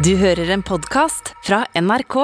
Du 0.00 0.14
hører 0.16 0.48
en 0.48 0.62
podkast 0.64 1.34
fra 1.44 1.66
NRK. 1.76 2.14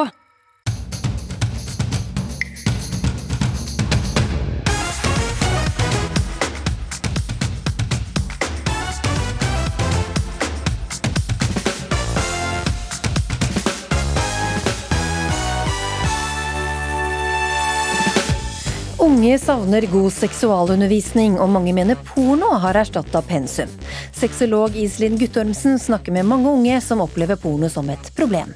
Unge 19.05 19.37
savner 19.43 19.85
god 19.93 20.15
seksualundervisning, 20.17 21.37
og 21.37 21.53
mange 21.53 21.77
mener 21.77 22.01
porno 22.09 22.55
har 22.65 22.81
erstatta 22.81 23.21
pensum. 23.29 23.69
Sexolog 24.17 24.77
Iselin 24.77 25.19
Guttormsen 25.19 25.79
snakker 25.79 26.13
med 26.13 26.25
mange 26.25 26.49
unge 26.49 26.81
som 26.81 27.01
opplever 27.05 27.37
porno 27.37 27.69
som 27.69 27.91
et 27.93 28.07
problem. 28.17 28.55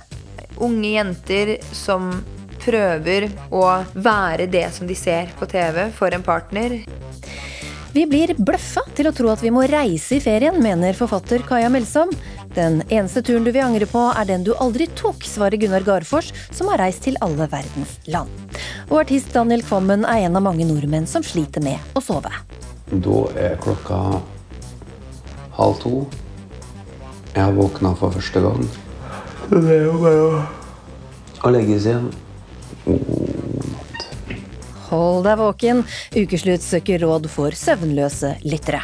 Unge 0.57 0.89
jenter 0.95 1.51
som 1.77 2.07
prøver 2.65 3.27
å 3.53 3.67
være 3.93 4.47
det 4.49 4.65
som 4.73 4.89
de 4.89 4.97
ser 4.97 5.29
på 5.37 5.45
TV 5.51 5.91
for 5.93 6.17
en 6.17 6.25
partner. 6.25 6.79
Vi 7.93 8.07
blir 8.09 8.33
bløffa 8.39 8.87
til 8.97 9.11
å 9.11 9.13
tro 9.13 9.29
at 9.35 9.45
vi 9.45 9.53
må 9.53 9.67
reise 9.69 10.17
i 10.17 10.23
ferien, 10.25 10.57
mener 10.65 10.97
forfatter 10.97 11.45
Kaja 11.45 11.69
Melsom. 11.69 12.17
Den 12.57 12.81
eneste 12.89 13.21
turen 13.21 13.45
du 13.45 13.53
vil 13.53 13.67
angre 13.67 13.85
på, 13.91 14.09
er 14.17 14.33
den 14.33 14.49
du 14.49 14.55
aldri 14.57 14.89
tok, 14.97 15.29
svarer 15.29 15.61
Gunnar 15.61 15.85
Garfors, 15.85 16.33
som 16.57 16.73
har 16.73 16.81
reist 16.87 17.05
til 17.05 17.21
alle 17.21 17.51
verdens 17.53 17.99
land. 18.09 18.33
Og 18.89 19.03
artist 19.05 19.37
Daniel 19.37 19.61
Kvammen 19.67 20.09
er 20.09 20.25
en 20.25 20.41
av 20.41 20.49
mange 20.49 20.65
nordmenn 20.65 21.11
som 21.11 21.21
sliter 21.21 21.61
med 21.69 21.93
å 21.93 22.01
sove. 22.01 22.33
Da 22.91 23.25
er 23.37 23.61
klokka 23.61 24.01
halv 25.61 25.81
to. 25.83 25.95
Jeg 27.35 27.45
har 27.45 27.55
våkna 27.55 27.93
for 27.99 28.15
første 28.17 28.43
gang. 28.43 28.65
Det 29.51 29.61
er 29.77 29.85
jo 29.87 29.99
bare 30.01 30.25
å, 30.25 30.41
Og 31.41 31.55
legges 31.55 31.87
igjen. 31.89 32.11
God 32.85 33.71
natt. 33.71 34.07
Hold 34.91 35.25
deg 35.25 35.39
våken. 35.41 35.85
Ukeslutt 36.17 36.65
søker 36.65 37.01
råd 37.05 37.29
for 37.33 37.57
søvnløse 37.57 38.35
lyttere. 38.45 38.83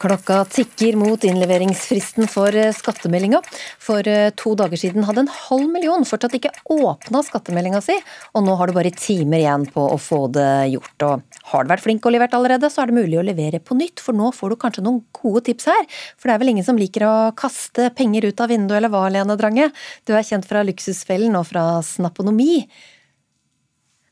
Klokka 0.00 0.44
tikker 0.48 0.96
mot 0.96 1.24
innleveringsfristen 1.28 2.24
for 2.32 2.54
eh, 2.56 2.70
skattemeldinga. 2.72 3.42
For 3.84 4.06
eh, 4.08 4.30
to 4.32 4.54
dager 4.56 4.80
siden 4.80 5.04
hadde 5.04 5.26
en 5.26 5.32
halv 5.34 5.66
million 5.68 6.06
fortsatt 6.08 6.38
ikke 6.38 6.54
åpna 6.72 7.20
skattemeldinga 7.26 7.82
si, 7.84 7.98
og 8.32 8.46
nå 8.46 8.54
har 8.56 8.70
du 8.70 8.76
bare 8.78 8.94
timer 8.96 9.42
igjen 9.42 9.66
på 9.74 9.84
å 9.92 9.98
få 10.00 10.22
det 10.32 10.70
gjort. 10.72 11.04
Og 11.04 11.42
har 11.50 11.66
du 11.66 11.72
vært 11.74 11.84
flink 11.84 12.08
og 12.08 12.14
levert 12.14 12.36
allerede, 12.38 12.70
så 12.72 12.80
er 12.80 12.88
det 12.88 12.96
mulig 12.96 13.18
å 13.20 13.26
levere 13.28 13.60
på 13.60 13.76
nytt, 13.76 14.00
for 14.00 14.16
nå 14.16 14.30
får 14.36 14.54
du 14.54 14.60
kanskje 14.62 14.86
noen 14.86 15.02
gode 15.20 15.44
tips 15.50 15.68
her. 15.68 15.84
For 16.16 16.30
det 16.30 16.36
er 16.38 16.42
vel 16.46 16.54
ingen 16.54 16.68
som 16.70 16.80
liker 16.80 17.04
å 17.04 17.14
kaste 17.36 17.90
penger 17.98 18.30
ut 18.30 18.40
av 18.40 18.54
vinduet, 18.54 18.78
eller 18.80 18.94
hva, 18.94 19.04
Lene 19.12 19.36
Drange? 19.36 19.68
Du 20.08 20.14
er 20.16 20.24
kjent 20.24 20.48
fra 20.48 20.64
Luksusfellen 20.64 21.36
og 21.36 21.44
fra 21.50 21.66
Snaponomi. 21.84 22.62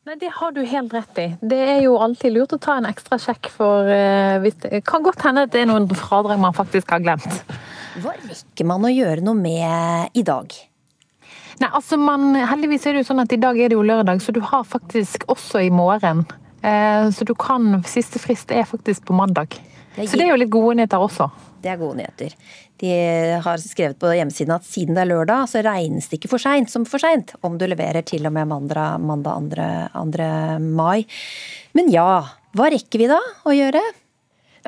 Nei, 0.09 0.17
Det 0.17 0.31
har 0.33 0.53
du 0.53 0.63
helt 0.65 0.95
rett 0.95 1.19
i. 1.21 1.25
Det 1.41 1.57
er 1.61 1.83
jo 1.85 1.99
alltid 2.01 2.33
lurt 2.33 2.55
å 2.57 2.59
ta 2.65 2.79
en 2.79 2.87
ekstra 2.89 3.19
sjekk 3.21 3.51
for 3.53 3.85
uh, 3.93 4.39
hvis 4.41 4.55
Det 4.63 4.79
kan 4.89 5.03
godt 5.05 5.21
hende 5.21 5.43
at 5.45 5.53
det 5.53 5.61
er 5.61 5.69
noen 5.69 5.85
fradrag 5.93 6.41
man 6.41 6.57
faktisk 6.57 6.95
har 6.95 7.03
glemt. 7.05 7.43
Hva 8.01 8.15
rekker 8.17 8.69
man 8.71 8.87
å 8.89 8.93
gjøre 8.93 9.21
noe 9.27 9.37
med 9.37 10.17
i 10.17 10.23
dag? 10.25 10.57
Nei, 11.61 11.69
altså 11.69 11.99
man, 12.01 12.31
Heldigvis 12.41 12.89
er 12.89 12.97
det 12.97 13.03
jo 13.03 13.09
sånn 13.11 13.21
at 13.21 13.35
i 13.37 13.41
dag 13.43 13.61
er 13.61 13.69
det 13.69 13.77
jo 13.77 13.85
lørdag, 13.85 14.23
så 14.25 14.33
du 14.33 14.41
har 14.49 14.65
faktisk 14.65 15.29
også 15.29 15.61
i 15.67 15.69
morgen. 15.69 16.25
Uh, 16.65 17.13
så 17.13 17.29
du 17.29 17.35
kan 17.37 17.83
Siste 17.85 18.23
frist 18.23 18.55
er 18.55 18.65
faktisk 18.71 19.05
på 19.11 19.19
mandag. 19.19 19.61
Så 19.97 20.17
det 20.17 20.27
er 20.27 20.33
jo 20.33 20.41
litt 20.41 20.53
gode 20.53 20.77
nyheter 20.79 21.03
også. 21.03 21.29
Det 21.63 21.73
er 21.73 21.79
gode 21.81 21.99
nyheter. 21.99 22.35
De 22.79 22.91
har 23.43 23.63
skrevet 23.63 23.99
på 23.99 24.13
hjemmesiden 24.15 24.55
at 24.55 24.67
siden 24.67 24.95
det 24.95 25.03
er 25.03 25.11
lørdag, 25.11 25.49
så 25.51 25.63
regnes 25.67 26.07
det 26.07 26.21
ikke 26.21 26.31
for 26.31 26.43
seint 26.43 26.71
som 26.71 26.85
for 26.87 27.03
seint 27.03 27.35
om 27.47 27.57
du 27.59 27.67
leverer 27.67 28.07
til 28.07 28.29
og 28.29 28.35
med 28.37 28.47
mandag, 28.53 29.01
mandag 29.03 29.49
2. 29.57 29.71
2. 30.15 30.29
mai. 30.63 31.03
Men 31.75 31.91
ja, 31.91 32.11
hva 32.55 32.71
rekker 32.71 33.03
vi 33.03 33.11
da 33.11 33.19
å 33.19 33.57
gjøre? 33.57 33.83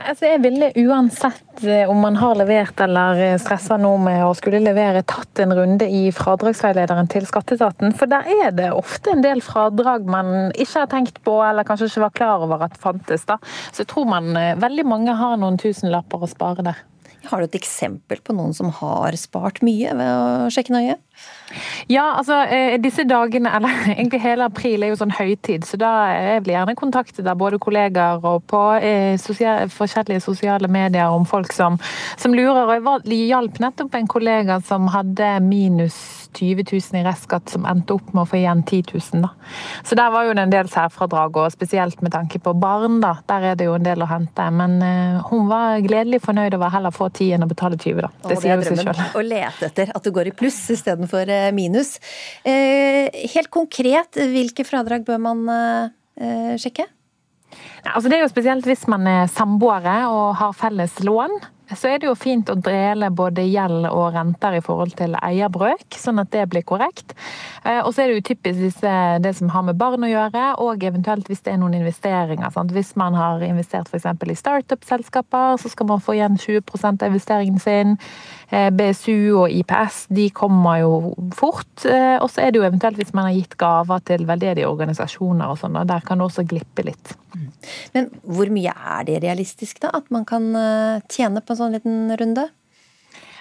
Altså, 0.00 0.30
jeg 0.30 0.40
ville 0.40 0.70
uansett 0.80 1.64
eh, 1.68 1.90
om 1.90 1.98
man 2.00 2.16
har 2.16 2.38
levert 2.38 2.78
eller 2.80 3.18
stressa 3.42 3.76
nå 3.80 3.90
med 4.00 4.22
å 4.24 4.32
skulle 4.36 4.62
levere, 4.62 5.02
tatt 5.04 5.42
en 5.44 5.52
runde 5.56 5.84
i 5.84 6.06
fradragsveilederen 6.16 7.10
til 7.12 7.26
skatteetaten. 7.28 7.92
For 7.98 8.08
der 8.10 8.28
er 8.46 8.54
det 8.56 8.70
ofte 8.72 9.12
en 9.12 9.24
del 9.24 9.42
fradrag 9.44 10.08
man 10.08 10.54
ikke 10.54 10.84
har 10.84 10.90
tenkt 10.92 11.20
på 11.26 11.36
eller 11.44 11.68
kanskje 11.68 11.90
ikke 11.90 12.06
var 12.06 12.16
klar 12.16 12.46
over 12.46 12.64
at 12.64 12.80
fantes. 12.80 13.26
da. 13.28 13.36
Så 13.70 13.84
jeg 13.84 13.90
tror 13.92 14.08
man, 14.08 14.32
eh, 14.36 14.56
veldig 14.60 14.86
mange 14.88 15.16
har 15.20 15.36
noen 15.36 15.60
tusenlapper 15.60 16.24
å 16.24 16.30
spare 16.30 16.64
der. 16.70 16.80
Har 17.28 17.40
du 17.40 17.48
et 17.48 17.58
eksempel 17.58 18.20
på 18.24 18.34
noen 18.36 18.54
som 18.56 18.70
har 18.80 19.16
spart 19.20 19.60
mye 19.66 19.92
ved 19.96 20.08
å 20.08 20.50
sjekke 20.52 20.72
nøye? 20.72 20.96
Ja, 21.90 22.04
altså 22.20 22.38
eh, 22.46 22.76
disse 22.80 23.04
dagene, 23.08 23.50
eller 23.56 23.82
egentlig 23.92 24.22
hele 24.22 24.46
april 24.48 24.84
er 24.84 24.92
jo 24.92 25.00
sånn 25.00 25.12
høytid, 25.14 25.66
så 25.68 25.80
da 25.80 25.90
jeg 26.14 26.44
blir 26.46 26.56
gjerne 26.56 26.76
kontaktet 26.78 27.28
av 27.28 27.40
både 27.40 27.60
kollegaer 27.62 28.24
og 28.24 28.46
på 28.50 28.62
eh, 28.78 29.16
sosial, 29.20 29.68
forskjellige 29.74 30.24
sosiale 30.24 30.70
medier 30.70 31.12
om 31.12 31.26
folk 31.28 31.52
som, 31.56 31.76
som 32.20 32.36
lurer. 32.36 32.70
Og 32.70 33.04
jeg 33.10 33.30
hjalp 33.34 33.60
nettopp 33.62 33.98
en 33.98 34.10
kollega 34.10 34.60
som 34.64 34.88
hadde 34.94 35.34
minus 35.44 36.19
20 36.36 36.66
000 36.70 37.00
i 37.00 37.04
restskatt, 37.06 37.48
som 37.50 37.66
endte 37.68 37.96
opp 37.96 38.12
med 38.14 38.22
å 38.22 38.28
få 38.28 38.40
igjen 38.40 38.62
10 38.62 38.94
000. 38.94 39.24
Da. 39.24 39.32
Så 39.86 39.98
der 39.98 40.12
var 40.14 40.28
jo 40.28 40.36
det 40.36 40.44
en 40.46 40.54
del 40.54 40.70
særfradrag, 40.70 41.40
og 41.40 41.54
spesielt 41.54 42.02
med 42.04 42.14
tanke 42.14 42.38
på 42.42 42.54
barn, 42.60 43.00
da. 43.02 43.16
Der 43.30 43.50
er 43.52 43.58
det 43.58 43.68
jo 43.70 43.78
en 43.78 43.86
del 43.86 44.04
å 44.04 44.10
hente. 44.10 44.46
Men 44.54 44.78
uh, 44.84 45.20
hun 45.30 45.48
var 45.50 45.80
gledelig 45.84 46.22
fornøyd 46.26 46.58
over 46.58 46.72
heller 46.74 46.94
få 46.94 47.10
10 47.10 47.38
enn 47.38 47.48
å 47.48 47.50
betale 47.50 47.80
20, 47.80 48.04
da. 48.04 48.12
Det, 48.20 48.34
det 48.34 48.40
sier 48.44 48.60
jo 48.60 48.68
seg 48.68 48.84
sjøl. 48.84 49.04
Å 49.16 49.26
lete 49.26 49.70
etter 49.70 49.94
at 49.96 50.06
du 50.06 50.12
går 50.14 50.30
i 50.30 50.36
pluss 50.36 50.62
istedenfor 50.76 51.30
Eh, 51.30 51.52
minus. 51.52 51.98
Uh, 52.46 53.08
helt 53.34 53.50
konkret, 53.52 54.18
hvilke 54.32 54.66
fradrag 54.66 55.04
bør 55.06 55.20
man 55.22 55.44
uh, 55.50 56.56
sjekke? 56.60 56.86
Altså 57.80 58.10
det 58.10 58.18
er 58.18 58.24
jo 58.26 58.30
spesielt 58.30 58.66
hvis 58.68 58.84
man 58.90 59.06
er 59.08 59.30
samboere 59.32 60.02
og 60.12 60.36
har 60.38 60.52
felles 60.54 60.98
lån 61.06 61.32
så 61.76 61.90
er 61.90 62.00
det 62.00 62.08
jo 62.08 62.16
fint 62.18 62.50
å 62.50 62.56
drele 62.58 63.10
både 63.14 63.44
gjeld 63.46 63.86
og 63.90 64.14
renter 64.16 64.56
i 64.58 64.62
forhold 64.64 64.96
til 64.98 65.14
eierbrøk, 65.20 65.86
sånn 65.98 66.22
at 66.22 66.32
det 66.34 66.46
blir 66.50 66.64
korrekt. 66.66 67.14
Eh, 67.64 67.80
og 67.84 67.92
så 67.94 68.04
er 68.04 68.10
det 68.10 68.18
jo 68.18 68.26
typisk 68.30 68.82
det 69.22 69.34
som 69.38 69.52
har 69.54 69.64
med 69.66 69.78
barn 69.80 70.06
å 70.06 70.10
gjøre, 70.10 70.44
og 70.64 70.84
eventuelt 70.86 71.28
hvis 71.30 71.44
det 71.46 71.54
er 71.54 71.60
noen 71.62 71.78
investeringer. 71.78 72.50
Sant? 72.54 72.74
Hvis 72.74 72.94
man 73.00 73.16
har 73.18 73.44
investert 73.46 73.90
f.eks. 73.90 74.08
i 74.08 74.38
startup-selskaper, 74.38 75.60
så 75.60 75.72
skal 75.72 75.90
man 75.92 76.02
få 76.04 76.16
igjen 76.18 76.38
20 76.40 76.74
av 76.90 77.08
investeringen 77.10 77.62
sin. 77.62 77.96
Eh, 78.50 78.70
BSU 78.74 79.38
og 79.44 79.52
IPS 79.54 80.06
de 80.10 80.26
kommer 80.34 80.80
jo 80.82 81.14
fort. 81.36 81.70
Eh, 81.86 82.16
og 82.18 82.30
så 82.32 82.44
er 82.44 82.50
det 82.50 82.62
jo 82.62 82.66
eventuelt 82.66 82.98
hvis 82.98 83.14
man 83.14 83.28
har 83.28 83.36
gitt 83.36 83.56
gaver 83.60 84.02
til 84.10 84.26
veldedige 84.28 84.68
organisasjoner 84.70 85.52
og 85.52 85.60
sånn, 85.60 85.78
der 85.86 86.06
kan 86.06 86.18
det 86.18 86.26
også 86.26 86.46
glippe 86.50 86.86
litt. 86.88 87.14
Men 87.94 88.08
hvor 88.26 88.50
mye 88.50 88.72
er 88.74 89.04
det 89.06 89.20
realistisk, 89.22 89.78
da? 89.84 89.92
At 89.94 90.08
man 90.10 90.24
kan 90.26 90.48
tjene 91.12 91.42
på 91.44 91.54
en 91.54 91.59
sånn 91.60 91.76
liten 91.76 92.10
runde? 92.18 92.48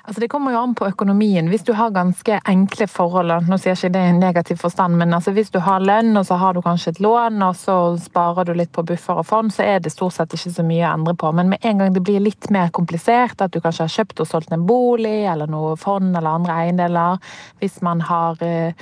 Altså 0.09 0.21
Det 0.21 0.29
kommer 0.31 0.51
jo 0.51 0.59
an 0.63 0.71
på 0.73 0.87
økonomien. 0.87 1.49
Hvis 1.51 1.65
du 1.67 1.73
har 1.77 1.91
ganske 1.93 2.39
enkle 2.49 2.87
forhold, 2.89 3.33
nå 3.45 3.57
sier 3.59 3.75
jeg 3.75 3.77
ikke 3.77 3.93
det 3.93 4.01
i 4.07 4.15
negativ 4.17 4.57
forstand, 4.63 4.97
men 4.97 5.13
altså 5.13 5.33
hvis 5.35 5.51
du 5.53 5.59
har 5.61 5.83
lønn 5.85 6.17
og 6.17 6.25
så 6.25 6.39
har 6.41 6.55
du 6.57 6.63
kanskje 6.65 6.95
et 6.95 7.01
lån, 7.03 7.37
og 7.45 7.53
så 7.59 7.75
sparer 8.01 8.47
du 8.47 8.55
litt 8.57 8.71
på 8.73 8.81
buffer 8.89 9.21
og 9.21 9.27
fond, 9.29 9.53
så 9.53 9.67
er 9.67 9.83
det 9.85 9.93
stort 9.93 10.15
sett 10.15 10.33
ikke 10.33 10.55
så 10.55 10.65
mye 10.65 10.87
å 10.87 10.95
endre 10.95 11.13
på. 11.13 11.29
Men 11.37 11.53
med 11.53 11.61
en 11.61 11.83
gang 11.83 11.93
det 11.93 12.01
blir 12.01 12.23
litt 12.25 12.49
mer 12.49 12.73
komplisert, 12.73 13.37
at 13.37 13.53
du 13.53 13.61
kanskje 13.61 13.85
har 13.85 13.95
kjøpt 13.99 14.25
og 14.25 14.31
solgt 14.31 14.55
en 14.55 14.65
bolig 14.65 15.27
eller 15.29 15.51
noe 15.51 15.77
fond 15.77 16.09
eller 16.09 16.31
andre 16.31 16.57
eiendeler, 16.63 17.33
hvis 17.61 17.81
man 17.85 18.01
har 18.09 18.41
eh, 18.41 18.73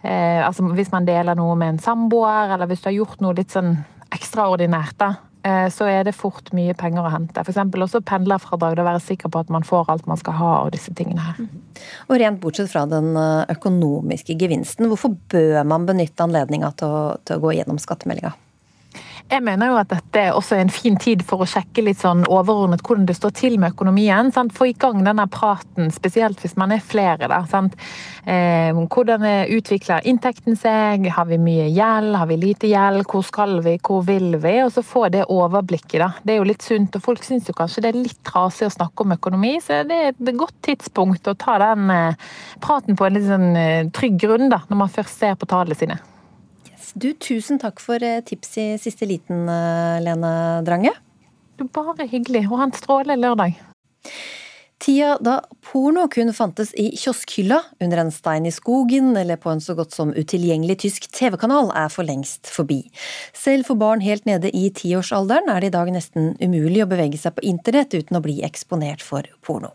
eh, 0.00 0.40
altså 0.46 0.70
hvis 0.78 0.94
man 0.94 1.08
deler 1.08 1.36
noe 1.36 1.60
med 1.60 1.74
en 1.74 1.82
samboer, 1.90 2.54
eller 2.54 2.70
hvis 2.70 2.80
du 2.80 2.88
har 2.88 3.02
gjort 3.02 3.26
noe 3.26 3.36
litt 3.36 3.52
sånn 3.52 3.74
ekstraordinært, 4.16 4.96
da 5.02 5.16
så 5.42 5.86
er 5.88 6.04
det 6.04 6.12
fort 6.12 6.50
mye 6.56 6.74
penger 6.76 7.06
å 7.06 7.12
hente. 7.12 7.40
F.eks. 7.40 7.56
også 7.56 8.02
pendlerfradrag. 8.04 8.78
å 8.78 8.84
være 8.84 9.00
sikker 9.00 9.32
på 9.32 9.40
at 9.40 9.48
man 9.52 9.64
får 9.64 9.88
alt 9.88 10.06
man 10.10 10.20
skal 10.20 10.36
ha 10.36 10.50
av 10.60 10.70
disse 10.74 10.92
tingene 10.94 11.24
her. 11.24 11.40
Mhm. 11.40 11.62
Og 12.08 12.20
rent 12.20 12.40
bortsett 12.42 12.70
fra 12.72 12.84
den 12.90 13.16
eh, 13.16 13.54
økonomiske 13.56 14.36
gevinsten, 14.36 14.90
hvorfor 14.90 15.16
bør 15.32 15.64
man 15.64 15.86
benytte 15.88 16.26
anledninga 16.26 16.72
til, 16.76 17.16
til, 17.24 17.40
å 17.40 17.44
gå 17.46 17.56
gjennom 17.56 17.80
skattemeldinga? 17.80 18.34
Jeg 19.30 19.44
mener 19.46 19.70
jo 19.70 19.76
at 19.78 19.92
dette 19.92 20.22
også 20.34 20.56
en 20.58 20.72
fin 20.74 20.96
tid 20.98 21.20
for 21.22 21.44
å 21.44 21.46
sjekke 21.46 21.84
litt 21.86 22.00
sånn 22.00 22.24
overordnet 22.26 22.82
hvordan 22.82 23.04
det 23.06 23.14
står 23.14 23.34
til 23.38 23.58
med 23.62 23.76
økonomien. 23.76 24.32
Sant? 24.34 24.50
Få 24.56 24.66
i 24.66 24.74
gang 24.74 25.04
denne 25.06 25.28
praten, 25.30 25.92
spesielt 25.94 26.42
hvis 26.42 26.56
man 26.58 26.74
er 26.74 26.82
flere. 26.82 27.28
Da, 27.30 27.38
eh, 28.26 28.74
hvordan 28.74 29.22
utvikler 29.54 30.02
inntekten 30.10 30.58
seg? 30.58 31.06
Har 31.14 31.30
vi 31.30 31.38
mye 31.38 31.68
gjeld? 31.70 32.18
Har 32.18 32.26
vi 32.26 32.40
lite 32.42 32.72
gjeld? 32.72 33.06
Hvor 33.06 33.22
skal 33.22 33.60
vi? 33.62 33.76
Hvor 33.78 34.02
vil 34.02 34.34
vi? 34.42 34.56
Og 34.64 34.74
så 34.74 34.82
få 34.82 35.06
det 35.14 35.28
overblikket. 35.30 36.00
Da. 36.02 36.10
Det 36.26 36.34
er 36.34 36.42
jo 36.42 36.50
litt 36.50 36.66
sunt. 36.66 36.98
Og 36.98 37.06
folk 37.06 37.22
syns 37.22 37.46
jo 37.46 37.54
kanskje 37.54 37.86
det 37.86 37.94
er 37.94 38.02
litt 38.02 38.18
trasig 38.26 38.66
å 38.66 38.74
snakke 38.80 39.06
om 39.06 39.14
økonomi, 39.14 39.60
så 39.62 39.84
det 39.86 40.00
er 40.00 40.10
et 40.10 40.34
godt 40.34 40.58
tidspunkt 40.66 41.30
å 41.30 41.38
ta 41.38 41.60
den 41.62 41.86
eh, 41.94 42.30
praten 42.58 42.98
på 42.98 43.06
en 43.06 43.14
litt 43.14 43.30
sånn 43.30 43.50
eh, 43.54 43.90
trygg 43.94 44.18
grunn 44.26 44.50
da, 44.50 44.64
når 44.66 44.86
man 44.86 44.96
først 44.98 45.22
ser 45.22 45.38
på 45.38 45.46
tallene 45.46 45.78
sine. 45.78 46.02
Du, 46.94 47.12
tusen 47.14 47.60
takk 47.62 47.80
for 47.82 48.02
eh, 48.02 48.20
tips 48.26 48.56
i 48.58 48.66
siste 48.82 49.06
liten, 49.06 49.46
eh, 49.48 50.00
Lene 50.02 50.32
Drange. 50.66 50.94
Du, 51.60 51.66
bare 51.68 52.08
hyggelig. 52.08 52.46
Og 52.50 52.58
ha 52.58 52.68
en 52.68 52.76
strålende 52.76 53.20
lørdag. 53.20 53.58
Tida 54.80 55.18
da 55.20 55.34
porno 55.60 56.06
kun 56.08 56.32
fantes 56.32 56.70
i 56.80 56.86
kioskhylla, 56.96 57.58
under 57.84 58.00
en 58.00 58.12
stein 58.14 58.46
i 58.48 58.52
skogen 58.54 59.10
eller 59.16 59.36
på 59.36 59.50
en 59.52 59.60
så 59.60 59.74
godt 59.76 59.92
som 59.92 60.14
utilgjengelig 60.16 60.78
tysk 60.80 61.10
TV-kanal, 61.12 61.68
er 61.76 61.92
for 61.92 62.08
lengst 62.08 62.48
forbi. 62.48 62.78
Selv 63.36 63.68
for 63.68 63.76
barn 63.76 64.00
helt 64.00 64.24
nede 64.24 64.48
i 64.56 64.70
tiårsalderen 64.72 65.52
er 65.52 65.60
det 65.60 65.68
i 65.68 65.74
dag 65.76 65.92
nesten 65.92 66.32
umulig 66.40 66.80
å 66.80 66.88
bevege 66.88 67.20
seg 67.20 67.36
på 67.36 67.44
internett 67.52 67.92
uten 67.92 68.16
å 68.16 68.24
bli 68.24 68.38
eksponert 68.46 69.04
for 69.04 69.28
porno. 69.44 69.74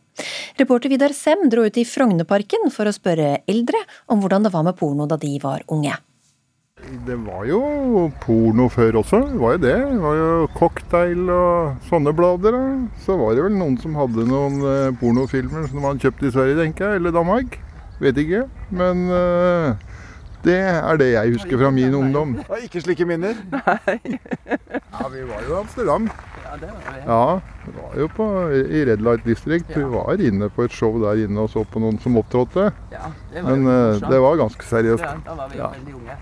Reporter 0.58 0.90
Vidar 0.90 1.14
Sem 1.14 1.46
dro 1.54 1.68
ut 1.70 1.78
i 1.78 1.86
Frognerparken 1.86 2.74
for 2.74 2.90
å 2.90 2.96
spørre 2.96 3.44
eldre 3.46 3.86
om 4.10 4.26
hvordan 4.26 4.50
det 4.50 4.56
var 4.58 4.66
med 4.66 4.80
porno 4.80 5.06
da 5.06 5.22
de 5.22 5.36
var 5.44 5.62
unge. 5.70 5.94
Det 7.06 7.16
var 7.16 7.46
jo 7.48 7.60
porno 8.20 8.66
før 8.68 8.98
også. 9.00 9.22
Det 9.30 9.38
var 9.40 9.54
jo 9.56 9.60
det. 9.64 9.76
Det 9.94 10.02
var 10.04 10.18
jo 10.20 10.48
cocktail 10.58 11.30
og 11.32 11.88
sånne 11.88 12.12
blader. 12.18 12.58
Så 13.06 13.16
var 13.16 13.38
det 13.38 13.46
vel 13.46 13.56
noen 13.56 13.78
som 13.80 13.96
hadde 13.96 14.26
noen 14.28 14.60
eh, 14.60 14.90
pornofilmer 15.00 15.70
som 15.72 15.82
man 15.88 16.02
kjøpte 16.04 16.28
i 16.28 16.34
Sverige, 16.36 16.58
tenker 16.60 16.90
jeg. 16.90 17.00
Eller 17.00 17.16
Danmark. 17.16 17.56
Vet 18.02 18.20
ikke. 18.20 18.44
Men 18.76 19.06
uh, 19.08 19.72
det 20.44 20.58
er 20.68 21.00
det 21.00 21.10
jeg 21.14 21.38
husker 21.38 21.64
fra 21.64 21.72
min 21.72 21.96
ungdom. 21.96 22.36
Ikke 22.68 22.84
slike 22.84 23.08
minner? 23.08 23.40
Nei. 23.56 24.20
ja, 24.52 25.08
vi 25.16 25.24
var 25.32 25.48
jo 25.48 25.56
i 25.56 25.58
Amsterdam. 25.62 26.12
Ja, 27.08 27.24
vi 27.64 27.74
var 27.80 27.98
jo 28.04 28.12
på, 28.20 28.30
i 28.52 28.86
Red 28.92 29.02
Light 29.08 29.24
District. 29.24 29.72
Vi 29.72 29.88
var 29.96 30.20
inne 30.20 30.52
på 30.52 30.68
et 30.68 30.76
show 30.76 31.00
der 31.08 31.24
inne 31.24 31.48
og 31.48 31.56
så 31.56 31.64
på 31.64 31.80
noen 31.80 32.04
som 32.04 32.20
opptrådte. 32.20 32.70
Ja, 32.92 33.10
Men 33.40 33.64
uh, 33.64 33.96
det 34.04 34.24
var 34.28 34.44
ganske 34.44 34.74
seriøst. 34.76 35.08
Ja, 35.08 35.18
Da 35.24 35.40
var 35.40 35.56
vi 35.56 35.64
veldig 35.64 36.02
unge. 36.04 36.22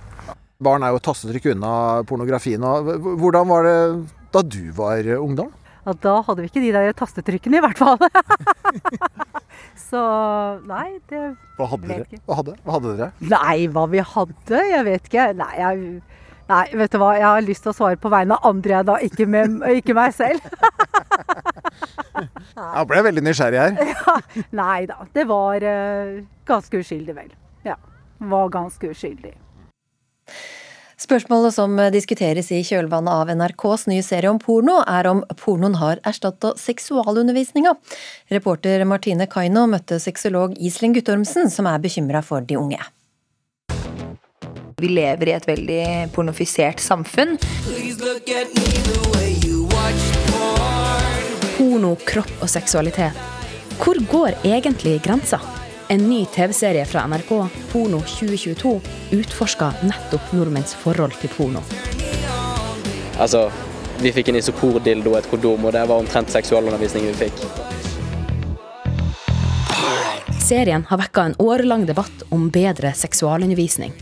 Barn 0.63 0.85
er 0.85 0.95
jo 0.95 1.01
tastetrykk 1.03 1.51
unna 1.53 1.73
pornografien. 2.07 2.63
Hvordan 2.63 3.49
var 3.51 3.67
det 3.67 3.77
da 4.33 4.41
du 4.41 4.63
var 4.77 5.09
ungdom? 5.19 5.51
Ja, 5.83 5.91
da 5.99 6.13
hadde 6.23 6.45
vi 6.45 6.47
ikke 6.47 6.61
de 6.63 6.71
der 6.71 6.93
tastetrykkene, 6.95 7.59
i 7.59 7.63
hvert 7.63 7.79
fall. 7.79 7.99
Så 9.89 9.99
nei, 10.69 10.95
det 11.11 11.33
hva 11.57 11.67
hadde, 11.73 11.89
dere? 11.89 12.19
Hva, 12.23 12.37
hadde? 12.39 12.55
hva 12.63 12.75
hadde 12.77 12.93
dere? 12.93 13.09
Nei, 13.33 13.57
hva 13.73 13.83
vi 13.91 14.03
hadde? 14.13 14.61
Jeg 14.69 14.87
vet 14.87 15.09
ikke. 15.09 15.25
Nei, 15.37 15.51
jeg, 15.59 15.83
nei, 16.49 16.63
vet 16.79 16.95
du 16.95 16.97
hva. 17.01 17.11
Jeg 17.19 17.27
har 17.27 17.43
lyst 17.43 17.67
til 17.67 17.73
å 17.73 17.75
svare 17.75 17.99
på 17.99 18.11
vegne 18.13 18.37
av 18.39 18.47
andre, 18.53 18.79
da. 18.87 18.95
Ikke, 19.03 19.27
med, 19.27 19.59
ikke 19.83 19.95
meg 19.97 20.15
selv. 20.15 20.47
jeg 22.79 22.89
ble 22.89 23.03
veldig 23.09 23.25
nysgjerrig 23.27 23.63
her. 23.65 23.77
Ja, 23.93 24.17
nei 24.55 24.79
da. 24.87 25.03
Det 25.13 25.27
var 25.27 25.67
uh, 25.67 26.21
ganske 26.47 26.79
uskyldig, 26.79 27.17
vel. 27.19 27.31
Ja. 27.67 27.75
Var 28.23 28.55
ganske 28.55 28.95
uskyldig. 28.95 29.35
Spørsmålet 31.03 31.55
som 31.55 31.73
diskuteres 31.91 32.51
i 32.53 32.61
kjølvannet 32.63 33.11
av 33.11 33.31
NRKs 33.33 33.87
nye 33.91 34.03
serie 34.05 34.29
om 34.31 34.39
porno, 34.39 34.77
er 34.87 35.09
om 35.09 35.23
pornoen 35.39 35.75
har 35.81 35.99
erstatta 36.07 36.53
seksualundervisninga. 36.59 37.73
Reporter 38.31 38.85
Martine 38.87 39.27
Kaino 39.27 39.65
møtte 39.67 39.99
sexolog 39.99 40.53
Iselin 40.61 40.93
Guttormsen, 40.95 41.49
som 41.51 41.67
er 41.67 41.81
bekymra 41.83 42.21
for 42.23 42.45
de 42.45 42.59
unge. 42.61 42.79
Vi 44.79 44.89
lever 44.91 45.29
i 45.29 45.35
et 45.35 45.45
veldig 45.47 45.83
pornofisert 46.15 46.81
samfunn. 46.83 47.37
Porno, 51.57 51.93
kropp 52.07 52.33
og 52.39 52.49
seksualitet. 52.51 53.19
Hvor 53.79 53.99
går 54.11 54.39
egentlig 54.43 54.97
grensa? 55.03 55.41
En 55.93 56.09
ny 56.09 56.25
TV-serie 56.25 56.85
fra 56.85 57.07
NRK, 57.07 57.29
Porno 57.71 57.99
2022, 58.01 58.81
utforsker 59.11 59.83
nettopp 59.85 60.31
nordmenns 60.33 60.73
forhold 60.81 61.13
til 61.21 61.29
porno. 61.29 61.61
Altså, 63.21 63.43
vi 64.01 64.09
fikk 64.15 64.31
en 64.31 64.39
isopordildo 64.39 65.11
og 65.11 65.19
et 65.19 65.27
kondom, 65.29 65.67
og 65.69 65.75
det 65.75 65.83
var 65.91 66.01
omtrent 66.01 66.33
seksualundervisning 66.33 67.05
vi 67.11 67.27
fikk. 67.27 67.43
Serien 70.41 70.87
har 70.89 70.97
vekka 71.03 71.27
en 71.29 71.37
årelang 71.45 71.85
debatt 71.85 72.25
om 72.33 72.49
bedre 72.49 72.95
seksualundervisning. 72.97 73.93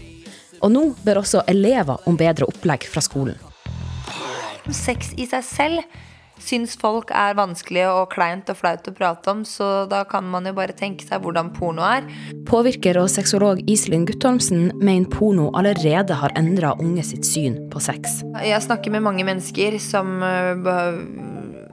Og 0.64 0.72
nå 0.72 0.86
bør 1.04 1.26
også 1.26 1.44
elever 1.52 2.08
om 2.08 2.16
bedre 2.16 2.48
opplegg 2.48 2.88
fra 2.88 3.04
skolen. 3.04 3.36
Sex 4.72 5.12
i 5.20 5.28
seg 5.28 5.44
selv 5.44 6.00
syns 6.44 6.76
folk 6.80 7.12
er 7.16 7.38
vanskelig 7.38 7.86
og 7.90 8.12
kleint 8.14 8.50
og 8.52 8.60
flaut 8.60 8.88
å 8.90 8.94
prate 8.96 9.32
om, 9.32 9.44
så 9.48 9.86
da 9.92 10.04
kan 10.10 10.28
man 10.28 10.48
jo 10.50 10.56
bare 10.58 10.76
tenke 10.78 11.06
seg 11.08 11.24
hvordan 11.24 11.52
porno 11.56 11.86
er. 11.88 12.08
Påvirker 12.50 13.00
og 13.02 13.10
sexolog 13.14 13.62
Iselin 13.72 14.06
Guttormsen 14.10 14.72
mener 14.82 15.10
porno 15.12 15.50
allerede 15.58 16.18
har 16.22 16.36
endra 16.40 16.74
unge 16.82 17.06
sitt 17.08 17.28
syn 17.28 17.58
på 17.72 17.82
sex. 17.84 18.22
Jeg 18.42 18.66
snakker 18.66 18.94
med 18.94 19.06
mange 19.06 19.26
mennesker 19.28 19.80
som, 19.82 20.22
eh, 20.24 20.70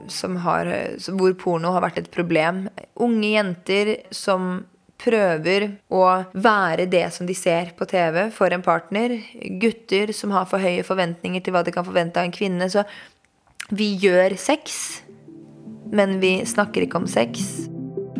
som 0.09 0.35
har, 0.45 0.73
hvor 1.09 1.37
porno 1.39 1.73
har 1.75 1.85
vært 1.85 2.03
et 2.03 2.11
problem. 2.11 2.67
Unge 2.95 3.35
jenter 3.35 3.95
som 4.11 4.65
prøver 4.99 5.65
å 5.95 6.03
være 6.35 6.87
det 6.91 7.05
som 7.15 7.27
de 7.27 7.35
ser 7.37 7.71
på 7.77 7.87
TV 7.89 8.27
for 8.35 8.51
en 8.51 8.63
partner. 8.63 9.15
Gutter 9.61 10.11
som 10.15 10.33
har 10.35 10.49
for 10.49 10.61
høye 10.63 10.83
forventninger 10.83 11.43
til 11.43 11.55
hva 11.55 11.63
de 11.63 11.73
kan 11.75 11.87
forvente 11.87 12.19
av 12.19 12.27
en 12.27 12.35
kvinne. 12.35 12.67
Så 12.71 12.83
vi 13.69 13.93
gjør 14.01 14.33
sex, 14.39 15.01
men 15.93 16.19
vi 16.21 16.39
snakker 16.45 16.85
ikke 16.85 17.03
om 17.03 17.07
sex. 17.09 17.45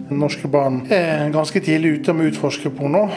Norske 0.10 0.50
barn 0.50 0.84
er 0.94 1.30
ganske 1.34 1.62
tidlig 1.62 2.00
ute 2.00 2.13
med 2.13 2.28
å 2.28 2.34
utforske 2.34 2.72
porno. 2.74 3.07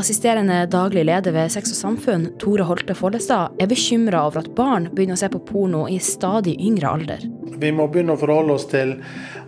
Assisterende 0.00 0.62
daglig 0.70 1.02
leder 1.08 1.34
ved 1.34 1.50
Sex 1.52 1.72
og 1.74 1.76
Samfunn, 1.76 2.28
Tore 2.40 2.64
Holte 2.64 2.94
Follestad, 2.96 3.56
er 3.60 3.68
bekymra 3.68 4.22
over 4.28 4.44
at 4.44 4.52
barn 4.56 4.86
begynner 4.94 5.18
å 5.18 5.20
se 5.20 5.28
på 5.32 5.40
porno 5.48 5.82
i 5.90 5.98
stadig 6.00 6.54
yngre 6.62 6.92
alder. 6.94 7.26
Vi 7.60 7.72
må 7.74 7.88
begynne 7.90 8.14
å 8.14 8.20
forholde 8.20 8.54
oss 8.56 8.68
til 8.70 8.94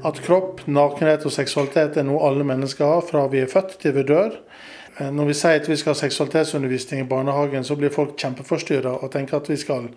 at 0.04 0.20
kropp, 0.26 0.64
nakenhet 0.66 1.24
og 1.28 1.32
seksualitet 1.32 1.96
er 2.00 2.08
noe 2.08 2.24
alle 2.26 2.44
mennesker 2.48 2.84
har 2.84 3.06
fra 3.06 3.28
vi 3.32 3.44
er 3.44 3.52
født 3.52 3.78
til 3.80 3.96
vi 3.96 4.04
dør. 4.10 4.34
Når 5.00 5.30
vi 5.30 5.38
sier 5.38 5.62
at 5.62 5.70
vi 5.70 5.78
skal 5.80 5.94
ha 5.94 6.00
seksualitetsundervisning 6.02 7.00
i 7.00 7.08
barnehagen, 7.08 7.64
så 7.64 7.78
blir 7.78 7.94
folk 7.94 8.18
kjempeforstyrra 8.20 8.98
og 8.98 9.12
tenker 9.14 9.38
at 9.38 9.48
vi 9.48 9.56
skal 9.56 9.88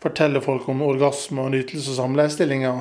fortelle 0.00 0.40
folk 0.44 0.68
om 0.72 0.82
orgasme 0.86 1.42
og 1.44 1.52
nytelse 1.54 1.92
og 1.92 1.98
samleiestillinger. 2.00 2.80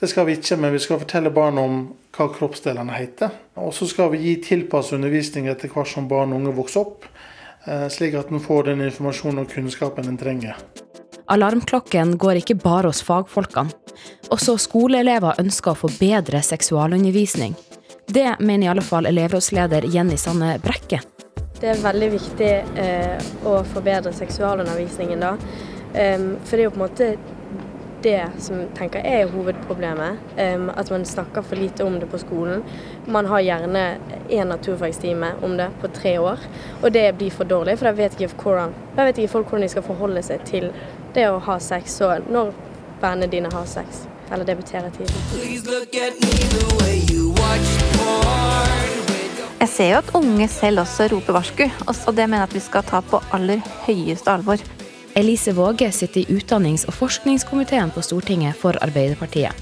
Det 0.00 0.10
skal 0.10 0.26
vi 0.26 0.36
ikke, 0.38 0.58
men 0.58 0.74
vi 0.74 0.82
skal 0.82 1.00
fortelle 1.02 1.30
barn 1.34 1.58
om 1.58 1.76
hva 2.14 2.28
kroppsdelene 2.34 2.94
heter. 2.96 3.34
Og 3.62 3.74
så 3.74 3.86
skal 3.90 4.10
vi 4.14 4.22
gi 4.24 4.34
tilpasset 4.42 4.98
undervisning 4.98 5.48
etter 5.50 5.70
hvert 5.70 5.90
som 5.90 6.08
barn 6.10 6.34
og 6.34 6.42
unge 6.42 6.54
vokser 6.56 6.82
opp, 6.82 7.06
eh, 7.66 7.86
slik 7.88 8.14
at 8.18 8.30
en 8.30 8.42
får 8.42 8.70
den 8.70 8.82
informasjonen 8.86 9.44
og 9.44 9.52
kunnskapen 9.54 10.08
en 10.08 10.18
trenger. 10.18 10.58
Alarmklokken 11.26 12.18
går 12.18 12.42
ikke 12.42 12.58
bare 12.60 12.90
hos 12.90 13.02
fagfolkene. 13.02 13.72
Også 14.34 14.58
skoleelever 14.58 15.38
ønsker 15.40 15.72
å 15.72 15.78
få 15.78 15.88
bedre 15.98 16.42
seksualundervisning. 16.42 17.54
Det 18.06 18.36
mener 18.40 18.66
i 18.66 18.70
alle 18.74 18.84
fall 18.84 19.06
elevrådsleder 19.08 19.86
Jenny 19.88 20.18
Sanne 20.20 20.58
Brekke. 20.60 21.00
Det 21.60 21.70
er 21.70 21.80
veldig 21.80 22.08
viktig 22.12 22.50
eh, 22.82 23.28
å 23.46 23.62
forbedre 23.70 24.12
seksualundervisningen 24.12 25.22
da. 25.22 25.36
Um, 25.94 26.36
for 26.44 26.56
det 26.56 26.64
er 26.64 26.64
jo 26.64 26.74
på 26.74 26.80
en 26.80 26.86
måte 26.86 27.16
det 28.04 28.20
som 28.42 28.58
tenker 28.76 29.00
jeg 29.00 29.22
er 29.22 29.30
hovedproblemet. 29.32 30.18
Um, 30.36 30.68
at 30.74 30.90
man 30.90 31.04
snakker 31.06 31.42
for 31.42 31.56
lite 31.56 31.84
om 31.84 32.00
det 32.00 32.10
på 32.10 32.18
skolen. 32.18 32.64
Man 33.06 33.26
har 33.26 33.40
gjerne 33.40 33.84
én 34.28 34.50
naturfagstime 34.50 35.32
om 35.42 35.56
det 35.56 35.70
på 35.80 35.88
tre 35.88 36.18
år, 36.18 36.38
og 36.82 36.92
det 36.92 37.06
blir 37.18 37.30
for 37.30 37.44
dårlig. 37.44 37.78
For 37.78 37.88
da 37.88 37.94
vet 37.96 38.18
ikke, 38.20 38.34
hvordan, 38.42 38.74
da 38.96 39.06
vet 39.08 39.18
ikke 39.18 39.32
folk 39.38 39.48
hvordan 39.48 39.68
de 39.68 39.72
skal 39.72 39.86
forholde 39.86 40.22
seg 40.22 40.44
til 40.48 40.70
det 41.14 41.28
å 41.30 41.38
ha 41.38 41.58
sex, 41.62 42.00
og 42.02 42.28
når 42.30 42.52
vennene 43.00 43.30
dine 43.30 43.52
har 43.52 43.66
sex. 43.70 44.04
Eller 44.32 44.44
debuterer 44.44 44.90
tidlig. 44.90 45.20
Jeg 49.60 49.68
ser 49.68 49.90
jo 49.90 49.98
at 49.98 50.14
unge 50.14 50.48
selv 50.48 50.82
også 50.84 51.06
roper 51.12 51.36
varsku, 51.36 51.68
og 51.86 52.16
det 52.16 52.26
mener 52.28 52.42
jeg 52.42 52.50
at 52.50 52.56
vi 52.56 52.64
skal 52.64 52.88
ta 52.88 53.00
på 53.00 53.20
aller 53.32 53.62
høyeste 53.86 54.32
alvor. 54.32 54.64
Elise 55.16 55.52
Våge 55.52 55.92
sitter 55.92 56.20
i 56.20 56.24
utdannings- 56.34 56.88
og 56.90 56.94
forskningskomiteen 56.98 57.92
på 57.94 58.02
Stortinget 58.02 58.56
for 58.58 58.74
Arbeiderpartiet. 58.82 59.54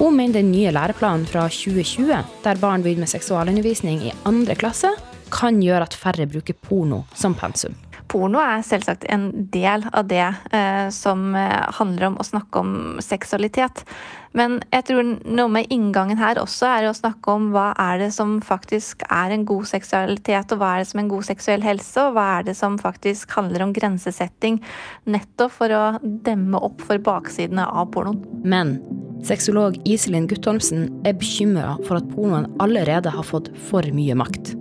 Hun 0.00 0.16
mener 0.16 0.40
den 0.40 0.50
nye 0.50 0.72
læreplanen 0.74 1.28
fra 1.30 1.44
2020, 1.46 2.16
der 2.42 2.58
barn 2.58 2.82
begynner 2.82 3.04
med 3.06 3.12
seksualundervisning 3.12 4.02
i 4.08 4.14
andre 4.26 4.56
klasse, 4.58 4.90
kan 5.30 5.62
gjøre 5.62 5.86
at 5.86 5.94
færre 5.94 6.26
bruker 6.26 6.58
porno 6.58 7.04
som 7.14 7.38
pensum. 7.38 7.76
Porno 8.10 8.40
er 8.42 8.64
selvsagt 8.66 9.04
en 9.12 9.28
del 9.52 9.84
av 9.94 10.08
det 10.10 10.26
eh, 10.26 10.88
som 10.94 11.30
eh, 11.38 11.68
handler 11.78 12.08
om 12.08 12.18
å 12.18 12.26
snakke 12.26 12.62
om 12.62 12.72
seksualitet. 13.04 13.84
Men 14.34 14.58
jeg 14.70 14.86
tror 14.86 15.06
noe 15.26 15.50
med 15.50 15.70
inngangen 15.74 16.18
her 16.18 16.38
også 16.42 16.68
er 16.70 16.88
å 16.88 16.94
snakke 16.94 17.34
om 17.34 17.48
hva 17.54 17.70
er 17.78 17.98
det 18.02 18.10
som 18.14 18.36
faktisk 18.42 19.02
er 19.08 19.34
en 19.34 19.46
god 19.46 19.66
seksualitet, 19.70 20.54
og 20.54 20.62
hva 20.62 20.74
er 20.74 20.82
det 20.82 20.90
som 20.90 21.00
er 21.00 21.04
en 21.04 21.12
god 21.12 21.28
seksuell 21.30 21.66
helse, 21.66 22.04
og 22.04 22.14
hva 22.18 22.26
er 22.38 22.46
det 22.50 22.56
som 22.58 22.78
faktisk 22.82 23.34
handler 23.38 23.66
om 23.66 23.74
grensesetting, 23.74 24.60
nettopp 25.10 25.54
for 25.58 25.74
å 25.74 25.84
demme 26.02 26.62
opp 26.62 26.82
for 26.86 27.02
baksidene 27.02 27.66
av 27.66 27.90
pornoen. 27.94 28.22
Men 28.42 28.78
sexolog 29.26 29.78
Iselin 29.86 30.30
Guttormsen 30.30 30.88
er 31.06 31.18
bekymra 31.18 31.76
for 31.86 31.98
at 31.98 32.10
pornoen 32.14 32.50
allerede 32.62 33.14
har 33.14 33.26
fått 33.26 33.52
for 33.70 33.86
mye 33.94 34.18
makt. 34.18 34.54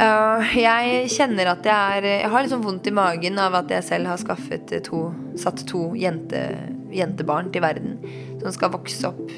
Uh, 0.00 0.40
jeg 0.56 1.10
kjenner 1.12 1.50
at 1.50 1.66
jeg 1.68 1.98
er 1.98 2.06
Jeg 2.08 2.28
har 2.32 2.44
liksom 2.46 2.62
vondt 2.64 2.86
i 2.88 2.92
magen 2.96 3.36
av 3.42 3.58
at 3.58 3.72
jeg 3.74 3.84
selv 3.84 4.08
har 4.08 4.20
skaffet 4.22 4.72
to 4.86 5.10
Satt 5.36 5.66
to 5.68 5.90
jente, 5.98 6.40
jentebarn 6.94 7.50
til 7.52 7.64
verden 7.64 7.98
som 8.40 8.54
skal 8.54 8.72
vokse 8.72 9.10
opp 9.10 9.34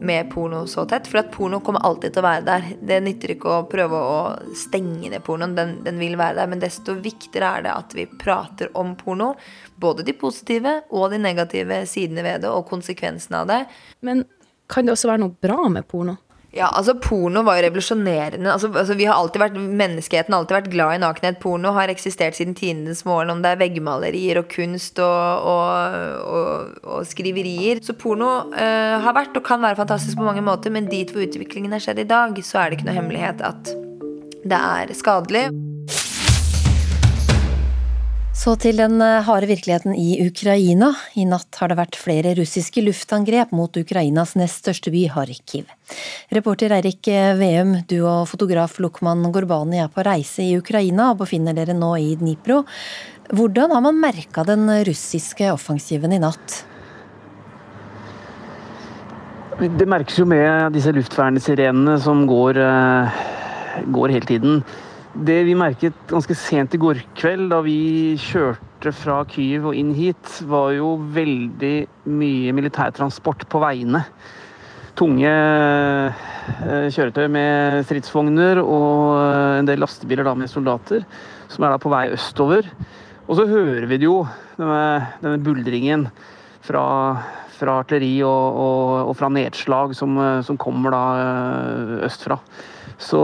med 0.00 0.30
porno 0.32 0.66
så 0.66 0.86
tett. 0.88 1.06
For 1.06 1.20
at 1.20 1.30
porno 1.32 1.60
kommer 1.60 1.84
alltid 1.84 2.14
til 2.14 2.22
å 2.22 2.26
være 2.26 2.44
der. 2.46 2.68
Det 2.88 2.98
nytter 3.04 3.34
ikke 3.34 3.50
å 3.52 3.66
prøve 3.70 4.00
å 4.00 4.20
stenge 4.56 5.10
ned 5.12 5.22
pornoen. 5.26 5.54
Den, 5.56 5.74
den, 5.84 6.00
vil 6.00 6.16
være 6.18 6.40
der. 6.40 6.50
Men 6.50 6.62
desto 6.62 6.96
viktigere 6.96 7.50
er 7.58 7.66
det 7.66 7.74
at 7.74 7.94
vi 7.96 8.06
prater 8.08 8.72
om 8.80 8.94
porno. 8.98 9.34
Både 9.80 10.06
de 10.06 10.16
positive 10.16 10.80
og 10.88 11.12
de 11.12 11.20
negative 11.20 11.82
sidene 11.90 12.24
ved 12.26 12.46
det, 12.46 12.52
og 12.52 12.68
konsekvensene 12.70 13.44
av 13.44 13.52
det. 13.52 13.60
Men 14.06 14.24
kan 14.70 14.86
det 14.86 14.96
også 14.96 15.12
være 15.12 15.24
noe 15.26 15.36
bra 15.48 15.68
med 15.68 15.88
porno? 15.90 16.16
Ja, 16.50 16.66
altså 16.74 16.96
Porno 16.98 17.44
var 17.46 17.60
jo 17.60 17.68
revolusjonerende. 17.68 18.50
Altså, 18.50 18.72
altså, 18.74 18.96
vi 18.98 19.06
har 19.06 19.14
alltid 19.14 19.38
vært, 19.38 19.58
Menneskeheten 19.60 20.34
har 20.34 20.42
alltid 20.42 20.56
vært 20.56 20.72
glad 20.72 20.96
i 20.96 21.02
nakenhet. 21.04 21.38
Porno 21.42 21.70
har 21.76 21.92
eksistert 21.92 22.34
siden 22.34 22.56
tidenes 22.58 23.04
morgen, 23.06 23.30
om 23.30 23.44
det 23.44 23.52
er 23.52 23.60
veggmalerier 23.60 24.40
og 24.42 24.50
kunst 24.50 24.98
og, 24.98 25.46
og, 25.52 26.26
og, 26.26 26.74
og 26.82 27.06
skriverier. 27.06 27.84
Så 27.86 27.94
porno 27.94 28.32
uh, 28.50 28.98
har 29.06 29.14
vært 29.14 29.38
og 29.38 29.46
kan 29.46 29.62
være 29.62 29.78
fantastisk 29.78 30.18
på 30.18 30.26
mange 30.26 30.42
måter, 30.42 30.74
men 30.74 30.90
dit 30.90 31.14
hvor 31.14 31.22
utviklingen 31.22 31.76
er 31.76 31.86
skjedd 31.86 32.02
i 32.02 32.10
dag, 32.10 32.42
så 32.42 32.64
er 32.64 32.70
det 32.70 32.80
ikke 32.80 32.90
noe 32.90 32.98
hemmelighet 32.98 33.46
at 33.46 33.74
det 34.42 34.58
er 34.58 34.96
skadelig. 34.98 35.50
Så 38.40 38.54
til 38.56 38.78
den 38.80 39.02
eh, 39.04 39.20
harde 39.26 39.50
virkeligheten 39.50 39.92
i 39.92 40.14
Ukraina. 40.24 40.94
I 41.12 41.26
natt 41.28 41.58
har 41.60 41.68
det 41.68 41.76
vært 41.76 41.98
flere 42.00 42.32
russiske 42.38 42.80
luftangrep 42.80 43.52
mot 43.52 43.74
Ukrainas 43.76 44.32
nest 44.38 44.62
største 44.62 44.92
by, 44.94 45.02
Kharkiv. 45.12 45.66
Reporter 46.28 46.74
Eirik 46.76 47.08
Veum, 47.40 47.78
du 47.88 48.02
og 48.04 48.28
fotograf 48.28 48.76
Lukman 48.82 49.24
Gorbani 49.32 49.80
er 49.80 49.88
på 49.92 50.04
reise 50.04 50.44
i 50.44 50.58
Ukraina 50.58 51.10
og 51.14 51.22
befinner 51.22 51.56
dere 51.56 51.72
nå 51.76 51.94
i 51.96 52.12
Dnipro. 52.20 52.60
Hvordan 53.30 53.72
har 53.72 53.80
man 53.84 53.98
merka 54.02 54.44
den 54.44 54.68
russiske 54.86 55.48
offensiven 55.54 56.12
i 56.12 56.20
natt? 56.20 56.64
Det 59.60 59.88
merkes 59.88 60.16
jo 60.16 60.24
med 60.24 60.72
disse 60.72 60.92
luftvernsirenene 60.96 61.98
som 62.00 62.22
går, 62.28 62.56
eh, 62.56 63.18
går 63.92 64.08
hele 64.08 64.26
tiden. 64.26 64.62
Det 65.14 65.44
vi 65.44 65.54
merket 65.54 65.92
ganske 66.08 66.34
sent 66.34 66.74
i 66.74 66.78
går 66.78 67.02
kveld, 67.14 67.50
da 67.50 67.60
vi 67.60 68.16
kjørte 68.16 68.92
fra 68.94 69.24
Kyiv 69.24 69.66
og 69.66 69.74
inn 69.74 69.92
hit, 69.92 70.40
var 70.48 70.72
jo 70.72 70.96
veldig 70.96 71.86
mye 72.06 72.52
militærtransport 72.56 73.44
på 73.50 73.60
veiene. 73.60 74.04
Tunge 75.00 75.30
eh, 75.32 76.88
kjøretøy 76.92 77.30
med 77.32 77.86
stridsvogner 77.88 78.58
og 78.60 79.14
eh, 79.16 79.60
en 79.62 79.68
del 79.68 79.80
lastebiler 79.80 80.26
da 80.28 80.34
med 80.36 80.50
soldater, 80.52 81.06
som 81.48 81.64
er 81.64 81.72
da 81.72 81.80
på 81.80 81.92
vei 81.92 82.02
østover. 82.12 82.68
Og 83.24 83.38
så 83.38 83.46
hører 83.48 83.86
vi 83.88 83.96
det 83.96 84.10
jo, 84.10 84.18
denne, 84.58 84.82
denne 85.22 85.40
buldringen 85.46 86.04
fra, 86.66 86.84
fra 87.56 87.78
artilleri 87.80 88.20
og, 88.28 88.60
og, 88.66 88.84
og, 89.06 89.16
fra 89.16 89.32
nedslag 89.32 89.96
som, 89.96 90.20
eh, 90.20 90.42
som 90.44 90.60
kommer 90.60 90.92
da 90.92 91.02
østfra. 92.10 92.36
Så 93.00 93.18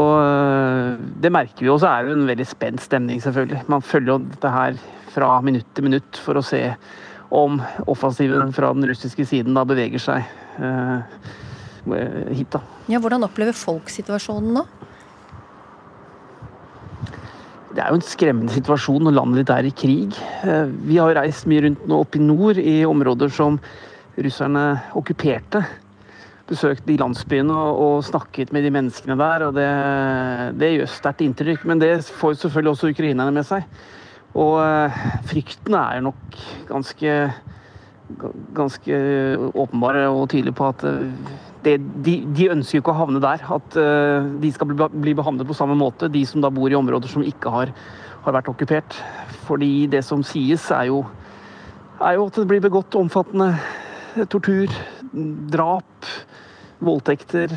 det 1.21 1.29
merker 1.29 1.61
vi. 1.61 1.69
Og 1.69 1.83
så 1.83 1.91
er 1.91 2.07
det 2.07 2.15
en 2.17 2.31
veldig 2.31 2.47
spent 2.49 2.81
stemning, 2.81 3.19
selvfølgelig. 3.21 3.67
Man 3.69 3.85
følger 3.85 4.15
jo 4.15 4.23
dette 4.25 4.53
her 4.55 4.79
fra 5.13 5.35
minutt 5.45 5.69
til 5.77 5.85
minutt 5.85 6.25
for 6.25 6.41
å 6.41 6.49
se 6.55 6.71
om 7.37 7.61
offensiven 7.85 8.55
fra 8.57 8.73
den 8.73 8.89
russiske 8.89 9.27
siden 9.29 9.59
da 9.59 9.67
beveger 9.69 10.01
seg 10.01 10.25
hit. 11.87 12.51
da. 12.53 12.63
Ja, 12.91 13.01
Hvordan 13.03 13.27
opplever 13.27 13.57
folk 13.57 13.91
situasjonen 13.93 14.59
nå? 14.59 14.67
Det 17.77 17.83
er 17.85 17.93
jo 17.93 17.99
en 17.99 18.07
skremmende 18.09 18.55
situasjon 18.55 19.05
når 19.05 19.17
landet 19.19 19.43
ditt 19.43 19.51
er 19.53 19.67
i 19.69 19.75
krig. 19.77 20.15
Eh, 20.49 20.71
vi 20.89 20.97
har 20.97 21.13
reist 21.19 21.45
mye 21.51 21.67
rundt 21.67 21.83
nå 21.85 21.99
oppe 22.07 22.17
i 22.17 22.25
nord, 22.25 22.57
i 22.57 22.79
områder 22.89 23.29
som 23.33 23.59
russerne 24.17 24.71
okkuperte 24.97 25.61
besøkt 26.47 26.87
de 26.87 26.97
landsbyene 27.01 27.53
og, 27.53 27.81
og, 27.83 28.05
snakket 28.07 28.53
med 28.55 28.65
de 28.67 28.73
menneskene 28.75 29.19
der. 29.19 29.47
og 29.49 29.57
Det, 29.59 29.67
det 30.61 30.73
gjør 30.77 30.93
sterkt 30.93 31.25
inntrykk. 31.27 31.67
Men 31.69 31.83
det 31.83 31.93
får 32.07 32.39
selvfølgelig 32.41 32.73
også 32.73 32.93
ukrainerne 32.95 33.35
med 33.35 33.49
seg. 33.49 33.67
Og 34.37 34.59
uh, 34.61 35.05
frykten 35.27 35.77
er 35.79 36.05
nok 36.05 36.39
ganske, 36.69 37.13
ganske 38.57 39.03
åpenbare 39.57 40.07
og 40.13 40.29
tydelige 40.31 40.57
på 40.57 40.71
at 40.71 40.85
det, 41.67 41.77
de, 42.07 42.17
de, 42.37 42.51
ønsker 42.55 42.81
ikke 42.81 42.95
å 42.95 43.01
havne 43.01 43.23
der. 43.23 43.43
At 43.43 43.79
uh, 43.79 44.27
de 44.43 44.51
skal 44.55 44.71
bli, 44.71 44.89
bli, 45.03 45.15
behandlet 45.19 45.49
på 45.49 45.57
samme 45.59 45.77
måte, 45.79 46.11
de 46.13 46.23
som 46.29 46.45
da 46.45 46.53
bor 46.55 46.71
i 46.71 46.79
områder 46.79 47.11
som 47.11 47.25
ikke 47.27 47.53
har, 47.53 47.73
har 48.27 48.37
vært 48.39 48.51
okkupert. 48.53 48.99
Fordi 49.49 49.89
det 49.91 50.05
som 50.07 50.23
sies, 50.27 50.69
er 50.75 50.91
jo, 50.93 51.03
er 51.99 52.19
jo 52.19 52.29
at 52.31 52.39
det 52.39 52.47
blir 52.51 52.63
begått 52.65 52.99
omfattende 52.99 53.53
tortur, 54.31 54.71
drap 55.53 56.09
voldtekter. 56.87 57.53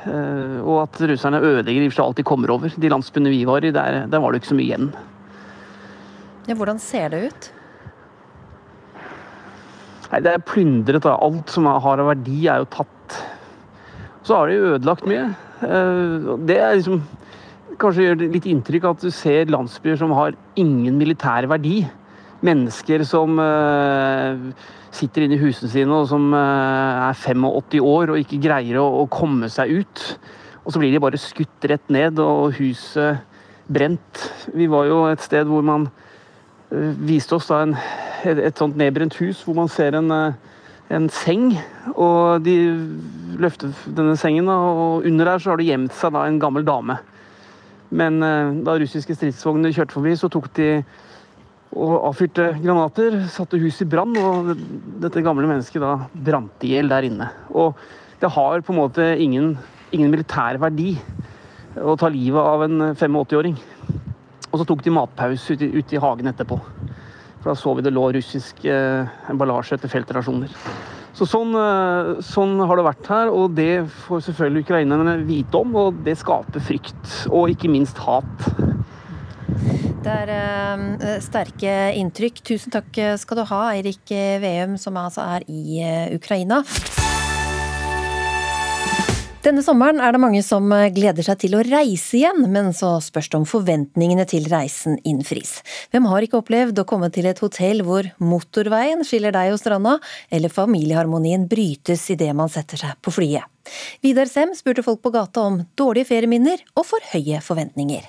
Uh, 0.00 0.64
og 0.64 0.86
at 0.86 1.00
russerne 1.10 1.42
ødelegger 1.44 1.84
i 1.84 1.94
alt 2.00 2.16
de 2.16 2.24
kommer 2.24 2.52
over. 2.54 2.72
De 2.72 2.92
landsbyene 2.92 3.32
vi 3.32 3.44
var 3.48 3.66
i, 3.66 3.74
der, 3.76 4.06
der 4.08 4.22
var 4.22 4.32
det 4.32 4.40
ikke 4.40 4.54
så 4.54 4.60
mye 4.60 4.70
igjen. 4.70 4.92
Ja, 6.48 6.56
hvordan 6.56 6.80
ser 6.80 7.12
det 7.12 7.26
ut? 7.28 7.50
Nei, 10.10 10.22
Det 10.24 10.32
er 10.32 10.42
plyndret. 10.42 11.04
Da. 11.04 11.18
Alt 11.20 11.52
som 11.52 11.68
har 11.68 12.00
av 12.00 12.08
verdi, 12.14 12.46
er 12.48 12.64
jo 12.64 12.70
tatt. 12.72 13.20
Så 14.26 14.36
har 14.36 14.50
de 14.50 14.58
ødelagt 14.74 15.06
mye. 15.08 15.30
Eh, 15.64 16.28
det 16.48 16.60
er 16.60 16.76
liksom 16.76 17.02
Kanskje 17.80 18.02
gjør 18.04 18.16
det 18.20 18.26
litt 18.34 18.44
inntrykk 18.50 18.84
at 18.90 19.04
du 19.06 19.08
ser 19.08 19.48
landsbyer 19.48 19.96
som 19.96 20.10
har 20.12 20.34
ingen 20.60 20.98
militær 21.00 21.46
verdi. 21.48 21.78
Mennesker 22.44 23.00
som 23.08 23.38
uh, 23.40 24.36
sitter 24.94 25.24
inne 25.24 25.38
i 25.38 25.40
husene 25.40 25.70
sine 25.70 25.94
og 25.94 26.08
som 26.10 26.32
eh, 26.34 27.08
er 27.08 27.16
85 27.16 27.80
år 27.86 28.12
og 28.12 28.20
ikke 28.20 28.40
greier 28.42 28.80
å, 28.82 29.06
komme 29.10 29.50
seg 29.52 29.80
ut. 29.80 30.04
Og 30.64 30.74
så 30.74 30.82
blir 30.82 30.92
de 30.92 31.02
bare 31.02 31.20
skutt 31.20 31.68
rett 31.70 31.92
ned 31.92 32.20
og 32.22 32.56
huset 32.58 33.22
brent. 33.70 34.24
Vi 34.54 34.66
var 34.70 34.88
jo 34.90 35.04
et 35.08 35.22
sted 35.24 35.48
hvor 35.48 35.64
man 35.66 35.88
eh, 36.74 36.90
viste 37.06 37.38
oss 37.38 37.48
da 37.50 37.62
en, 37.64 37.76
et, 38.26 38.42
et 38.50 38.58
sånt 38.58 38.78
nedbrent 38.78 39.16
hus 39.22 39.44
hvor 39.46 39.56
man 39.58 39.70
ser 39.70 39.96
en, 39.98 40.10
eh, 40.10 40.49
en 40.90 41.06
seng. 41.14 41.52
Og 41.94 42.42
de 42.46 42.56
løfter 43.40 43.74
denne 43.86 44.16
sengen, 44.20 44.50
og 44.50 45.06
under 45.06 45.32
der 45.32 45.42
så 45.42 45.52
har 45.52 45.60
det 45.60 45.70
gjemt 45.70 45.94
seg 45.96 46.14
da 46.16 46.26
en 46.26 46.40
gammel 46.42 46.66
dame. 46.66 46.98
Men 47.90 48.20
da 48.66 48.76
russiske 48.78 49.16
stridsvogner 49.16 49.72
kjørte 49.74 49.96
forbi, 49.96 50.12
så 50.18 50.30
tok 50.30 50.50
de 50.58 50.68
og 51.70 51.92
avfyrte 52.08 52.48
granater, 52.58 53.20
satte 53.30 53.58
huset 53.62 53.84
i 53.84 53.90
brann, 53.92 54.16
og 54.18 54.54
dette 55.02 55.22
gamle 55.22 55.46
mennesket 55.46 55.82
da 55.82 55.92
brant 56.10 56.64
i 56.66 56.72
hjel 56.74 56.90
der 56.90 57.06
inne. 57.06 57.28
Og 57.54 57.78
det 58.20 58.32
har 58.34 58.64
på 58.66 58.74
en 58.74 58.80
måte 58.80 59.06
ingen, 59.22 59.52
ingen 59.94 60.10
militær 60.10 60.58
verdi 60.60 60.96
å 61.78 61.94
ta 61.98 62.10
livet 62.10 62.42
av 62.42 62.64
en 62.66 62.90
85-åring. 62.90 63.54
Og 64.50 64.58
så 64.58 64.66
tok 64.66 64.82
de 64.82 64.94
matpause 64.94 65.54
ute, 65.54 65.70
ute 65.70 65.94
i 65.94 66.02
hagen 66.02 66.32
etterpå. 66.32 66.58
For 67.40 67.52
da 67.52 67.56
så 67.56 67.72
vi 67.76 67.84
det 67.84 67.94
lå 67.96 68.10
russisk 68.16 68.64
eh, 68.68 69.08
emballasje 69.32 69.78
etter 69.78 69.92
feltrasjoner. 69.92 70.52
Så 71.16 71.26
sånn, 71.28 71.54
eh, 71.56 72.20
sånn, 72.24 72.58
har 72.60 72.78
det 72.78 72.86
vært 72.86 73.08
her, 73.10 73.32
og 73.32 73.56
det 73.56 73.86
får 74.04 74.26
selvfølgelig 74.28 74.66
ukrainerne 74.66 75.16
vite 75.28 75.60
om. 75.60 75.74
Og 75.80 76.04
det 76.04 76.18
skaper 76.20 76.64
frykt, 76.64 77.16
og 77.32 77.52
ikke 77.54 77.72
minst 77.72 78.00
hat. 78.04 78.46
Det 80.00 80.12
er 80.12 80.30
uh, 80.32 81.10
sterke 81.20 81.74
inntrykk. 81.98 82.40
Tusen 82.52 82.72
takk 82.72 83.02
skal 83.20 83.40
du 83.40 83.44
ha, 83.50 83.60
Eirik 83.74 84.14
Veum, 84.40 84.78
som 84.80 84.96
altså 84.96 85.26
er 85.36 85.44
i 85.48 85.82
uh, 85.84 86.16
Ukraina. 86.16 86.62
Denne 89.40 89.62
sommeren 89.64 90.02
er 90.04 90.12
det 90.12 90.18
mange 90.20 90.42
som 90.44 90.66
gleder 90.92 91.24
seg 91.24 91.38
til 91.40 91.54
å 91.56 91.62
reise 91.64 92.18
igjen, 92.18 92.42
men 92.52 92.74
så 92.76 92.90
spørs 93.00 93.30
det 93.32 93.38
om 93.38 93.46
forventningene 93.48 94.26
til 94.28 94.44
reisen 94.52 94.98
innfris. 95.08 95.54
Hvem 95.88 96.08
har 96.10 96.26
ikke 96.26 96.42
opplevd 96.42 96.82
å 96.82 96.84
komme 96.84 97.08
til 97.08 97.24
et 97.30 97.38
hotell 97.40 97.80
hvor 97.86 98.04
motorveien 98.20 99.00
skiller 99.00 99.32
deg 99.32 99.54
og 99.54 99.62
stranda, 99.62 99.94
eller 100.28 100.52
familieharmonien 100.52 101.46
brytes 101.48 102.02
idet 102.12 102.34
man 102.36 102.52
setter 102.52 102.82
seg 102.82 102.98
på 103.00 103.14
flyet? 103.16 103.48
Vidar 104.04 104.28
Sem 104.28 104.52
spurte 104.58 104.84
folk 104.84 105.00
på 105.00 105.12
gata 105.14 105.46
om 105.48 105.56
dårlige 105.72 106.10
ferieminner 106.10 106.60
og 106.74 106.84
for 106.90 107.06
høye 107.14 107.40
forventninger. 107.40 108.04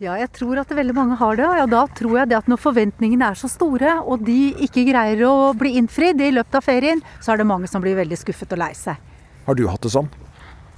Ja, 0.00 0.14
jeg 0.16 0.30
tror 0.32 0.62
at 0.62 0.72
veldig 0.72 0.96
mange 0.96 1.18
har 1.20 1.36
det. 1.36 1.44
Og 1.44 1.60
ja, 1.60 1.66
da 1.68 1.82
tror 1.92 2.22
jeg 2.22 2.32
at 2.38 2.48
når 2.48 2.62
forventningene 2.62 3.28
er 3.34 3.36
så 3.36 3.52
store, 3.52 3.98
og 4.00 4.24
de 4.24 4.54
ikke 4.64 4.86
greier 4.88 5.26
å 5.28 5.52
bli 5.60 5.74
innfridd 5.76 6.24
i 6.24 6.32
løpet 6.38 6.56
av 6.56 6.64
ferien, 6.64 7.04
så 7.20 7.34
er 7.34 7.44
det 7.44 7.48
mange 7.52 7.68
som 7.68 7.84
blir 7.84 8.00
veldig 8.00 8.20
skuffet 8.24 8.56
og 8.56 8.64
lei 8.64 8.72
seg. 8.76 8.96
Har 9.46 9.54
du 9.54 9.66
hatt 9.70 9.82
det 9.86 9.92
sånn? 9.94 10.08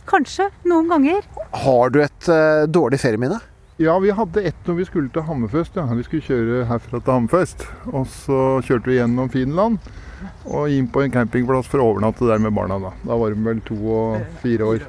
Kanskje. 0.08 0.48
Noen 0.68 0.88
ganger. 0.90 1.24
Har 1.64 1.92
du 1.92 2.02
et 2.04 2.28
uh, 2.28 2.64
dårlig 2.68 3.00
ferieminne? 3.00 3.40
Ja, 3.80 3.94
vi 4.02 4.10
hadde 4.10 4.42
ett 4.42 4.66
når 4.66 4.74
vi 4.80 4.84
skulle 4.88 5.12
til 5.14 5.22
Hammerfest. 5.24 5.76
Ja. 5.78 5.84
Vi 5.94 6.04
skulle 6.04 6.26
kjøre 6.26 6.64
herfra 6.68 6.98
til 6.98 7.14
Hammerfest. 7.14 7.64
Og 7.92 8.08
så 8.10 8.40
kjørte 8.66 8.90
vi 8.90 8.98
gjennom 8.98 9.30
Finland 9.32 9.78
og 10.50 10.72
inn 10.74 10.88
på 10.90 11.04
en 11.04 11.12
campingplass 11.14 11.68
for 11.70 11.80
å 11.80 11.92
overnatte 11.92 12.26
der 12.26 12.42
med 12.42 12.56
barna. 12.56 12.80
Da 12.82 12.90
Da 13.06 13.18
var 13.20 13.32
de 13.32 13.44
vel 13.44 13.62
to 13.68 13.78
og 13.94 14.26
fire 14.42 14.72
år. 14.74 14.86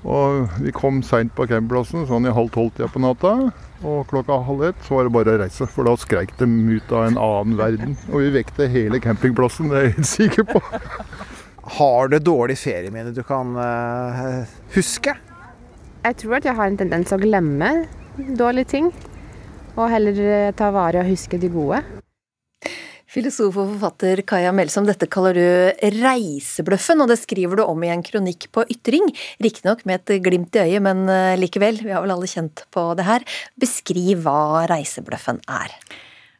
Og 0.00 0.60
vi 0.64 0.72
kom 0.72 1.02
seint 1.04 1.32
på 1.36 1.46
campingplassen, 1.46 2.06
sånn 2.08 2.26
i 2.26 2.34
halv 2.34 2.50
tolv-tida 2.54 2.88
på 2.90 3.02
natta. 3.04 3.34
Og 3.80 4.04
klokka 4.10 4.40
halv 4.44 4.64
ett 4.70 4.84
så 4.84 4.98
var 4.98 5.06
det 5.06 5.14
bare 5.14 5.36
å 5.36 5.40
reise, 5.40 5.68
for 5.68 5.88
da 5.88 5.94
skreik 6.00 6.32
de 6.40 6.48
ut 6.48 6.92
av 6.92 7.06
en 7.06 7.20
annen 7.20 7.56
verden. 7.60 7.96
Og 8.10 8.24
vi 8.24 8.32
vekte 8.40 8.68
hele 8.72 9.00
campingplassen, 9.00 9.70
det 9.70 9.78
er 9.78 9.86
jeg 9.86 9.96
helt 9.98 10.10
sikker 10.10 10.48
på. 10.56 10.64
Har 11.78 12.10
du 12.10 12.18
dårlig 12.18 12.58
ferieminner 12.58 13.14
du 13.14 13.22
kan 13.26 13.54
uh, 13.56 14.42
huske? 14.74 15.14
Jeg 16.00 16.16
tror 16.22 16.38
at 16.40 16.48
jeg 16.48 16.56
har 16.58 16.70
en 16.70 16.80
tendens 16.80 17.12
å 17.14 17.20
glemme 17.20 17.70
dårlige 18.38 18.72
ting. 18.74 18.92
Og 19.78 19.86
heller 19.92 20.52
ta 20.58 20.72
vare 20.74 21.04
og 21.04 21.12
huske 21.12 21.38
de 21.40 21.50
gode. 21.52 21.82
Filosof 23.10 23.56
og 23.58 23.72
forfatter 23.72 24.20
Kaja 24.22 24.52
Melsom, 24.54 24.84
dette 24.86 25.08
kaller 25.10 25.34
du 25.34 25.86
reisebløffen, 25.98 27.00
og 27.02 27.10
det 27.10 27.16
skriver 27.18 27.58
du 27.58 27.64
om 27.64 27.82
i 27.82 27.90
en 27.90 28.04
kronikk 28.06 28.46
på 28.54 28.62
Ytring. 28.70 29.08
Riktignok 29.42 29.82
med 29.88 30.04
et 30.04 30.22
glimt 30.22 30.54
i 30.54 30.62
øyet, 30.62 30.84
men 30.86 31.08
eh, 31.10 31.34
likevel, 31.40 31.80
vi 31.82 31.90
har 31.90 32.04
vel 32.04 32.14
alle 32.14 32.30
kjent 32.30 32.62
på 32.70 32.84
det 32.98 33.08
her. 33.08 33.26
Beskriv 33.58 34.22
hva 34.22 34.68
reisebløffen 34.70 35.42
er. 35.50 35.74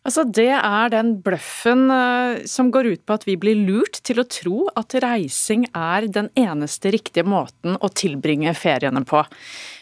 Altså, 0.00 0.24
Det 0.24 0.48
er 0.48 0.92
den 0.92 1.12
bløffen 1.20 1.90
uh, 1.92 2.40
som 2.48 2.70
går 2.72 2.88
ut 2.94 3.02
på 3.04 3.16
at 3.18 3.26
vi 3.28 3.36
blir 3.40 3.58
lurt 3.68 4.00
til 4.06 4.22
å 4.22 4.28
tro 4.28 4.62
at 4.72 4.96
reising 5.04 5.66
er 5.76 6.08
den 6.08 6.30
eneste 6.40 6.94
riktige 6.94 7.26
måten 7.28 7.76
å 7.76 7.92
tilbringe 7.92 8.54
feriene 8.56 9.04
på. 9.04 9.20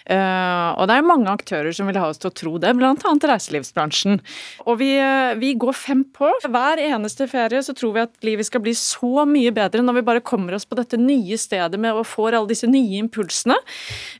Uh, 0.08 0.72
og 0.80 0.86
det 0.88 0.94
er 0.96 1.04
mange 1.04 1.28
aktører 1.28 1.74
som 1.76 1.88
vil 1.90 1.98
ha 2.00 2.06
oss 2.08 2.20
til 2.20 2.30
å 2.30 2.36
tro 2.36 2.52
det, 2.62 2.70
bl.a. 2.78 2.94
reiselivsbransjen. 2.96 4.16
Og 4.64 4.78
vi, 4.80 4.94
uh, 4.96 5.34
vi, 5.40 5.52
går 5.60 5.76
fem 5.76 6.00
på. 6.16 6.30
Hver 6.48 6.80
eneste 6.80 7.28
ferie 7.28 7.60
så 7.64 7.74
tror 7.76 7.92
vi 7.96 8.04
at 8.06 8.24
livet 8.24 8.48
skal 8.48 8.64
bli 8.64 8.72
så 8.78 9.26
mye 9.28 9.52
bedre 9.54 9.84
når 9.84 9.98
vi 9.98 10.06
bare 10.08 10.24
kommer 10.24 10.56
oss 10.56 10.64
på 10.68 10.78
dette 10.78 11.00
nye 11.00 11.36
stedet 11.40 11.80
med 11.80 11.98
og 11.98 12.08
får 12.08 12.38
alle 12.38 12.52
disse 12.54 12.70
nye 12.70 13.02
impulsene. 13.02 13.58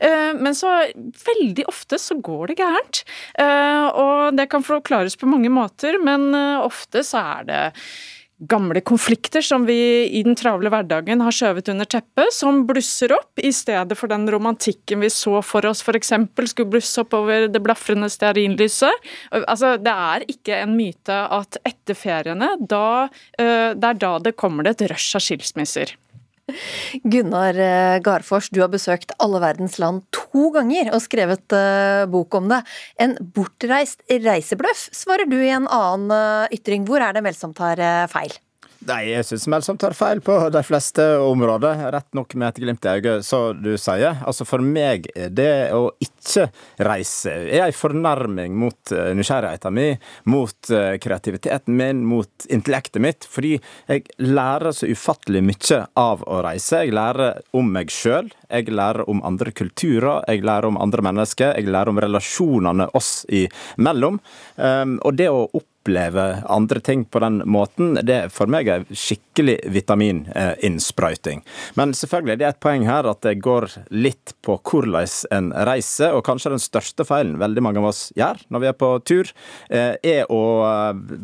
Uh, 0.03 0.37
men 0.37 0.57
så 0.57 0.75
veldig 1.25 1.69
ofte 1.71 2.01
så 2.01 2.19
går 2.21 2.51
det 2.51 2.59
gærent. 2.61 3.03
og 3.99 4.37
det 4.37 4.49
kan 4.51 4.65
forklares 4.65 5.17
på 5.17 5.29
mange 5.31 5.51
måter, 5.53 5.97
men 6.03 6.35
ofte 6.35 7.03
så 7.07 7.21
er 7.39 7.49
det 7.49 7.61
gamle 8.39 8.81
konflikter 8.81 9.43
som 9.43 9.65
vi 9.67 10.07
i 10.07 10.23
den 10.23 10.37
travle 10.39 10.71
hverdagen 10.71 11.23
har 11.25 11.35
skjøvet 11.35 11.71
under 11.73 11.89
teppet, 11.91 12.31
som 12.35 12.63
blusser 12.69 13.13
opp 13.17 13.41
i 13.43 13.51
stedet 13.55 13.99
for 13.99 14.11
den 14.11 14.29
romantikken 14.31 15.03
vi 15.03 15.11
så 15.11 15.41
for 15.43 15.67
oss 15.67 15.83
f.eks. 15.83 16.13
skulle 16.53 16.71
blusse 16.71 17.03
opp 17.03 17.17
over 17.19 17.49
det 17.51 17.63
blafrende 17.65 18.11
stearinlyset. 18.13 19.09
Altså, 19.41 19.75
det 19.83 19.95
er 19.95 20.27
ikke 20.31 20.63
en 20.63 20.77
myte 20.79 21.19
at 21.39 21.59
etter 21.67 21.99
feriene, 21.99 22.55
da, 22.61 23.09
eh, 23.39 23.75
det 23.75 23.95
er 23.95 24.03
da 24.07 24.13
det 24.23 24.37
kommer 24.39 24.67
det 24.67 24.77
et 24.77 24.91
rush 24.93 25.19
av 25.19 25.25
skilsmisser. 25.25 25.97
Gunnar 27.13 27.59
eh, 27.61 27.99
Garfors, 28.05 28.51
du 28.51 28.63
har 28.65 28.73
besøkt 28.73 29.15
alle 29.23 29.43
verdens 29.45 29.79
land 29.83 30.05
to 30.15 30.51
ganger 30.55 30.93
og 30.95 31.03
skrevet 31.05 31.55
uh, 31.55 32.09
bok 32.11 32.39
om 32.39 32.51
det. 32.53 32.63
En 33.01 33.17
bortreist 33.37 34.05
reisebløff, 34.09 34.89
svarer 34.97 35.29
du 35.29 35.39
i 35.41 35.53
en 35.55 35.69
annen 35.69 36.49
ytring. 36.55 36.89
Hvor 36.89 37.05
er 37.05 37.17
det 37.17 37.25
Melsomt 37.27 37.59
tar 37.59 37.83
feil? 38.13 38.37
Nei, 38.87 39.09
jeg 39.11 39.27
syns 39.27 39.49
Melsom 39.51 39.79
tar 39.81 39.95
feil 39.99 40.21
på 40.23 40.37
de 40.55 40.61
fleste 40.63 41.03
områder. 41.19 41.81
Rett 41.91 42.15
nok 42.15 42.37
med 42.39 42.53
et 42.53 42.61
glimt 42.63 42.85
i 42.87 42.93
øyet, 42.95 43.25
så 43.27 43.51
du 43.51 43.73
sier. 43.75 44.21
Altså 44.23 44.47
For 44.47 44.63
meg, 44.63 45.09
er 45.19 45.33
det 45.35 45.51
å 45.75 45.89
ikke 45.99 46.47
reise 46.87 47.33
er 47.49 47.65
en 47.65 47.75
fornærming 47.75 48.55
mot 48.55 48.93
eh, 48.95 49.11
nysgjerrigheten 49.19 49.75
min, 49.75 49.99
mot 50.31 50.71
eh, 50.71 50.95
kreativiteten 51.03 51.75
min, 51.75 52.05
mot 52.07 52.47
intellektet 52.47 53.03
mitt. 53.03 53.27
Fordi 53.27 53.57
jeg 53.91 54.05
lærer 54.23 54.71
så 54.77 54.87
ufattelig 54.87 55.43
mye 55.49 55.81
av 55.99 56.23
å 56.23 56.39
reise. 56.47 56.85
Jeg 56.85 56.95
lærer 56.95 57.43
om 57.59 57.73
meg 57.75 57.91
sjøl, 57.91 58.31
jeg 58.47 58.71
lærer 58.71 59.11
om 59.11 59.25
andre 59.27 59.51
kulturer, 59.59 60.23
jeg 60.31 60.47
lærer 60.47 60.71
om 60.71 60.79
andre 60.79 61.03
mennesker, 61.09 61.57
jeg 61.59 61.67
lærer 61.67 61.91
om 61.91 61.99
relasjonene 62.07 62.89
oss 62.95 63.25
imellom. 63.27 64.23
Um, 64.55 64.97
og 65.03 65.19
det 65.19 65.29
å 65.35 65.49
opp 65.51 65.68
oppleve 65.89 66.43
andre 66.47 66.81
ting 66.81 67.05
på 67.05 67.19
den 67.19 67.43
måten, 67.45 67.99
det 68.03 68.29
for 68.33 68.51
meg 68.51 68.69
er 68.69 68.85
skikkelig 68.93 69.59
vitamininnsprøyting. 69.73 71.41
Men 71.75 71.95
selvfølgelig 71.97 72.39
det 72.39 72.47
er 72.47 72.53
et 72.53 72.61
poeng 72.61 72.85
her 72.89 73.09
at 73.09 73.23
det 73.25 73.39
går 73.41 73.69
litt 73.91 74.35
på 74.45 74.59
hvordan 74.59 75.09
en 75.33 75.51
reiser, 75.69 76.13
og 76.13 76.25
kanskje 76.27 76.53
den 76.53 76.63
største 76.63 77.07
feilen 77.09 77.39
veldig 77.41 77.65
mange 77.65 77.81
av 77.81 77.89
oss 77.91 78.09
gjør 78.19 78.43
når 78.53 78.63
vi 78.63 78.69
er 78.69 78.77
på 78.77 78.91
tur, 79.09 79.33
eh, 79.71 79.95
er 80.03 80.29
å 80.29 80.43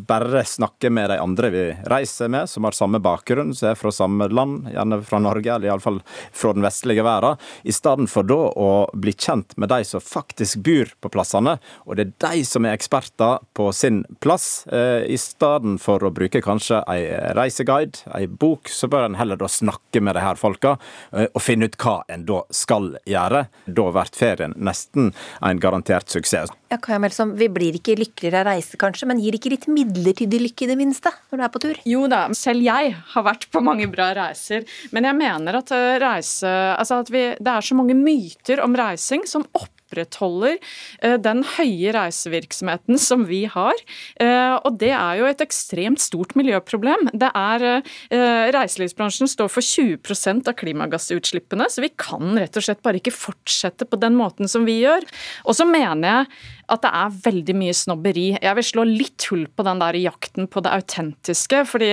bare 0.09 0.45
snakke 0.49 0.91
med 0.91 1.11
de 1.13 1.21
andre 1.21 1.51
vi 1.53 1.65
reiser 1.91 2.33
med, 2.33 2.49
som 2.49 2.65
har 2.65 2.77
samme 2.77 3.01
bakgrunn, 3.05 3.53
som 3.55 3.73
er 3.73 3.79
fra 3.79 3.93
samme 3.93 4.31
land, 4.33 4.71
gjerne 4.73 5.01
fra 5.05 5.21
Norge, 5.21 5.53
eller 5.53 5.69
iallfall 5.69 6.01
fra 6.33 6.55
den 6.57 6.65
vestlige 6.65 7.05
verden, 7.05 7.37
i 7.65 7.73
stedet 7.75 8.09
for 8.11 8.27
da 8.27 8.41
å 8.49 8.71
bli 8.95 9.13
kjent 9.13 9.57
med 9.61 9.73
de 9.73 9.83
som 9.85 10.01
faktisk 10.01 10.63
bor 10.65 10.93
på 11.05 11.13
plassene, 11.13 11.59
og 11.85 11.99
det 11.99 12.09
er 12.09 12.17
de 12.31 12.45
som 12.49 12.65
er 12.65 12.77
eksperter 12.79 13.43
på 13.57 13.71
sin 13.77 14.05
plass, 14.25 14.54
I 14.69 15.17
stedet 15.21 15.77
for 15.83 16.03
å 16.05 16.13
bruke 16.15 16.41
kanskje 16.45 16.81
ei 16.91 17.07
reiseguide, 17.37 18.05
ei 18.17 18.27
bok, 18.29 18.71
så 18.73 18.89
bør 18.91 19.09
en 19.09 19.19
heller 19.19 19.39
da 19.41 19.49
snakke 19.51 20.03
med 20.05 20.17
de 20.17 20.25
her 20.25 20.39
folka 20.41 20.77
eh, 21.13 21.27
og 21.27 21.43
finne 21.43 21.69
ut 21.69 21.79
hva 21.81 21.97
en 22.13 22.27
da 22.29 22.43
skal 22.55 22.95
gjøre. 23.09 23.47
Da 23.67 23.87
blir 23.95 24.13
ferien 24.17 24.55
nesten 24.57 25.13
en 25.45 25.63
garantert 25.63 26.13
suksess. 26.13 26.53
Ja, 26.73 26.79
Kaja 26.83 26.99
Melsom, 26.99 27.37
Vi 27.39 27.49
blir 27.53 27.77
ikke 27.79 27.97
lykkeligere 27.99 28.43
av 28.43 28.49
reise, 28.53 28.79
kanskje, 28.81 29.09
men 29.11 29.21
gir 29.23 29.37
ikke 29.37 29.53
litt 29.53 29.69
midlertidig 29.71 30.41
lykke 30.49 30.67
i 30.67 30.71
det 30.73 30.79
minste 30.81 31.13
når 31.31 31.41
du 31.41 31.45
er 31.47 31.53
på 31.55 31.63
tur? 31.63 31.81
Jo 31.89 32.07
da, 32.11 32.25
selv 32.37 32.65
jeg 32.65 32.95
har 33.15 33.27
vært 33.27 33.49
på 33.53 33.63
mange 33.65 33.87
bra 33.93 34.11
reiser. 34.17 34.67
Men 34.95 35.09
jeg 35.09 35.19
mener 35.21 35.61
at 35.61 35.75
eh, 35.75 35.95
reise 36.03 36.53
Altså 36.55 37.01
at 37.03 37.11
vi, 37.13 37.23
det 37.39 37.51
er 37.51 37.65
så 37.65 37.77
mange 37.77 37.95
myter 37.97 38.61
om 38.65 38.75
reising 38.77 39.25
som 39.29 39.45
opp 39.55 39.74
opprettholder 39.95 40.59
eh, 41.03 41.17
den 41.23 41.43
høye 41.57 41.93
reisevirksomheten 41.95 42.99
som 42.99 43.25
vi 43.29 43.45
har. 43.51 43.75
Eh, 44.21 44.57
og 44.65 44.79
det 44.81 44.93
er 44.93 45.21
jo 45.21 45.29
et 45.29 45.45
ekstremt 45.45 46.03
stort 46.03 46.35
miljøproblem. 46.39 47.11
Det 47.13 47.31
er 47.35 47.67
eh, 47.69 48.53
Reiselivsbransjen 48.55 49.31
står 49.31 49.51
for 49.53 49.65
20% 49.65 50.51
av 50.51 50.59
klimagassutslippene, 50.59 51.69
så 51.71 51.85
vi 51.85 51.93
kan 51.97 52.35
rett 52.39 52.57
og 52.57 52.67
slett 52.67 52.83
bare 52.85 53.01
ikke 53.01 53.15
fortsette 53.15 53.89
på 53.89 54.01
den 54.01 54.19
måten 54.19 54.51
som 54.51 54.67
vi 54.69 54.81
gjør. 54.83 55.07
Og 55.49 55.57
så 55.57 55.67
mener 55.69 56.11
jeg 56.11 56.64
at 56.69 56.85
det 56.85 56.93
er 56.95 57.19
veldig 57.25 57.57
mye 57.59 57.75
snobberi. 57.77 58.27
Jeg 58.43 58.59
vil 58.59 58.69
slå 58.69 58.87
litt 58.89 59.27
hull 59.31 59.47
på 59.49 59.67
den 59.67 59.83
der 59.83 59.99
jakten 60.01 60.49
på 60.51 60.63
det 60.65 60.73
autentiske. 60.75 61.65
Fordi 61.69 61.91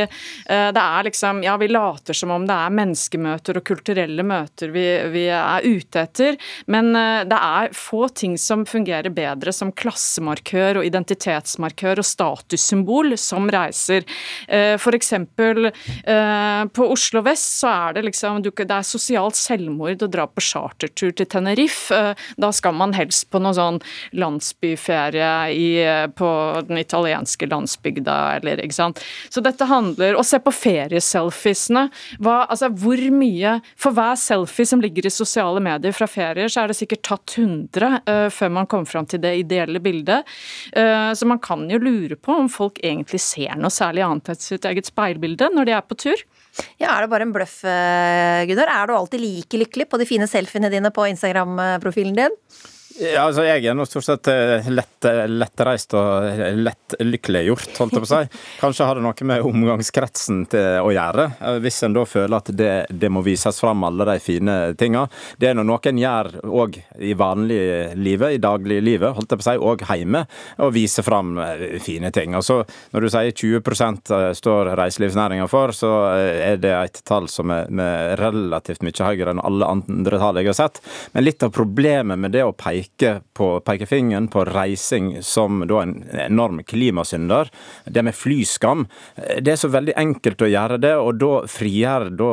det 0.48 0.82
er 0.82 1.06
liksom 1.08 1.42
Ja, 1.46 1.56
vi 1.58 1.68
later 1.72 2.16
som 2.18 2.32
om 2.34 2.46
det 2.48 2.56
er 2.56 2.74
menneskemøter 2.76 3.58
og 3.60 3.66
kulturelle 3.68 4.24
møter 4.28 4.72
vi, 4.74 4.84
vi 5.14 5.26
er 5.34 5.66
ute 5.66 6.04
etter, 6.04 6.38
men 6.72 6.92
det 6.94 7.38
er 7.38 7.74
få 7.76 8.08
ting 8.16 8.38
som 8.40 8.66
fungerer 8.70 9.12
bedre 9.14 9.54
som 9.56 9.72
klassemarkør 9.72 10.82
og 10.82 10.88
identitetsmarkør 10.88 12.02
og 12.02 12.08
statussymbol 12.08 13.16
som 13.20 13.50
reiser. 13.52 14.06
F.eks. 14.48 15.14
eh, 15.14 16.64
på 16.76 16.88
Oslo 16.94 17.24
vest 17.26 17.60
så 17.62 17.72
er 17.72 17.98
det 17.98 18.06
liksom 18.10 18.42
det 18.42 18.66
er 18.68 18.88
sosialt 18.88 19.38
selvmord 19.40 20.04
å 20.06 20.10
dra 20.12 20.28
på 20.30 20.44
chartertur 20.44 21.14
til 21.16 21.30
Tenerife. 21.30 21.96
Eh, 21.96 22.28
da 22.42 22.52
skal 22.56 22.76
man 22.78 22.96
helst 22.98 23.30
på 23.32 23.42
noe 23.42 23.56
sånn 23.58 23.82
landsbyferie 24.62 25.52
i, 25.52 26.10
på 26.16 26.62
den 26.68 26.78
italienske 26.78 27.48
landsbygda, 27.48 28.36
eller 28.36 28.62
ikke 28.62 28.74
sant. 28.74 29.00
Så 29.30 29.42
dette 29.42 29.66
handler 29.66 30.16
Å 30.16 30.24
se 30.24 30.40
på 30.40 30.52
ferieselfiesene. 30.52 31.90
Altså 32.22 32.70
hvor 32.70 32.98
mye 33.12 33.60
For 33.76 33.92
hver 33.92 34.16
selfie 34.16 34.66
som 34.66 34.82
ligger 34.82 35.06
i 35.06 35.10
sosiale 35.10 35.60
medier 35.60 35.92
fra 35.92 36.08
ferier, 36.08 36.48
så 36.48 36.62
er 36.62 36.68
det 36.68 36.78
sikkert 36.78 37.04
tatt 37.04 37.38
100 37.38 38.02
uh, 38.08 38.30
før 38.30 38.50
man 38.50 38.68
kommer 38.68 38.86
fram 38.86 39.06
til 39.06 39.22
det 39.22 39.36
ideelle 39.42 39.80
bildet. 39.80 40.28
Uh, 40.76 41.14
så 41.14 41.26
man 41.26 41.40
kan 41.40 41.68
jo 41.70 41.80
lure 41.80 42.16
på 42.16 42.34
om 42.34 42.50
folk 42.50 42.80
egentlig 42.84 43.22
ser 43.22 43.56
noe 43.58 43.72
særlig 43.72 44.04
annet 44.06 44.30
enn 44.30 44.42
sitt 44.42 44.66
eget 44.66 44.90
speilbilde 44.90 45.50
når 45.54 45.68
de 45.68 45.76
er 45.76 45.88
på 45.88 45.98
tur. 45.98 46.22
Ja, 46.78 46.98
Er 46.98 47.06
det 47.06 47.12
bare 47.12 47.26
en 47.26 47.34
bløff, 47.34 47.62
uh, 47.64 48.44
Gunnar? 48.48 48.70
Er 48.70 48.88
du 48.88 48.96
alltid 48.96 49.24
like 49.24 49.64
lykkelig 49.66 49.90
på 49.90 50.02
de 50.02 50.10
fine 50.10 50.28
selfiene 50.30 50.72
dine 50.72 50.92
på 50.94 51.08
Instagram-profilen 51.10 52.18
din? 52.18 52.40
Ja, 53.00 53.24
altså 53.24 53.44
Jeg 53.46 53.64
er 53.70 53.76
nå 53.78 53.86
stort 53.88 54.06
sett 54.06 54.28
eh, 54.32 54.68
lett, 54.72 55.06
eh, 55.08 55.24
lettreist 55.30 55.94
og 55.96 56.42
lett 56.60 56.96
lykkeliggjort, 57.00 57.78
holdt 57.80 57.96
jeg 57.96 58.04
på 58.04 58.08
å 58.08 58.10
si. 58.10 58.42
Kanskje 58.62 58.88
har 58.88 58.98
det 58.98 59.04
noe 59.06 59.28
med 59.30 59.46
omgangskretsen 59.48 60.44
til 60.52 60.82
å 60.84 60.92
gjøre, 60.92 61.28
eh, 61.40 61.60
hvis 61.64 61.80
en 61.88 61.96
da 61.96 62.04
føler 62.10 62.36
at 62.38 62.52
det, 62.58 62.72
det 62.92 63.12
må 63.14 63.24
vises 63.24 63.62
fram 63.62 63.86
alle 63.88 64.08
de 64.10 64.18
fine 64.24 64.58
tinga. 64.80 65.06
Det 65.40 65.52
er 65.52 65.58
noe 65.58 65.80
en 65.92 66.02
gjør 66.02 66.32
òg 66.46 66.80
i 67.00 67.14
vanlig 67.18 67.62
livet, 67.96 68.36
i 68.36 68.42
dagliglivet, 68.44 69.16
holdt 69.16 69.36
jeg 69.36 69.42
på 69.42 69.46
å 69.46 69.48
si, 69.48 69.56
og 69.72 69.86
hjemme, 69.88 70.26
å 70.62 70.72
vise 70.74 71.06
fram 71.06 71.40
fine 71.84 72.12
ting. 72.14 72.36
Altså, 72.38 72.62
Når 72.92 73.06
du 73.06 73.10
sier 73.14 73.32
20% 73.32 74.14
står 74.38 74.74
reiselivsnæringa 74.78 75.48
for, 75.52 75.74
så 75.76 75.92
er 76.12 76.60
det 76.62 76.74
et 76.76 77.02
tall 77.08 77.30
som 77.32 77.52
er 77.54 78.20
relativt 78.20 78.84
mye 78.86 79.08
høyere 79.08 79.36
enn 79.36 79.44
alle 79.44 79.70
andre 79.70 80.22
tall 80.22 80.42
jeg 80.42 80.52
har 80.52 80.60
sett. 80.60 80.82
Men 81.16 81.26
litt 81.26 81.44
av 81.46 81.54
problemet 81.56 82.20
med 82.20 82.36
det 82.36 82.44
å 82.46 82.54
peke 82.54 82.81
peke 82.82 83.22
på 83.34 83.60
pekefingeren 83.66 84.28
på 84.32 84.44
reising 84.46 85.22
som 85.24 85.64
da 85.68 85.82
en 85.84 85.96
enorm 86.26 86.64
klimasynder. 86.64 87.50
Det 87.86 88.04
med 88.04 88.16
flyskam. 88.16 88.88
Det 89.42 89.54
er 89.54 89.60
så 89.60 89.70
veldig 89.72 89.96
enkelt 89.98 90.42
å 90.42 90.50
gjøre 90.50 90.80
det, 90.82 90.94
og 90.98 91.20
da 91.22 91.32
frigjør 91.50 92.10
da 92.18 92.32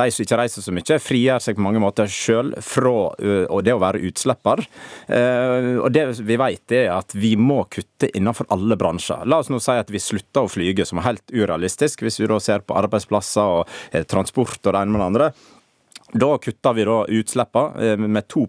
de 0.00 0.08
som 0.10 0.24
ikke 0.24 0.40
reiser 0.40 0.64
så 0.64 0.74
mye, 0.74 1.00
frigjør 1.00 1.44
seg 1.44 1.58
på 1.58 1.64
mange 1.64 1.82
måter 1.82 2.10
sjøl 2.10 2.54
fra 2.64 2.90
og 2.90 3.60
det 3.64 3.74
å 3.74 3.82
være 3.82 4.02
utslipper. 4.08 4.64
Og 5.84 5.88
det 5.92 6.06
vi 6.24 6.38
vet 6.40 6.76
er 6.76 6.90
at 6.94 7.14
vi 7.14 7.34
må 7.38 7.62
kutte 7.70 8.10
innenfor 8.16 8.48
alle 8.54 8.78
bransjer. 8.80 9.26
La 9.28 9.40
oss 9.42 9.50
nå 9.52 9.60
si 9.62 9.76
at 9.76 9.92
vi 9.92 10.02
slutter 10.02 10.46
å 10.46 10.50
flyge, 10.50 10.86
som 10.88 11.00
er 11.00 11.10
helt 11.10 11.34
urealistisk, 11.34 12.02
hvis 12.04 12.20
vi 12.22 12.28
da 12.30 12.40
ser 12.42 12.64
på 12.64 12.76
arbeidsplasser 12.80 13.60
og 13.60 14.04
transport 14.10 14.60
og 14.64 14.72
det 14.74 14.80
ene 14.80 14.94
med 14.94 15.02
det 15.02 15.08
andre. 15.10 15.32
Da 16.12 16.38
kutter 16.38 16.72
vi 16.72 16.84
da 16.84 17.04
utslippene 17.06 17.90
eh, 17.92 17.96
med 17.96 18.28
2 18.28 18.46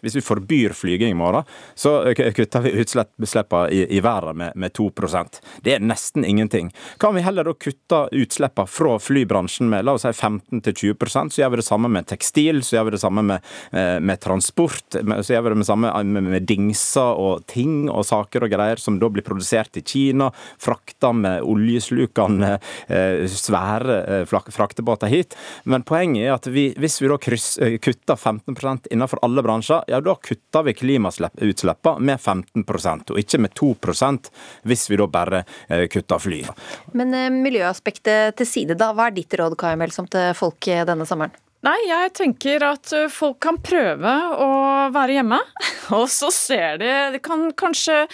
Hvis 0.00 0.16
vi 0.16 0.20
forbyr 0.20 0.72
flyging 0.72 1.10
i 1.10 1.14
morgen, 1.14 1.44
så 1.74 2.02
eh, 2.10 2.32
kutter 2.32 2.60
vi 2.60 2.70
utslippene 2.70 3.70
i, 3.70 3.96
i 3.96 4.00
verden 4.00 4.36
med, 4.36 4.52
med 4.54 4.72
2% 4.72 5.40
Det 5.62 5.74
er 5.74 5.80
nesten 5.80 6.24
ingenting. 6.24 6.70
Kan 6.98 7.14
vi 7.14 7.20
heller 7.20 7.44
da 7.44 7.54
kutte 7.54 8.08
utslippene 8.12 8.70
fra 8.70 8.98
flybransjen 8.98 9.68
med 9.70 9.84
la 9.84 9.96
oss 9.96 10.06
si 10.06 10.12
15-20% 10.12 11.34
så 11.34 11.42
gjør 11.42 11.50
vi 11.54 11.60
det 11.60 11.66
samme 11.66 11.90
med 11.90 12.06
tekstil, 12.08 12.62
så 12.64 12.76
gjør 12.76 12.88
vi 12.88 12.94
det 12.94 13.02
samme 13.02 13.24
med, 13.26 13.50
eh, 13.72 13.98
med 14.00 14.20
transport, 14.20 14.86
så 14.94 15.34
gjør 15.34 15.48
vi 15.48 15.54
det 15.54 15.66
samme 15.66 15.90
med, 16.04 16.30
med 16.30 16.46
dingser 16.46 17.18
og 17.18 17.46
ting 17.50 17.88
og 17.90 18.04
saker 18.06 18.46
og 18.46 18.54
greier 18.54 18.80
som 18.80 18.98
da 19.00 19.10
blir 19.10 19.26
produsert 19.26 19.76
i 19.80 19.84
Kina, 19.86 20.30
frakta 20.60 21.12
med 21.16 21.42
oljeslukende 21.42 22.56
svære 23.30 24.24
fraktebåter 24.28 25.10
hit. 25.10 25.36
Men 25.64 25.84
poenget 25.86 26.26
er 26.26 26.34
at 26.34 26.46
vi, 26.50 26.70
hvis 26.78 26.99
vi 27.02 27.08
da 27.08 27.18
kryss, 27.18 27.58
eh, 27.58 27.78
kutter 27.78 28.16
15% 28.16 28.86
innenfor 28.90 29.18
alle 29.22 29.42
bransjer, 29.42 29.84
ja 29.86 30.00
da 30.00 30.14
kutter 30.14 30.62
vi 30.62 30.74
klimautslippene 30.74 32.00
med 32.00 32.20
15% 32.20 33.12
og 33.14 33.20
ikke 33.20 33.40
med 33.40 33.54
2% 33.54 34.30
hvis 34.68 34.88
vi 34.90 34.98
da 35.00 35.06
bare 35.10 35.44
eh, 35.68 35.86
kutter 35.92 36.18
fly. 36.18 36.42
Men 36.92 37.14
eh, 37.14 37.30
miljøaspektet 37.34 38.36
til 38.40 38.48
side, 38.48 38.78
da. 38.80 38.92
Hva 38.96 39.10
er 39.10 39.16
ditt 39.20 39.38
råd, 39.38 39.56
Kai 39.60 39.76
Melsom, 39.80 40.08
til 40.10 40.34
folk 40.38 40.70
denne 40.88 41.06
sommeren? 41.08 41.34
Nei, 41.60 41.76
jeg 41.84 42.12
tenker 42.16 42.62
at 42.64 42.88
folk 43.12 43.36
kan 43.44 43.58
prøve 43.60 44.12
å 44.40 44.48
være 44.94 45.18
hjemme. 45.18 45.36
Og 45.98 46.06
så 46.08 46.30
ser 46.32 46.78
de 46.80 46.88
De 47.12 47.18
kan 47.20 47.50
kanskje 47.58 48.06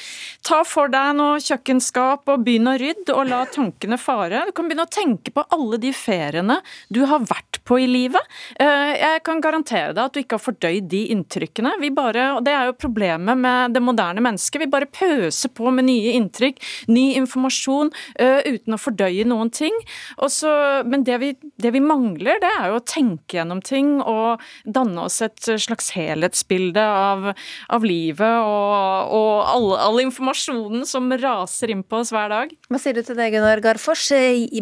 ta 0.46 0.62
for 0.66 0.90
deg 0.90 1.12
noe 1.18 1.38
kjøkkenskap 1.42 2.26
og 2.32 2.42
begynne 2.46 2.72
å 2.74 2.80
rydde 2.80 3.14
og 3.14 3.28
la 3.28 3.44
tankene 3.52 3.98
fare. 4.00 4.44
Du 4.48 4.54
kan 4.56 4.66
begynne 4.66 4.86
å 4.86 4.90
tenke 4.90 5.30
på 5.34 5.44
alle 5.54 5.78
de 5.82 5.92
feriene 5.94 6.58
du 6.90 7.02
har 7.06 7.22
vært 7.28 7.60
på 7.66 7.78
i 7.82 7.86
livet. 7.90 8.22
Jeg 8.58 9.22
kan 9.26 9.42
garantere 9.42 9.92
deg 9.94 10.02
at 10.04 10.14
du 10.14 10.20
ikke 10.22 10.38
har 10.38 10.44
fordøyd 10.44 10.86
de 10.90 11.02
inntrykkene. 11.14 11.74
Vi 11.82 11.90
bare, 11.94 12.28
og 12.36 12.44
Det 12.46 12.54
er 12.54 12.70
jo 12.70 12.76
problemet 12.78 13.38
med 13.42 13.74
det 13.74 13.82
moderne 13.82 14.22
mennesket. 14.24 14.62
Vi 14.62 14.70
bare 14.70 14.90
pøser 14.90 15.50
på 15.54 15.70
med 15.74 15.88
nye 15.88 16.14
inntrykk, 16.16 16.62
ny 16.94 17.08
informasjon, 17.20 17.90
uten 18.18 18.76
å 18.76 18.80
fordøye 18.80 19.26
noen 19.28 19.50
ting. 19.54 19.74
Også, 20.22 20.52
men 20.86 21.04
det 21.06 21.18
vi, 21.22 21.32
det 21.62 21.74
vi 21.74 21.82
mangler, 21.82 22.40
det 22.42 22.52
er 22.54 22.70
jo 22.70 22.78
å 22.78 22.86
tenke 22.86 23.35
gjennom 23.36 23.62
ting 23.64 23.96
og 24.00 24.42
danne 24.64 25.06
oss 25.06 25.20
et 25.24 25.50
slags 25.60 25.92
helhetsbilde 25.96 26.82
av, 26.82 27.30
av 27.72 27.86
livet 27.86 28.24
og, 28.42 29.12
og 29.16 29.32
all, 29.46 29.68
all, 29.86 30.00
informasjonen 30.06 30.84
som 30.88 31.10
raser 31.20 31.72
inn 31.72 31.84
på 31.86 32.02
oss 32.02 32.12
hver 32.14 32.32
dag. 32.32 32.52
Hva 32.70 32.80
sier 32.82 32.96
du 32.96 33.02
til 33.06 33.18
det, 33.18 33.30
Gunnar 33.34 33.62
Garfors? 33.64 34.08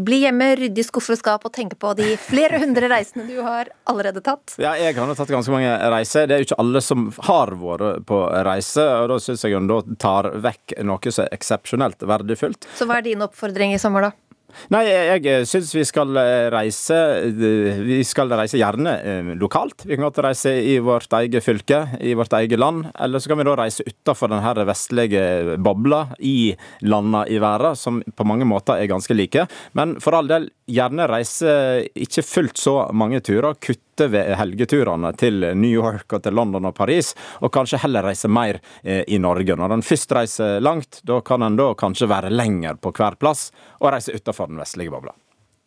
Bli 0.05 0.21
hjemme, 0.25 0.51
rydde 0.61 0.83
i 0.83 0.87
skuffer 0.87 1.17
og 1.17 1.21
skap 1.21 1.47
og 1.49 1.55
tenke 1.55 1.79
på 1.81 1.95
de 1.99 2.15
flere 2.21 2.61
hundre 2.63 2.89
reisene 2.93 3.27
du 3.29 3.39
har 3.45 3.71
allerede 3.91 4.23
tatt? 4.25 4.57
Ja, 4.61 4.75
jeg 4.79 4.97
har 4.99 5.15
tatt 5.17 5.33
ganske 5.33 5.55
mange 5.55 5.73
reiser. 5.95 6.29
Det 6.29 6.37
er 6.37 6.43
jo 6.43 6.49
ikke 6.51 6.61
alle 6.63 6.83
som 6.85 7.09
har 7.29 7.55
vært 7.61 8.05
på 8.09 8.21
reise, 8.47 8.85
og 9.03 9.11
da 9.13 9.21
syns 9.23 9.45
jeg 9.47 9.57
hun 9.57 9.71
da 9.71 9.81
tar 10.01 10.31
vekk 10.45 10.79
noe 10.87 11.15
som 11.15 11.27
er 11.27 11.35
eksepsjonelt 11.37 12.05
verdifullt. 12.09 12.69
Så 12.79 12.89
hva 12.89 13.01
er 13.01 13.09
din 13.09 13.25
oppfordring 13.25 13.75
i 13.75 13.81
sommer, 13.81 14.09
da? 14.09 14.24
Nei, 14.73 14.85
jeg 14.89 15.47
syns 15.49 15.73
vi 15.75 15.85
skal 15.87 16.17
eh, 16.21 16.47
reise 16.53 16.97
eh, 17.25 17.81
Vi 17.85 18.01
skal 18.07 18.33
reise 18.35 18.59
gjerne 18.61 18.95
eh, 19.01 19.31
lokalt. 19.41 19.87
Vi 19.87 19.97
kan 19.97 20.07
godt 20.07 20.23
reise 20.25 20.55
i 20.63 20.79
vårt 20.83 21.13
eget 21.21 21.45
fylke, 21.45 21.83
i 22.01 22.15
vårt 22.19 22.35
eget 22.39 22.61
land. 22.61 22.89
Eller 22.95 23.23
så 23.23 23.33
kan 23.33 23.41
vi 23.41 23.49
da 23.49 23.57
reise 23.59 23.87
utafor 23.87 24.33
denne 24.33 24.67
vestlige 24.69 25.59
bobla, 25.63 26.05
i 26.19 26.55
landa 26.87 27.25
i 27.29 27.41
verden, 27.43 27.79
som 27.79 28.03
på 28.05 28.27
mange 28.29 28.47
måter 28.49 28.81
er 28.81 28.91
ganske 28.91 29.17
like. 29.17 29.47
Men 29.79 29.99
for 30.03 30.17
all 30.19 30.31
del, 30.31 30.49
gjerne 30.71 31.07
reise 31.11 31.55
ikke 31.95 32.25
fullt 32.25 32.61
så 32.61 32.75
mange 32.97 33.21
turer. 33.25 33.57
Kutte 33.61 34.09
ved 34.11 34.33
helgeturene 34.39 35.13
til 35.19 35.41
New 35.55 35.71
York 35.71 36.17
og 36.17 36.25
til 36.25 36.35
London 36.35 36.71
og 36.71 36.75
Paris, 36.77 37.13
og 37.41 37.53
kanskje 37.55 37.83
heller 37.85 38.07
reise 38.09 38.31
mer 38.31 38.59
i 38.83 39.19
Norge. 39.23 39.57
Når 39.57 39.77
en 39.77 39.85
først 39.87 40.15
reiser 40.17 40.61
langt, 40.65 41.03
da 41.07 41.21
kan 41.25 41.45
en 41.47 41.59
da 41.61 41.71
kanskje 41.79 42.11
være 42.11 42.33
lenger 42.35 42.81
på 42.83 42.95
hver 42.97 43.19
plass, 43.21 43.51
og 43.81 43.93
reise 43.95 44.17
utafor 44.17 44.51
den 44.51 44.59
vestlige 44.63 44.93
bobla. 44.95 45.15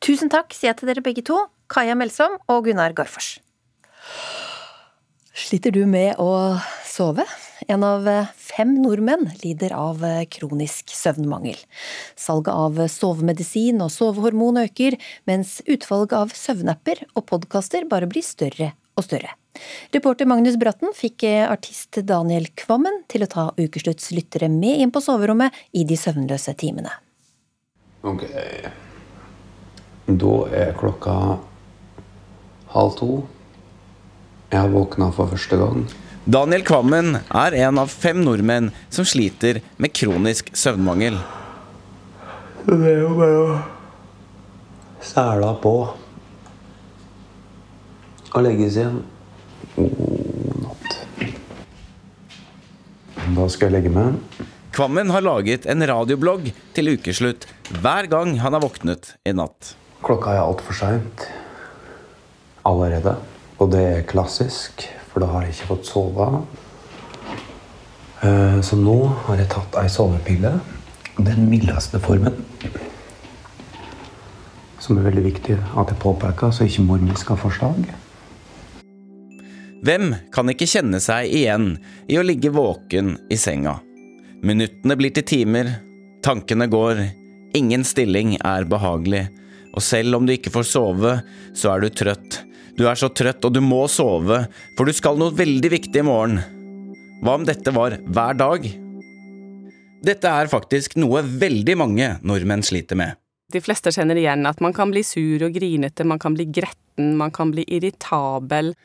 Tusen 0.03 0.29
takk, 0.33 0.53
sier 0.53 0.73
jeg 0.73 0.81
til 0.81 0.91
dere 0.91 1.05
begge 1.05 1.23
to, 1.25 1.39
Kaja 1.71 1.95
Melsom 1.97 2.35
og 2.51 2.67
Gunnar 2.67 2.93
Garfors. 2.97 3.37
Sliter 5.37 5.69
du 5.69 5.83
med 5.85 6.15
å 6.17 6.57
sove? 6.81 7.21
En 7.69 7.83
av 7.85 8.07
fem 8.41 8.71
nordmenn 8.81 9.27
lider 9.43 9.75
av 9.77 10.01
kronisk 10.33 10.89
søvnmangel. 10.97 11.59
Salget 12.17 12.49
av 12.57 12.79
sovemedisin 12.89 13.83
og 13.85 13.91
sovehormon 13.93 14.57
øker, 14.63 14.97
mens 15.29 15.59
utvalget 15.69 16.15
av 16.17 16.33
søvnapper 16.33 17.03
og 17.13 17.27
podkaster 17.29 17.85
bare 17.85 18.09
blir 18.09 18.25
større 18.25 18.71
og 18.97 19.05
større. 19.05 19.35
Reporter 19.93 20.25
Magnus 20.25 20.57
Bratten 20.57 20.89
fikk 20.97 21.27
artist 21.45 22.01
Daniel 22.01 22.49
Kvammen 22.57 23.03
til 23.05 23.21
å 23.21 23.29
ta 23.29 23.45
Ukeslutts 23.61 24.09
lyttere 24.17 24.49
med 24.49 24.81
inn 24.81 24.93
på 24.93 25.05
soverommet 25.05 25.53
i 25.77 25.85
de 25.85 26.01
søvnløse 26.01 26.57
timene. 26.57 26.97
Ok. 28.01 28.25
Da 30.09 30.35
er 30.65 30.77
klokka 30.81 31.17
halv 32.73 32.97
to. 32.97 33.11
Jeg 34.47 34.59
har 34.61 34.69
våkna 34.71 35.09
for 35.11 35.27
første 35.31 35.57
gang. 35.59 35.87
Daniel 36.27 36.63
Kvammen 36.67 37.17
er 37.19 37.55
en 37.67 37.79
av 37.79 37.91
fem 37.91 38.19
nordmenn 38.23 38.69
som 38.91 39.07
sliter 39.07 39.61
med 39.79 39.93
kronisk 39.95 40.49
søvnmangel. 40.55 41.19
Det 42.67 42.77
er 42.83 42.99
jo 43.03 43.13
bare 43.15 43.37
å 43.43 43.57
sæla 45.03 45.53
på 45.63 45.73
og 48.27 48.43
legge 48.43 48.67
seg 48.71 48.83
igjen. 48.83 48.97
God 49.77 50.59
natt. 50.65 50.97
Da 53.37 53.47
skal 53.51 53.69
jeg 53.69 53.77
legge 53.77 53.93
meg. 53.95 54.19
Kvammen 54.75 55.09
har 55.15 55.23
laget 55.25 55.65
en 55.71 55.83
radioblogg 55.89 56.51
til 56.75 56.91
ukeslutt 56.93 57.47
hver 57.81 58.07
gang 58.11 58.35
han 58.43 58.55
har 58.55 58.63
våknet 58.63 59.15
i 59.27 59.33
natt. 59.35 59.73
Klokka 60.03 60.35
er 60.35 60.43
altfor 60.43 60.75
seint 60.77 61.25
allerede. 62.67 63.15
Og 63.57 63.71
det 63.73 63.81
er 63.81 64.07
klassisk, 64.09 64.85
for 65.09 65.23
da 65.23 65.31
har 65.31 65.45
jeg 65.45 65.55
ikke 65.55 65.69
fått 65.71 65.87
sove. 65.89 66.27
Eh, 68.21 68.59
så 68.61 68.77
nå 68.77 68.97
har 69.25 69.41
jeg 69.41 69.49
tatt 69.53 69.77
ei 69.81 69.87
sovepille. 69.89 70.51
Den 71.17 71.47
mildeste 71.49 71.97
formen. 72.01 72.37
Som 74.77 74.99
er 74.99 75.07
veldig 75.09 75.23
viktig 75.25 75.57
at 75.57 75.89
jeg 75.89 76.01
påpeker, 76.03 76.53
så 76.53 76.67
ikke 76.67 76.85
mor 76.85 77.01
mi 77.01 77.17
skal 77.17 77.39
få 77.41 77.49
slag. 77.55 77.81
Hvem 79.85 80.13
kan 80.33 80.49
ikke 80.53 80.69
kjenne 80.69 81.01
seg 81.01 81.29
igjen 81.33 81.75
i 82.09 82.17
å 82.17 82.25
ligge 82.25 82.53
våken 82.53 83.15
i 83.33 83.37
senga? 83.41 83.77
Minuttene 84.45 84.97
blir 84.97 85.13
til 85.13 85.25
timer, 85.25 85.69
tankene 86.25 86.69
går, 86.69 87.03
ingen 87.57 87.85
stilling 87.85 88.35
er 88.37 88.69
behagelig, 88.69 89.27
og 89.73 89.85
selv 89.85 90.17
om 90.17 90.25
du 90.25 90.33
ikke 90.33 90.53
får 90.53 90.65
sove, 90.69 91.13
så 91.57 91.73
er 91.73 91.85
du 91.85 91.89
trøtt. 91.93 92.41
Du 92.77 92.83
er 92.85 92.97
så 92.99 93.09
trøtt, 93.09 93.41
og 93.41 93.55
du 93.55 93.57
må 93.65 93.87
sove, 93.89 94.43
for 94.77 94.85
du 94.85 94.93
skal 94.93 95.17
noe 95.17 95.33
veldig 95.33 95.71
viktig 95.73 95.97
i 95.97 96.05
morgen. 96.05 96.37
Hva 97.25 97.33
om 97.39 97.47
dette 97.47 97.73
var 97.73 97.95
hver 98.05 98.37
dag? 98.37 98.67
Dette 100.05 100.29
er 100.29 100.51
faktisk 100.51 100.93
noe 101.01 101.23
veldig 101.25 101.73
mange 101.81 102.11
nordmenn 102.21 102.61
sliter 102.61 102.99
med. 102.99 103.17
De 103.49 103.63
fleste 103.63 103.89
kjenner 103.95 104.19
igjen 104.21 104.45
at 104.45 104.61
man 104.61 104.75
kan 104.77 104.93
bli 104.93 105.01
sur 105.07 105.47
og 105.47 105.57
grinete, 105.57 106.05
man 106.05 106.21
kan 106.21 106.37
bli 106.37 106.45
gretten, 106.53 107.15
man 107.17 107.33
kan 107.33 107.49
bli 107.55 107.65
irritabel. 107.65 108.75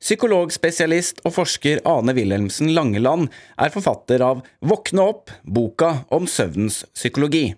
Psykologspesialist 0.00 1.20
og 1.28 1.36
forsker 1.36 1.84
Ane 1.86 2.16
Wilhelmsen 2.16 2.72
Langeland 2.72 3.28
er 3.60 3.74
forfatter 3.74 4.24
av 4.24 4.40
Våkne 4.64 5.10
opp, 5.12 5.30
boka 5.44 5.98
om 6.14 6.24
søvnens 6.24 6.86
psykologi. 6.96 7.50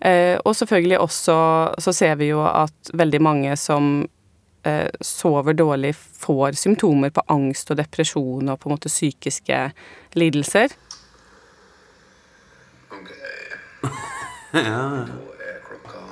Eh, 0.00 0.40
og 0.42 0.56
selvfølgelig 0.56 0.98
også 1.04 1.36
så 1.78 1.92
ser 1.94 2.18
vi 2.18 2.32
jo 2.32 2.42
at 2.42 2.90
veldig 2.96 3.20
mange 3.22 3.54
som 3.60 4.08
sover 5.04 5.56
dårlig, 5.56 5.94
får 5.96 6.58
symptomer 6.60 7.12
på 7.14 7.24
angst 7.32 7.70
og 7.72 7.78
depresjon 7.80 8.48
og 8.52 8.58
på 8.60 8.68
en 8.68 8.74
måte 8.74 8.92
psykiske 8.92 9.60
lidelser. 10.20 10.74
Ok. 12.90 13.10
ja. 14.58 14.82
Da 15.08 15.46
er 15.46 15.60
klokka 15.68 16.02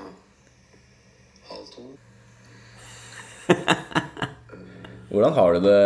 halv 1.50 1.66
to. 1.74 1.84
Hvordan 5.10 5.36
har 5.40 5.56
du 5.56 5.66
det 5.66 5.82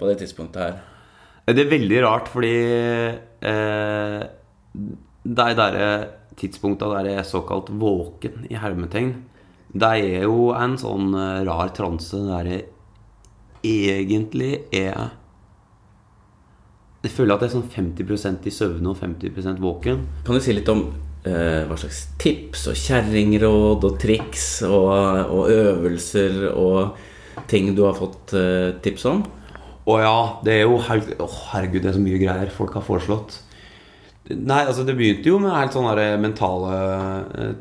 på 0.00 0.08
det 0.10 0.18
tidspunktet 0.22 0.62
her? 0.62 0.80
Det 1.52 1.64
er 1.64 1.72
veldig 1.74 2.02
rart, 2.04 2.28
fordi 2.30 2.54
eh, 3.42 4.20
de 5.22 5.48
der 5.58 5.78
tidspunktet 6.38 6.88
der 6.94 7.08
jeg 7.10 7.20
er 7.20 7.28
såkalt 7.28 7.70
våken 7.82 8.46
i 8.50 8.58
hermetegn, 8.58 9.14
det 9.72 9.88
er 9.88 10.26
jo 10.26 10.50
en 10.52 10.76
sånn 10.80 11.14
eh, 11.16 11.42
rar 11.48 11.72
transe 11.76 12.20
der 12.26 12.50
jeg 12.52 12.68
egentlig 13.62 14.66
er 14.74 15.12
Jeg 17.02 17.12
føler 17.14 17.34
at 17.34 17.44
jeg 17.44 17.50
er 17.50 17.54
sånn 17.56 17.70
50% 17.98 18.44
i 18.46 18.52
søvne 18.54 18.92
og 18.92 18.98
50% 19.00 19.62
våken. 19.62 20.04
Kan 20.26 20.36
du 20.36 20.42
si 20.42 20.54
litt 20.54 20.68
om 20.70 20.84
eh, 21.26 21.64
hva 21.66 21.78
slags 21.78 22.04
tips 22.22 22.68
og 22.70 22.78
kjerringråd 22.78 23.86
og 23.88 23.96
triks 24.02 24.46
og, 24.68 24.90
og, 25.26 25.48
øvelser 25.50 26.44
og 26.52 27.40
ting 27.50 27.72
du 27.74 27.82
har 27.88 27.98
fått 27.98 28.36
eh, 28.38 28.74
tips 28.84 29.08
om? 29.10 29.24
Å 29.82 29.96
ja, 29.98 30.18
det 30.46 30.60
er 30.60 30.62
jo 30.68 30.76
Å 30.78 31.30
Herregud, 31.50 31.82
det 31.82 31.90
er 31.90 31.96
så 31.96 32.04
mye 32.04 32.20
greier 32.22 32.54
folk 32.54 32.76
har 32.78 32.86
foreslått. 32.86 33.40
Nei, 34.30 34.60
altså 34.68 34.84
det 34.86 34.94
begynte 34.94 35.32
jo 35.32 35.40
med 35.42 35.50
helt 35.50 35.74
sånne 35.74 36.06
mentale 36.22 36.76
eh, 37.42 37.54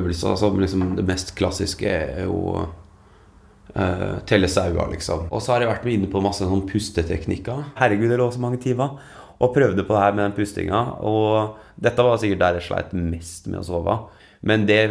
øvelser. 0.00 0.32
Altså 0.32 0.50
liksom 0.58 0.96
det 0.98 1.06
mest 1.06 1.30
klassiske 1.38 1.86
er 1.86 2.24
jo 2.26 2.40
uh, 2.58 4.16
telle 4.26 4.50
sauer, 4.50 4.90
liksom. 4.90 5.28
Og 5.30 5.42
så 5.42 5.54
har 5.54 5.62
jeg 5.62 5.70
vært 5.70 5.86
med 5.86 5.96
inne 5.96 6.10
på 6.10 6.22
masse 6.24 6.46
sånn 6.46 6.66
pusteteknikker. 6.68 7.68
Herregud, 7.78 8.10
det 8.10 8.18
lå 8.18 8.26
så 8.34 8.42
mange 8.42 8.58
timer. 8.62 8.98
Og 9.40 9.54
prøvde 9.54 9.86
på 9.86 9.94
det 9.94 10.00
her 10.02 10.16
med 10.16 10.26
den 10.26 10.34
pustinga. 10.36 10.80
Og 11.06 11.60
dette 11.80 12.04
var 12.04 12.18
sikkert 12.20 12.42
der 12.42 12.58
jeg 12.58 12.66
sleit 12.66 12.90
mest 12.96 13.46
med 13.46 13.62
å 13.62 13.68
sove. 13.70 13.94
Men 14.42 14.64
det 14.66 14.82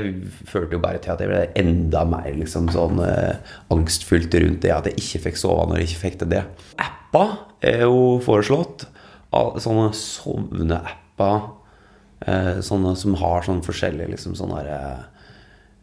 førte 0.47 0.77
jo 0.77 0.81
bare 0.81 1.01
til 1.01 1.11
at 1.11 1.21
jeg 1.23 1.29
ble 1.29 1.41
enda 1.57 2.05
mer 2.07 2.31
liksom, 2.37 2.69
sånn 2.71 3.01
uh, 3.01 3.35
angstfullt 3.73 4.31
rundt 4.39 4.63
det 4.63 4.71
at 4.73 4.87
jeg 4.87 5.01
ikke 5.01 5.23
fikk 5.27 5.41
sove 5.41 5.67
når 5.67 5.81
jeg 5.81 5.89
ikke 5.89 6.03
fikk 6.05 6.17
til 6.23 6.31
det. 6.37 6.43
Appa 6.79 7.25
er 7.65 7.83
jo 7.83 8.17
foreslått 8.23 8.87
sånne 9.31 9.89
sovneapper 9.95 11.39
eh, 12.25 12.59
sånne 12.65 12.95
som 12.99 13.17
har 13.19 13.45
sånn 13.45 13.61
forskjellige 13.65 14.15
liksom 14.15 14.37
sånne 14.39 14.63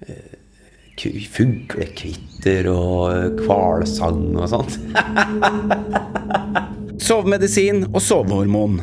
eh, 0.06 0.34
Fuglekvitter 0.96 2.70
og 2.72 3.42
hvalsang 3.44 4.30
og 4.32 4.46
sånt. 4.48 4.78
Sovemedisin 7.06 7.82
og 7.90 8.00
sovehormon. 8.00 8.78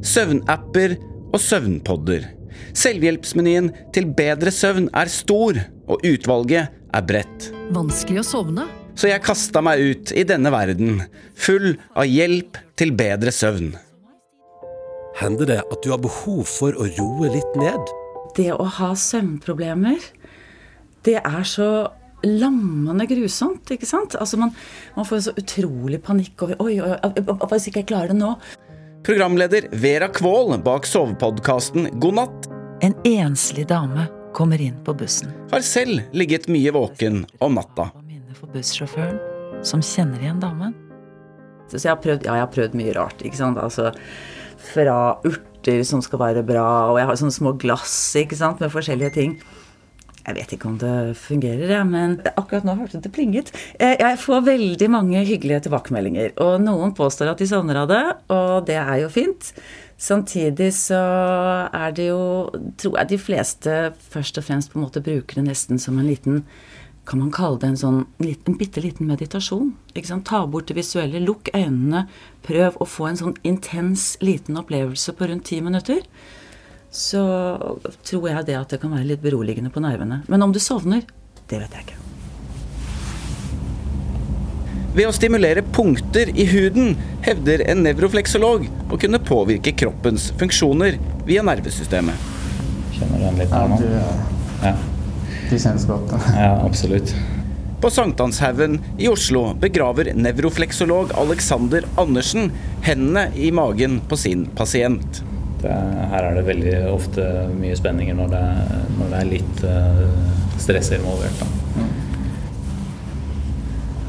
Søvnapper 0.00 0.96
og 1.28 1.36
søvnpodder. 1.44 2.24
Selvhjelpsmenyen 2.72 3.68
til 3.92 4.08
bedre 4.16 4.52
søvn 4.54 4.88
er 4.96 5.12
stor, 5.12 5.60
og 5.92 6.04
utvalget 6.08 6.72
er 6.72 7.04
bredt. 7.04 7.50
Vanskelig 7.76 8.22
å 8.22 8.28
sovne? 8.30 8.64
Så 8.98 9.12
jeg 9.12 9.22
kasta 9.22 9.60
meg 9.62 9.82
ut 9.82 10.14
i 10.16 10.24
denne 10.26 10.50
verden, 10.54 11.02
full 11.36 11.76
av 11.92 12.08
hjelp 12.08 12.56
til 12.80 12.96
bedre 12.96 13.34
søvn. 13.34 13.74
Hender 15.18 15.48
det 15.50 15.62
at 15.66 15.80
du 15.82 15.90
har 15.90 15.98
behov 15.98 16.44
for 16.46 16.76
å 16.78 16.84
roe 16.94 17.30
litt 17.32 17.56
ned? 17.58 17.90
Det 18.36 18.52
å 18.54 18.66
ha 18.76 18.92
søvnproblemer, 18.94 19.98
det 21.06 21.16
er 21.18 21.46
så 21.48 21.88
lammende 22.22 23.06
grusomt, 23.10 23.66
ikke 23.74 23.86
sant? 23.86 24.14
Altså 24.18 24.38
man, 24.38 24.52
man 24.94 25.06
får 25.08 25.24
så 25.26 25.34
utrolig 25.38 25.98
panikk 26.06 26.46
over 26.46 26.62
Oi, 26.62 26.76
oi, 26.82 26.94
oi, 27.02 27.24
hvis 27.50 27.68
ikke 27.70 27.82
jeg 27.82 27.90
klarer 27.90 28.14
det 28.14 28.18
nå. 28.20 28.30
Programleder 29.06 29.68
Vera 29.82 30.10
Kvål 30.12 30.54
bak 30.62 30.86
sovepodkasten 30.86 31.90
God 31.98 32.18
natt. 32.20 32.48
En 32.86 32.94
enslig 33.08 33.66
dame 33.70 34.06
kommer 34.38 34.62
inn 34.62 34.78
på 34.86 34.94
bussen. 34.94 35.34
Har 35.50 35.66
selv 35.66 36.04
ligget 36.14 36.46
mye 36.52 36.74
våken 36.74 37.24
om 37.42 37.58
natta. 37.58 37.90
For 38.38 38.54
bussjåføren, 38.54 39.18
som 39.66 39.82
kjenner 39.82 40.22
igjen 40.22 40.42
damen. 40.42 40.76
Så 41.68 41.80
jeg 41.82 41.90
har 41.90 42.02
prøvd, 42.02 42.22
ja, 42.22 42.38
jeg 42.38 42.46
har 42.46 42.52
prøvd 42.54 42.76
mye 42.78 42.92
rart. 42.94 43.22
ikke 43.26 43.40
sant? 43.40 43.58
Altså 43.58 43.90
fra 44.72 44.98
urter 45.26 45.84
som 45.86 46.02
skal 46.04 46.22
være 46.22 46.44
bra, 46.46 46.66
og 46.92 47.00
jeg 47.00 47.08
har 47.08 47.20
sånne 47.20 47.38
små 47.38 47.54
glass 47.60 47.96
ikke 48.18 48.38
sant, 48.38 48.60
med 48.62 48.74
forskjellige 48.74 49.14
ting. 49.16 49.38
Jeg 50.28 50.36
vet 50.36 50.50
ikke 50.52 50.68
om 50.68 50.76
det 50.76 51.16
fungerer, 51.16 51.70
jeg, 51.72 51.84
men 51.88 52.18
akkurat 52.34 52.66
nå 52.66 52.74
hørte 52.76 53.00
det 53.00 53.12
plinget. 53.14 53.48
Jeg 53.80 54.18
får 54.20 54.44
veldig 54.44 54.88
mange 54.92 55.22
hyggelige 55.24 55.62
tilbakemeldinger, 55.64 56.34
og 56.44 56.58
noen 56.60 56.92
påstår 56.96 57.32
at 57.32 57.40
de 57.40 57.48
savner 57.48 57.80
av 57.80 57.88
det, 57.88 58.02
og 58.36 58.66
det 58.68 58.76
er 58.76 58.96
jo 59.06 59.12
fint. 59.14 59.54
Samtidig 59.98 60.68
så 60.76 61.00
er 61.74 61.96
det 61.96 62.10
jo, 62.10 62.20
tror 62.78 63.00
jeg 63.00 63.12
de 63.14 63.18
fleste 63.18 63.78
først 64.12 64.38
og 64.38 64.44
fremst 64.46 64.70
på 64.70 64.78
en 64.78 64.84
måte 64.84 65.02
bruker 65.02 65.40
det 65.40 65.48
nesten 65.48 65.80
som 65.80 65.96
en 65.98 66.06
liten 66.06 66.44
kan 67.08 67.22
man 67.22 67.30
kalle 67.32 67.56
det 67.62 67.70
en 67.70 67.78
sånn 67.80 68.00
en 68.20 68.56
bitte 68.60 68.82
liten 68.84 69.08
meditasjon. 69.08 69.70
Ikke 69.94 70.10
sant? 70.10 70.26
Ta 70.28 70.42
bort 70.46 70.68
det 70.68 70.76
visuelle, 70.76 71.22
lukk 71.24 71.48
øynene, 71.56 72.04
prøv 72.44 72.76
å 72.76 72.88
få 72.88 73.08
en 73.08 73.20
sånn 73.20 73.38
intens 73.48 74.10
liten 74.20 74.58
opplevelse 74.60 75.14
på 75.16 75.30
rundt 75.30 75.46
ti 75.48 75.62
minutter. 75.64 76.02
Så 76.92 77.22
tror 78.04 78.28
jeg 78.28 78.48
det 78.48 78.58
at 78.58 78.74
det 78.74 78.80
kan 78.82 78.92
være 78.92 79.08
litt 79.08 79.24
beroligende 79.24 79.72
på 79.72 79.80
nervene. 79.84 80.20
Men 80.28 80.44
om 80.44 80.52
du 80.52 80.60
sovner, 80.60 81.06
det 81.48 81.62
vet 81.62 81.78
jeg 81.78 81.86
ikke. 81.86 82.04
Ved 84.98 85.08
å 85.08 85.14
stimulere 85.14 85.62
punkter 85.62 86.28
i 86.32 86.44
huden 86.48 86.96
hevder 87.24 87.62
en 87.70 87.84
nevrofleksolog 87.86 88.66
å 88.92 89.00
kunne 89.00 89.20
påvirke 89.22 89.72
kroppens 89.76 90.28
funksjoner 90.40 91.00
via 91.28 91.44
nervesystemet. 91.46 92.28
Kjenner 92.98 93.16
du 93.16 93.22
igjen 93.22 93.42
litt 93.44 93.52
nå? 93.52 93.82
Ja. 94.64 94.76
De 95.48 95.58
kjennes 95.58 95.84
godt. 95.88 96.14
ja, 96.36 96.52
absolutt. 96.64 97.14
På 97.80 97.90
Sankthanshaugen 97.94 98.80
i 98.98 99.06
Oslo 99.08 99.52
begraver 99.54 100.10
nevrofleksolog 100.14 101.12
Alexander 101.14 101.84
Andersen 101.96 102.50
hendene 102.82 103.28
i 103.38 103.52
magen 103.54 104.00
på 104.08 104.18
sin 104.18 104.48
pasient. 104.58 105.22
Det, 105.62 105.74
her 106.10 106.26
er 106.26 106.34
det 106.38 106.42
veldig 106.46 106.74
ofte 106.90 107.24
mye 107.58 107.76
spenninger 107.78 108.18
når 108.18 108.34
det, 108.34 108.42
når 108.98 109.12
det 109.12 109.20
er 109.20 109.30
litt 109.30 109.62
uh, 109.66 110.02
stress 110.58 110.90
involvert. 110.94 111.46
Mm. 111.78 111.88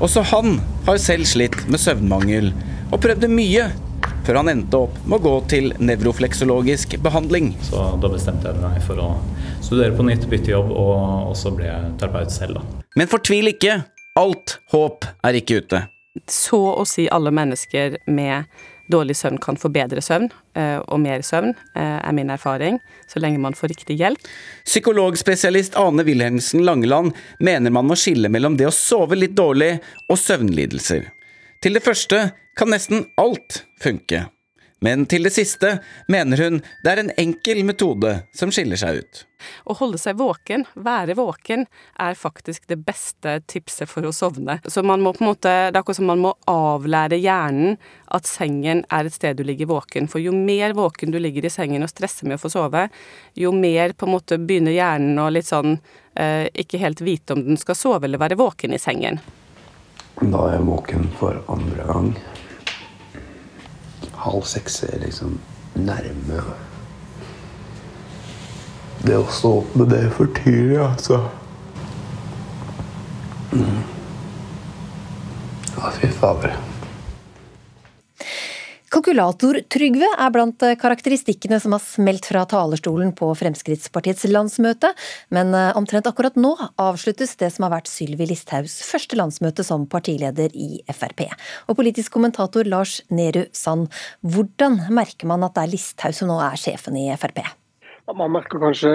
Også 0.06 0.24
han 0.32 0.60
har 0.88 1.00
selv 1.02 1.30
slitt 1.30 1.62
med 1.70 1.82
søvnmangel, 1.82 2.54
og 2.90 3.02
prøvde 3.04 3.30
mye 3.30 3.70
før 4.30 4.44
han 4.44 4.52
endte 4.52 4.78
opp 4.78 4.98
med 5.10 5.16
å 5.18 5.24
gå 5.24 5.32
til 5.50 5.72
nevrofleksologisk 5.82 7.00
behandling. 7.02 7.56
Så 7.66 7.82
da 7.98 8.12
bestemte 8.14 8.52
jeg 8.52 8.62
meg 8.62 8.78
for 8.86 9.02
å 9.02 9.08
studere 9.58 9.96
på 9.98 10.06
nytt, 10.06 10.28
bytte 10.30 10.54
jobb, 10.54 10.70
og, 10.70 11.32
så 11.40 11.50
ble 11.56 11.66
jeg 11.66 11.96
terapeut 11.98 12.36
selv, 12.36 12.60
da. 12.60 12.84
Men 13.00 13.10
fortvil 13.10 13.50
ikke! 13.56 13.80
Alt 14.20 14.60
håp 14.70 15.08
er 15.26 15.40
ikke 15.40 15.64
ute. 15.64 15.82
Så 16.30 16.60
å 16.60 16.86
si 16.86 17.08
alle 17.10 17.32
mennesker 17.34 17.98
med 18.12 18.46
dårlig 18.92 19.16
søvn 19.18 19.42
kan 19.42 19.58
få 19.58 19.72
bedre 19.74 20.02
søvn, 20.04 20.30
eh, 20.58 20.78
og 20.78 21.02
mer 21.02 21.26
søvn, 21.26 21.56
eh, 21.78 21.98
er 21.98 22.14
min 22.14 22.30
erfaring, 22.30 22.78
så 23.10 23.22
lenge 23.24 23.42
man 23.42 23.58
får 23.58 23.74
riktig 23.74 23.98
hjelp. 23.98 24.30
Psykologspesialist 24.66 25.78
Ane 25.78 26.06
Wilhelmsen 26.06 26.66
Langeland 26.66 27.18
mener 27.40 27.74
man 27.74 27.90
må 27.90 27.98
skille 27.98 28.30
mellom 28.30 28.58
det 28.58 28.70
å 28.70 28.74
sove 28.74 29.18
litt 29.18 29.38
dårlig 29.38 29.80
og 30.10 30.18
søvnlidelser. 30.18 31.16
Til 31.60 31.76
det 31.76 31.84
første 31.84 32.30
kan 32.56 32.70
nesten 32.72 33.10
alt 33.20 33.66
funke. 33.84 34.30
Men 34.80 35.04
til 35.12 35.26
det 35.28 35.34
siste 35.36 35.74
mener 36.08 36.40
hun 36.40 36.62
det 36.86 36.92
er 36.92 37.02
en 37.02 37.10
enkel 37.20 37.66
metode 37.68 38.14
som 38.36 38.52
skiller 38.56 38.80
seg 38.80 39.02
ut. 39.02 39.18
Å 39.68 39.76
holde 39.76 40.00
seg 40.00 40.16
våken, 40.20 40.64
være 40.80 41.18
våken, 41.20 41.66
er 42.00 42.16
faktisk 42.16 42.64
det 42.72 42.78
beste 42.88 43.34
tipset 43.52 43.92
for 43.92 44.08
å 44.08 44.14
sovne. 44.16 44.56
Så 44.72 44.84
man 44.88 45.04
må 45.04 45.12
på 45.16 45.24
en 45.26 45.30
måte, 45.34 45.50
Det 45.50 45.76
er 45.76 45.82
akkurat 45.82 46.00
som 46.00 46.08
man 46.08 46.24
må 46.24 46.32
avlære 46.48 47.20
hjernen 47.20 47.76
at 48.08 48.28
sengen 48.28 48.86
er 48.90 49.06
et 49.06 49.18
sted 49.18 49.36
du 49.36 49.44
ligger 49.44 49.68
våken. 49.68 50.08
For 50.08 50.24
jo 50.24 50.32
mer 50.32 50.72
våken 50.74 51.12
du 51.12 51.20
ligger 51.20 51.46
i 51.46 51.52
sengen 51.52 51.84
og 51.84 51.92
stresser 51.92 52.28
med 52.28 52.40
å 52.40 52.44
få 52.46 52.54
sove, 52.56 52.88
jo 53.36 53.52
mer 53.52 53.92
på 53.92 54.08
en 54.08 54.16
måte 54.16 54.40
begynner 54.40 54.72
hjernen 54.72 55.20
å 55.20 55.28
litt 55.28 55.52
sånn 55.52 55.76
eh, 56.16 56.48
ikke 56.56 56.80
helt 56.80 57.04
vite 57.04 57.36
om 57.36 57.44
den 57.44 57.60
skal 57.60 57.76
sove 57.76 58.08
eller 58.08 58.24
være 58.24 58.40
våken 58.40 58.74
i 58.74 58.80
sengen. 58.80 59.20
Da 60.20 60.46
er 60.46 60.58
jeg 60.58 60.68
våken 60.68 61.10
for 61.20 61.40
andre 61.48 61.88
gang 61.88 62.14
halv 64.20 64.44
seks 64.44 64.84
er 64.84 65.00
liksom 65.04 65.38
nærme. 65.80 66.42
Det 69.00 69.16
å 69.16 69.28
stå 69.32 69.52
opp 69.62 69.76
med 69.80 69.94
det 69.94 70.04
for 70.18 70.32
tidlig, 70.42 70.80
altså 70.84 71.22
mm. 73.54 73.78
Ja, 75.78 75.94
fy 75.96 76.10
fader. 76.20 76.58
Kalkulator-Trygve 79.00 80.08
er 80.20 80.32
blant 80.36 80.64
karakteristikkene 80.82 81.56
som 81.64 81.72
har 81.72 81.80
smelt 81.80 82.26
fra 82.28 82.42
talerstolen 82.50 83.14
på 83.16 83.30
Fremskrittspartiets 83.40 84.26
landsmøte, 84.28 84.90
men 85.32 85.54
eh, 85.56 85.70
omtrent 85.80 86.10
akkurat 86.10 86.36
nå 86.36 86.52
avsluttes 86.82 87.38
det 87.40 87.48
som 87.56 87.64
har 87.64 87.78
vært 87.78 87.88
Sylvi 87.88 88.28
Listhaugs 88.28 88.82
første 88.84 89.16
landsmøte 89.16 89.64
som 89.64 89.86
partileder 89.88 90.52
i 90.52 90.82
Frp. 90.92 91.30
Og 91.72 91.80
politisk 91.80 92.18
kommentator 92.18 92.68
Lars 92.68 92.98
Nehru 93.08 93.46
Sand, 93.56 93.88
hvordan 94.20 94.82
merker 94.92 95.32
man 95.32 95.48
at 95.48 95.56
det 95.56 95.64
er 95.64 95.74
Listhaug 95.78 96.20
som 96.20 96.34
nå 96.34 96.42
er 96.44 96.60
sjefen 96.60 97.00
i 97.00 97.08
Frp? 97.22 97.40
Man 98.20 98.36
merker 98.36 98.60
kanskje 98.60 98.92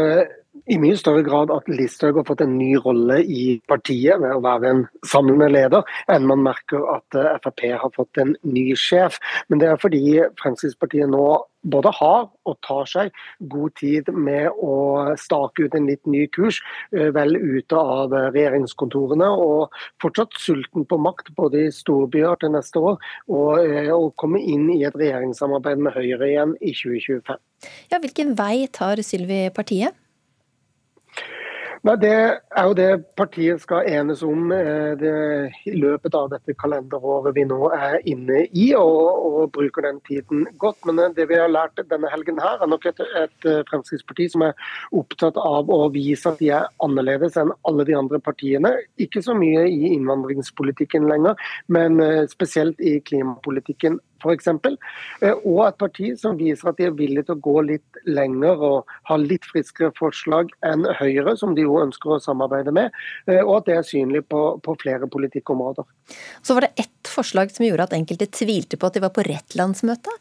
i 0.70 0.76
mye 0.80 0.96
større 0.96 1.24
grad 1.26 1.52
at 1.52 1.68
Listhaug 1.68 2.18
har 2.20 2.26
fått 2.28 2.42
en 2.44 2.54
ny 2.56 2.74
rolle 2.80 3.18
i 3.22 3.58
partiet 3.68 4.20
ved 4.22 4.36
å 4.36 4.42
være 4.44 4.70
en 4.70 4.84
samlende 5.08 5.50
leder, 5.52 5.82
enn 6.12 6.28
man 6.28 6.44
merker 6.44 6.84
at 6.94 7.18
eh, 7.18 7.34
Frp 7.44 7.64
har 7.82 7.92
fått 7.94 8.20
en 8.22 8.34
ny 8.46 8.70
sjef. 8.78 9.18
Men 9.48 9.60
det 9.60 9.68
er 9.70 9.82
fordi 9.82 10.04
Fremskrittspartiet 10.40 11.10
nå 11.12 11.26
både 11.64 11.90
har 11.96 12.26
og 12.44 12.56
tar 12.66 12.88
seg 12.88 13.12
god 13.52 13.72
tid 13.80 14.10
med 14.12 14.50
å 14.60 15.14
stake 15.20 15.64
ut 15.64 15.76
en 15.76 15.88
litt 15.88 16.04
ny 16.08 16.26
kurs, 16.32 16.60
eh, 16.96 17.10
vel 17.14 17.36
ute 17.36 17.80
av 17.80 18.14
regjeringskontorene. 18.36 19.30
Og 19.44 19.74
fortsatt 20.02 20.38
sulten 20.40 20.86
på 20.88 21.00
makt, 21.00 21.32
både 21.36 21.66
i 21.66 21.74
storbyer 21.74 22.40
til 22.40 22.54
neste 22.54 22.80
år, 22.92 23.00
og 23.28 23.64
eh, 23.64 23.90
å 23.92 24.12
komme 24.20 24.40
inn 24.40 24.70
i 24.76 24.84
et 24.86 24.96
regjeringssamarbeid 24.96 25.82
med 25.82 25.98
Høyre 25.98 26.30
igjen 26.30 26.56
i 26.60 26.72
2025. 26.76 27.42
Ja, 27.92 28.00
Hvilken 28.00 28.34
vei 28.38 28.66
tar 28.72 29.00
Sylvi 29.04 29.46
partiet? 29.54 29.96
Nei, 31.84 31.96
Det 32.00 32.12
er 32.16 32.64
jo 32.64 32.74
det 32.78 32.86
partiet 33.12 33.60
skal 33.60 33.84
enes 33.84 34.22
om 34.24 34.52
eh, 34.56 34.94
det, 34.96 35.10
i 35.68 35.74
løpet 35.76 36.14
av 36.16 36.30
dette 36.32 36.54
kalenderåret 36.56 37.34
vi 37.36 37.44
nå 37.44 37.58
er 37.76 37.98
inne 38.08 38.46
i, 38.46 38.70
og, 38.78 39.26
og, 39.28 39.50
bruker 39.52 39.84
den 39.84 39.98
tiden 40.08 40.46
godt. 40.62 40.78
Men 40.88 41.02
eh, 41.02 41.12
det 41.18 41.26
vi 41.28 41.36
har 41.36 41.52
lært 41.52 41.82
denne 41.90 42.08
helgen 42.08 42.40
her, 42.40 42.56
er 42.56 42.72
nok 42.72 42.88
et, 42.88 43.04
et 43.20 43.50
eh, 43.50 43.60
Fremskrittsparti 43.68 44.30
som 44.32 44.46
er 44.46 44.56
opptatt 44.96 45.36
av 45.36 45.68
å 45.68 45.82
vise 45.92 46.32
at 46.32 46.40
de 46.40 46.48
er 46.56 46.70
annerledes 46.86 47.36
enn 47.36 47.52
alle 47.68 47.84
de 47.84 47.98
andre 48.00 48.22
partiene. 48.30 48.72
Ikke 48.96 49.20
så 49.26 49.36
mye 49.36 49.66
i 49.68 49.92
innvandringspolitikken 49.92 51.04
lenger, 51.12 51.36
men 51.68 52.00
spesielt 52.32 52.80
i 52.80 52.96
klimapolitikken 53.04 54.00
f.eks. 54.24 54.50
Og 55.44 55.60
et 55.68 55.78
parti 55.80 56.12
som 56.20 56.38
viser 56.40 56.70
at 56.70 56.80
de 56.80 56.88
er 56.88 56.96
villige 56.96 57.28
til 57.28 57.36
å 57.36 57.44
gå 57.44 57.56
litt 57.68 58.02
lenger 58.08 58.62
og 58.64 58.94
ha 59.10 59.18
litt 59.20 59.46
friskere 59.50 59.92
forslag 59.98 60.52
enn 60.66 60.86
Høyre, 60.98 61.36
som 61.40 61.54
de 61.56 61.66
jo 61.66 61.78
ønsker 61.82 62.16
å 62.16 62.20
samarbeide 62.22 62.74
med, 62.74 62.94
eh, 63.28 63.42
og 63.42 63.60
at 63.60 63.70
det 63.70 63.78
er 63.78 63.88
synlig 63.88 64.24
på, 64.32 64.42
på 64.64 64.76
flere 64.82 65.08
politikkområder. 65.10 65.86
Så 66.42 66.56
var 66.56 66.66
det 66.66 66.86
ett 66.86 67.10
forslag 67.10 67.52
som 67.54 67.66
gjorde 67.66 67.88
at 67.88 67.96
enkelte 67.96 68.30
tvilte 68.32 68.80
på 68.80 68.88
at 68.88 68.96
de 68.96 69.04
var 69.04 69.14
på 69.14 69.26
rett 69.26 69.58
landsmøte? 69.58 70.12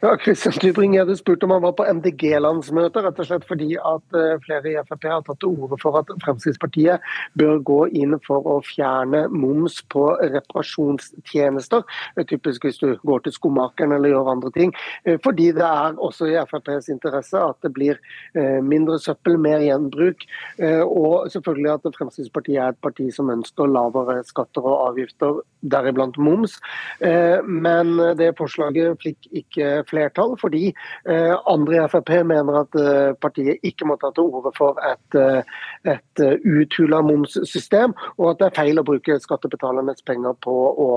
Ja, 0.00 0.16
Christian 0.16 0.52
Tybring 0.52 0.94
hadde 0.96 1.12
spurt 1.16 1.42
om 1.44 1.50
han 1.52 1.60
var 1.60 1.74
på 1.76 1.84
MDG-landsmøtet, 1.84 3.02
rett 3.04 3.18
og 3.20 3.26
slett 3.28 3.42
fordi 3.44 3.74
at 3.76 4.16
eh, 4.16 4.38
flere 4.46 4.70
i 4.70 4.78
Frp 4.86 5.02
har 5.12 5.24
tatt 5.26 5.42
til 5.42 5.50
orde 5.52 5.76
for 5.82 5.98
at 6.00 6.08
Fremskrittspartiet 6.22 7.04
bør 7.36 7.60
gå 7.68 7.76
inn 8.00 8.16
for 8.24 8.48
å 8.48 8.54
fjerne 8.64 9.26
moms 9.28 9.76
på 9.92 10.06
reparasjonstjenester. 10.22 11.84
Typisk 12.30 12.64
hvis 12.64 12.80
du 12.80 12.94
går 13.04 13.26
til 13.26 13.34
skomakeren 13.36 13.92
eller 13.98 14.14
gjør 14.14 14.30
andre 14.32 14.52
ting. 14.54 14.72
Eh, 15.04 15.18
fordi 15.20 15.50
det 15.58 15.66
er 15.68 16.00
også 16.00 16.30
i 16.30 16.38
FrPs 16.46 16.88
interesse 16.96 17.44
at 17.44 17.60
det 17.60 17.72
blir 17.76 18.00
eh, 18.32 18.56
mindre 18.64 18.96
søppel, 19.04 19.36
mer 19.36 19.60
gjenbruk. 19.66 20.24
Og 20.60 21.28
selvfølgelig 21.32 21.70
at 21.74 21.92
Fremskrittspartiet 21.98 22.56
er 22.62 22.72
et 22.72 22.80
parti 22.80 23.10
som 23.12 23.28
ønsker 23.32 23.68
lavere 23.68 24.20
skatter 24.24 24.64
og 24.64 24.88
avgifter, 24.88 25.42
deriblant 25.60 26.16
moms. 26.20 26.56
Men 27.00 27.92
det 28.16 28.30
forslaget 28.38 29.00
fikk 29.02 29.28
ikke 29.28 29.49
flertall, 29.88 30.36
fordi 30.40 30.70
eh, 31.08 31.34
andre 31.48 31.76
i 31.76 31.88
Frp 31.90 32.12
mener 32.26 32.60
at 32.62 32.76
eh, 32.78 33.12
partiet 33.20 33.64
ikke 33.66 33.88
må 33.88 33.96
ta 34.00 34.10
til 34.14 34.28
orde 34.30 34.52
for 34.56 34.78
et, 34.86 35.16
eh, 35.18 35.42
et 35.90 36.22
uthula 36.44 37.00
momssystem, 37.04 37.94
og 38.18 38.30
at 38.32 38.40
det 38.40 38.48
er 38.48 38.56
feil 38.60 38.80
å 38.80 38.86
bruke 38.86 39.18
skattebetalernes 39.22 40.04
penger 40.06 40.36
på 40.44 40.54
å 40.84 40.90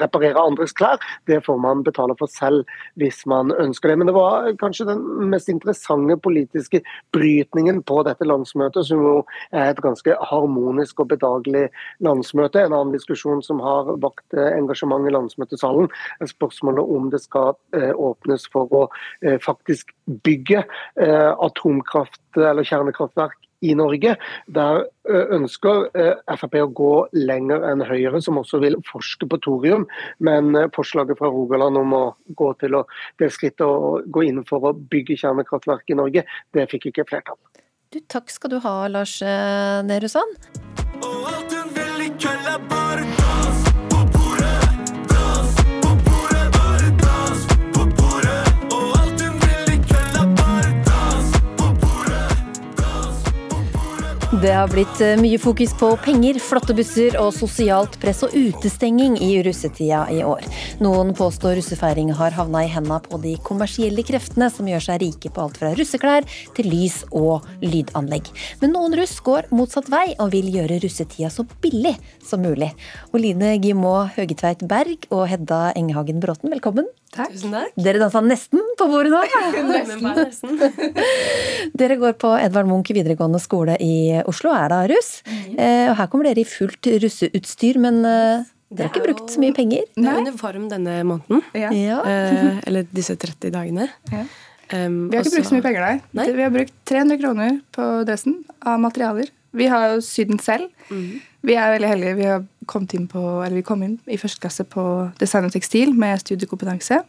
reparere 0.00 0.42
andres 0.42 0.74
klær. 0.76 1.00
Det 1.26 1.40
får 1.46 1.60
man 1.62 1.84
betale 1.86 2.16
for 2.18 2.30
selv 2.30 2.64
hvis 3.00 3.22
man 3.30 3.52
ønsker 3.52 3.90
det. 3.90 3.98
Men 4.00 4.10
det 4.10 4.16
var 4.16 4.50
kanskje 4.60 4.88
den 4.90 5.02
mest 5.32 5.50
interessante 5.52 6.16
politiske 6.22 6.82
brytningen 7.14 7.82
på 7.86 8.02
dette 8.06 8.26
landsmøtet, 8.28 8.88
som 8.88 9.02
jo 9.02 9.16
er 9.52 9.70
et 9.70 9.82
ganske 9.84 10.16
harmonisk 10.30 11.04
og 11.04 11.10
bedagelig 11.14 11.68
landsmøte. 12.04 12.64
En 12.64 12.76
annen 12.76 12.94
diskusjon 12.94 13.42
som 13.44 13.62
har 13.64 13.94
vakt 14.02 14.36
engasjement 14.44 15.06
i 15.08 15.14
landsmøtesalen, 15.14 15.90
er 16.20 16.30
spørsmålet 16.30 16.94
om 16.96 17.10
det 17.12 17.22
skal 17.24 17.53
åpnes 17.94 18.46
for 18.52 18.70
å 18.74 18.84
eh, 19.24 19.38
faktisk 19.42 19.94
bygge 20.26 20.64
eh, 21.00 21.32
atomkraft 21.32 22.20
eller 22.36 22.66
kjernekraftverk 22.66 23.36
i 23.64 23.72
Norge. 23.78 24.16
Der 24.56 24.82
eh, 24.84 25.32
ønsker 25.36 25.88
Frp 26.36 26.58
å 26.60 26.68
gå 26.80 26.92
lenger 27.16 27.64
enn 27.70 27.84
Høyre, 27.86 28.20
som 28.24 28.40
også 28.40 28.60
vil 28.64 28.78
forske 28.88 29.28
på 29.30 29.40
thorium. 29.44 29.88
Men 30.18 30.52
forslaget 30.76 31.20
fra 31.20 31.32
Rogaland 31.32 31.80
om 31.80 31.96
å 31.96 32.04
gå 32.36 32.52
til 32.62 32.78
å, 32.80 32.84
det 33.22 33.32
skrittet 33.34 33.66
å 33.66 34.00
gå 34.04 34.26
inn 34.28 34.44
for 34.48 34.70
å 34.70 34.76
bygge 34.76 35.18
kjernekraftverk 35.24 35.90
i 35.90 35.98
Norge, 36.00 36.26
det 36.54 36.68
fikk 36.72 36.90
ikke 36.92 37.08
flertall. 37.10 37.40
Du, 37.94 38.00
takk 38.10 38.32
skal 38.32 38.56
du 38.56 38.58
ha, 38.64 38.78
Lars 38.90 39.20
Nehru 39.22 40.10
Sand. 40.10 40.40
Og 41.04 41.30
alt 41.30 41.54
hun 41.54 41.70
vil 41.76 42.08
i 42.08 42.10
kveld 42.18 42.50
er 42.50 42.66
bare 42.70 43.23
Det 54.44 54.52
har 54.52 54.68
blitt 54.68 54.98
eh, 55.00 55.14
mye 55.16 55.38
fokus 55.40 55.70
på 55.80 55.86
penger, 56.04 56.36
flotte 56.36 56.74
busser 56.76 57.14
og 57.16 57.30
sosialt 57.32 57.94
press 58.02 58.18
og 58.26 58.34
utestenging 58.36 59.14
i 59.24 59.38
russetida 59.40 60.02
i 60.12 60.18
år. 60.20 60.44
Noen 60.84 61.14
påstår 61.16 61.54
russefeiring 61.56 62.10
har 62.18 62.36
havna 62.36 62.60
i 62.66 62.68
henda 62.68 62.98
på 63.00 63.16
de 63.22 63.32
kommersielle 63.46 64.04
kreftene 64.04 64.50
som 64.52 64.68
gjør 64.68 64.84
seg 64.84 65.00
rike 65.00 65.32
på 65.32 65.46
alt 65.46 65.56
fra 65.62 65.70
russeklær 65.78 66.28
til 66.58 66.68
lys 66.68 66.98
og 67.08 67.46
lydanlegg. 67.64 68.28
Men 68.60 68.76
noen 68.76 68.98
russ 69.00 69.16
går 69.24 69.48
motsatt 69.48 69.88
vei 69.88 70.10
og 70.18 70.34
vil 70.36 70.52
gjøre 70.52 70.76
russetida 70.84 71.32
så 71.32 71.46
billig 71.64 71.94
som 72.20 72.44
mulig. 72.44 72.68
Og 73.14 73.22
Line 73.24 73.54
Gimå 73.64 73.94
Høgetveit 74.18 74.68
Berg 74.68 75.08
og 75.08 75.24
Hedda 75.32 75.70
Enghagen 75.72 76.20
Bråten, 76.20 76.52
velkommen. 76.52 76.92
Takk. 77.14 77.30
Tusen 77.30 77.54
takk. 77.54 77.74
Dere 77.78 78.00
dansa 78.02 78.22
nesten 78.24 78.62
på 78.78 78.88
bordet 78.90 79.12
nå. 79.14 79.20
nesten. 80.18 80.58
dere 81.80 81.98
går 82.00 82.16
på 82.18 82.32
Edvard 82.40 82.70
Munch 82.70 82.90
videregående 82.94 83.40
skole 83.42 83.76
i 83.82 84.20
Oslo, 84.26 84.50
er 84.54 84.72
da 84.72 84.80
russ. 84.90 85.20
Mm. 85.28 85.52
Eh, 85.54 85.84
og 85.92 85.98
her 86.00 86.10
kommer 86.10 86.30
dere 86.30 86.42
i 86.42 86.48
fullt 86.48 86.90
russeutstyr, 87.04 87.78
men 87.82 88.00
eh, 88.08 88.48
dere 88.74 88.88
har 88.88 88.94
ikke 88.94 89.04
brukt 89.06 89.30
så 89.30 89.42
mye 89.42 89.54
penger? 89.54 89.86
Det 89.94 90.08
er 90.10 90.24
uniform 90.24 90.66
denne 90.72 90.96
måneden. 91.06 91.44
Ja. 91.54 91.70
Eh, 91.70 92.58
eller 92.66 92.90
disse 92.90 93.14
30 93.14 93.54
dagene. 93.54 93.88
Ja. 94.10 94.26
Um, 94.72 95.10
vi 95.12 95.18
har 95.18 95.22
ikke 95.22 95.36
brukt 95.36 95.50
så 95.50 95.58
mye 95.58 95.66
penger 95.66 95.84
der. 95.84 96.02
Nei? 96.18 96.26
Vi 96.34 96.42
har 96.42 96.52
brukt 96.54 96.74
300 96.88 97.20
kroner 97.20 97.56
på 97.76 97.88
dressen 98.08 98.40
av 98.64 98.80
materialer. 98.82 99.30
Vi 99.54 99.68
har 99.70 99.92
jo 99.92 100.02
sydd 100.02 100.32
den 100.32 100.40
selv. 100.42 100.70
Mm. 100.90 101.20
Vi 101.44 101.54
er 101.60 101.74
veldig 101.76 101.90
heldige. 101.90 102.14
Vi, 102.18 102.26
har 102.26 102.42
inn 102.96 103.08
på, 103.10 103.22
vi 103.56 103.64
kom 103.66 103.82
inn 103.86 103.98
i 104.10 104.18
første 104.20 104.42
klasse 104.42 104.66
på 104.68 104.84
design 105.20 105.48
og 105.48 105.54
tekstil 105.54 105.94
med 105.96 106.22
studiekompetanse 106.22 107.02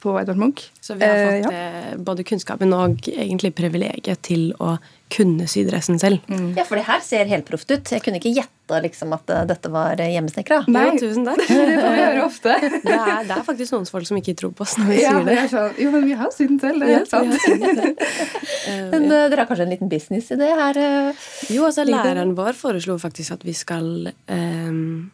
på 0.00 0.14
Edvard 0.20 0.40
Munch. 0.40 0.70
Så 0.80 0.94
vi 0.94 1.04
har 1.04 1.42
fått 1.42 1.52
eh, 1.52 1.90
ja. 1.90 1.98
både 1.98 2.24
kunnskapen 2.24 2.72
og 2.76 3.08
egentlig 3.08 3.52
privilegiet 3.56 4.22
til 4.24 4.50
å 4.58 4.78
kunne 5.10 5.46
sy 5.50 5.64
dressen 5.66 5.98
selv. 5.98 6.22
Mm. 6.30 6.52
Ja, 6.56 6.64
for 6.68 6.78
det 6.78 6.86
her 6.86 7.02
ser 7.04 7.28
helproft 7.30 7.70
ut. 7.72 7.90
Jeg 7.90 8.02
kunne 8.04 8.20
ikke 8.20 8.32
gjette 8.32 8.78
liksom, 8.84 9.12
at 9.16 9.32
uh, 9.34 9.42
dette 9.48 9.72
var 9.72 9.98
hjemmesnekra. 9.98 10.60
Nei, 10.70 10.84
jo, 10.92 11.00
tusen 11.02 11.26
takk. 11.26 11.42
det 11.48 11.76
får 11.80 11.96
vi 11.96 12.04
høre 12.04 12.24
ofte. 12.24 12.56
det, 12.86 12.94
er, 12.94 13.24
det 13.26 13.36
er 13.36 13.46
faktisk 13.48 13.74
noen 13.74 13.88
folk 13.90 14.06
som 14.08 14.20
ikke 14.20 14.36
tror 14.38 14.54
på 14.56 14.64
oss 14.66 14.76
når 14.78 14.92
vi 14.92 15.00
ja, 15.00 15.14
sier 15.16 15.26
det. 15.26 15.36
det 15.40 15.46
sånn, 15.52 15.80
jo, 15.82 15.92
men 15.96 16.06
vi 16.06 16.18
har 16.22 16.34
sydd 16.36 16.54
den 16.54 16.60
selv. 16.62 16.84
Det 16.84 16.90
er 16.90 17.00
helt 17.00 17.10
sant. 17.10 18.06
men 18.94 19.08
uh, 19.10 19.16
dere 19.16 19.42
har 19.42 19.50
kanskje 19.50 19.66
en 19.66 19.74
liten 19.74 19.90
business 19.90 20.30
i 20.30 20.38
det 20.40 20.52
her? 20.62 20.80
Uh, 20.80 21.26
jo, 21.50 21.66
altså 21.66 21.86
læreren 21.88 22.36
vår 22.38 22.54
foreslo 22.58 22.96
faktisk 23.02 23.34
at 23.34 23.44
vi 23.46 23.56
skal 23.58 24.12
um, 24.30 25.10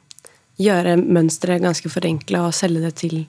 gjøre 0.61 0.99
mønsteret 1.01 1.65
ganske 1.65 1.91
forenkla 1.93 2.47
og 2.51 2.57
selge 2.57 2.85
det 2.85 2.95
til 3.01 3.25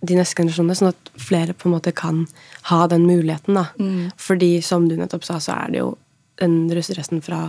de 0.00 0.14
neste 0.18 0.38
generasjonene, 0.38 0.76
sånn 0.78 0.92
at 0.92 1.10
flere 1.18 1.56
på 1.56 1.68
en 1.68 1.74
måte 1.74 1.92
kan 1.96 2.22
ha 2.70 2.84
den 2.90 3.06
muligheten. 3.08 3.58
da. 3.58 3.66
Mm. 3.78 4.10
Fordi 4.20 4.58
som 4.62 4.88
du 4.88 4.96
nettopp 4.98 5.26
sa, 5.26 5.40
så 5.42 5.56
er 5.64 5.74
det 5.74 5.82
jo 5.82 5.92
den 6.38 6.68
russedressen 6.70 7.22
fra 7.24 7.48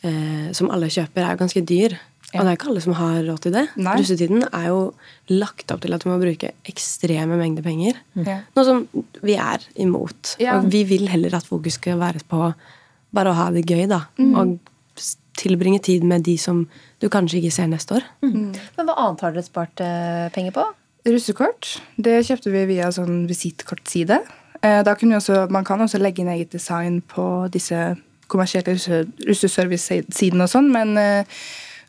eh, 0.00 0.52
som 0.56 0.70
alle 0.72 0.88
kjøper, 0.92 1.22
er 1.22 1.34
jo 1.34 1.42
ganske 1.42 1.64
dyr. 1.68 1.98
Ja. 2.32 2.40
Og 2.40 2.46
det 2.46 2.50
er 2.50 2.56
ikke 2.58 2.70
alle 2.72 2.82
som 2.82 2.96
har 2.98 3.18
råd 3.26 3.42
til 3.44 3.54
det. 3.54 3.66
Nei. 3.78 3.98
Russetiden 4.00 4.46
er 4.48 4.64
jo 4.70 4.80
lagt 5.30 5.70
opp 5.72 5.84
til 5.84 5.94
at 5.94 6.02
du 6.02 6.08
må 6.10 6.16
bruke 6.20 6.50
ekstreme 6.68 7.38
mengder 7.38 7.64
penger. 7.66 8.00
Ja. 8.18 8.40
Noe 8.56 8.66
som 8.66 8.82
vi 9.22 9.36
er 9.38 9.62
imot. 9.82 10.34
Ja. 10.42 10.58
Og 10.58 10.70
vi 10.72 10.82
vil 10.88 11.06
heller 11.12 11.36
at 11.38 11.46
fokus 11.46 11.78
skal 11.78 12.00
være 12.00 12.24
på 12.28 12.48
bare 13.16 13.30
å 13.32 13.36
ha 13.38 13.46
det 13.54 13.62
gøy, 13.68 13.84
da. 13.90 14.02
Mm. 14.18 14.32
Og 14.36 14.56
tilbringe 15.36 15.78
tid 15.84 16.04
med 16.08 16.24
de 16.26 16.34
som 16.40 16.64
du 17.02 17.08
kanskje 17.12 17.42
ikke 17.42 17.54
ser 17.54 17.70
neste 17.70 17.98
år. 17.98 18.08
Mm. 18.24 18.50
Men 18.76 18.88
hva 18.88 18.96
annet 19.04 19.24
har 19.24 19.36
dere 19.36 19.46
spart 19.46 19.84
eh, 19.84 20.26
penger 20.34 20.56
på? 20.56 20.64
Russekort. 21.06 21.76
Det 21.96 22.18
kjøpte 22.26 22.50
vi 22.50 22.64
via 22.72 22.90
sånn 22.94 23.24
visittkortside. 23.30 24.20
Eh, 24.62 24.80
da 24.86 24.94
kan 24.98 25.12
også, 25.14 25.46
man 25.52 25.64
kan 25.64 25.80
også 25.84 26.00
legge 26.02 26.22
inn 26.22 26.32
eget 26.32 26.52
design 26.54 27.00
på 27.06 27.46
disse 27.52 27.94
kommersielle 28.26 28.74
russeservice-sidene 29.28 30.46
og 30.46 30.50
sånn, 30.50 30.72
men 30.74 30.96
eh, 30.98 31.38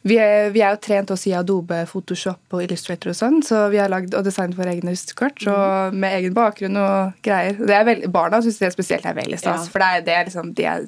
Vi 0.08 0.16
er, 0.22 0.50
vi 0.56 0.62
er 0.64 0.72
jo 0.76 0.80
trent 0.86 1.10
også 1.12 1.30
i 1.30 1.34
Adobe, 1.36 1.82
Photoshop 1.90 2.54
og 2.56 2.62
Illustrator 2.64 3.12
og 3.12 3.18
sånn, 3.18 3.42
så 3.44 3.66
vi 3.74 3.80
har 3.82 3.90
lagd 3.92 4.14
og 4.16 4.24
designet 4.28 4.56
våre 4.58 4.72
egne 4.76 4.94
russekort 4.94 5.44
og 5.52 5.96
med 6.00 6.16
egen 6.22 6.36
bakgrunn 6.38 6.78
og 6.80 7.18
greier. 7.26 7.58
Det 7.60 7.76
er 7.76 7.86
veldig, 7.90 8.12
barna 8.14 8.40
syns 8.46 8.60
det 8.62 8.70
er 8.70 8.76
spesielt 8.76 9.08
er 9.10 9.18
veldig 9.18 9.40
stas, 9.42 9.66
Ja. 9.68 9.72
for 9.74 9.84
det 9.84 9.90
er, 9.90 10.06
det 10.08 10.16
er 10.16 10.28
liksom, 10.30 10.54
de 10.58 10.68
er 10.72 10.86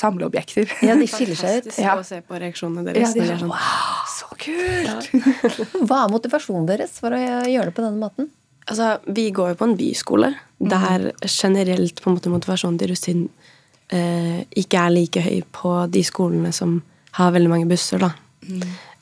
samleobjekter. 0.00 0.70
Ja, 0.86 0.94
de 1.00 1.08
skiller 1.10 1.38
seg 1.40 1.64
ut. 1.64 1.70
Fantastisk 1.74 1.98
å 1.98 2.08
se 2.12 2.20
på 2.28 2.40
reaksjonene 2.44 2.86
deres. 2.90 3.16
Ja, 3.16 3.24
de 3.24 3.34
er 3.34 3.40
sånn, 3.42 3.50
wow, 3.50 4.04
så 4.14 4.30
kult! 4.46 5.10
Hva 5.90 6.04
er 6.04 6.14
motivasjonen 6.14 6.68
deres 6.70 6.94
for 7.02 7.16
å 7.16 7.20
gjøre 7.50 7.70
det 7.72 7.76
på 7.76 7.84
denne 7.86 7.98
måten? 8.00 8.30
Altså, 8.70 8.92
vi 9.10 9.30
går 9.34 9.54
jo 9.54 9.58
på 9.58 9.66
en 9.66 9.76
byskole 9.80 10.34
der 10.60 11.08
generelt 11.26 11.98
på 12.04 12.10
en 12.10 12.18
måte 12.18 12.30
motivasjonen 12.30 12.76
til 12.78 12.90
russin 12.92 13.22
eh, 13.90 14.42
ikke 14.60 14.82
er 14.86 14.92
like 14.94 15.22
høy 15.24 15.40
på 15.56 15.72
de 15.90 16.02
skolene 16.06 16.52
som 16.54 16.76
har 17.16 17.32
veldig 17.34 17.50
mange 17.50 17.66
busser, 17.70 17.98
da. 18.04 18.12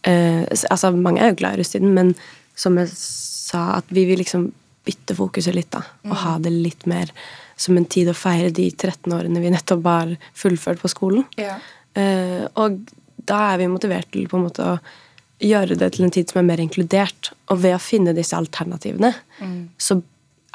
Eh, 0.04 0.44
s- 0.54 0.64
altså, 0.70 0.92
mange 0.94 1.20
er 1.20 1.32
jo 1.32 1.38
glad 1.40 1.56
i 1.58 1.62
russetiden, 1.62 1.92
men 1.94 2.14
som 2.58 2.76
jeg 2.78 2.88
sa, 2.94 3.76
at 3.78 3.84
vi 3.90 4.04
vil 4.06 4.18
liksom 4.22 4.52
bytte 4.88 5.14
fokuset 5.18 5.54
litt, 5.54 5.70
da. 5.74 5.82
Og 6.08 6.14
ha 6.16 6.38
det 6.38 6.52
litt 6.54 6.86
mer 6.86 7.10
som 7.56 7.76
en 7.76 7.84
tid 7.84 8.08
å 8.08 8.14
feire 8.16 8.50
de 8.54 8.70
13 8.70 9.12
årene 9.12 9.40
vi 9.42 9.50
nettopp 9.50 9.82
har 9.84 10.16
fullført 10.38 10.80
på 10.80 10.88
skolen. 10.88 11.24
Ja. 11.36 11.58
Uh, 11.98 12.46
og 12.56 12.78
da 13.26 13.52
er 13.54 13.58
vi 13.58 13.66
motivert 13.66 14.10
til 14.14 14.28
på 14.30 14.38
en 14.38 14.44
måte 14.46 14.62
å 14.64 14.78
gjøre 15.42 15.76
det 15.78 15.92
til 15.94 16.04
en 16.06 16.10
tid 16.14 16.30
som 16.30 16.38
er 16.40 16.46
mer 16.54 16.62
inkludert. 16.62 17.32
Og 17.50 17.58
ved 17.60 17.74
å 17.76 17.82
finne 17.82 18.14
disse 18.14 18.36
alternativene, 18.38 19.12
Mm. 19.40 19.68
så 19.78 20.00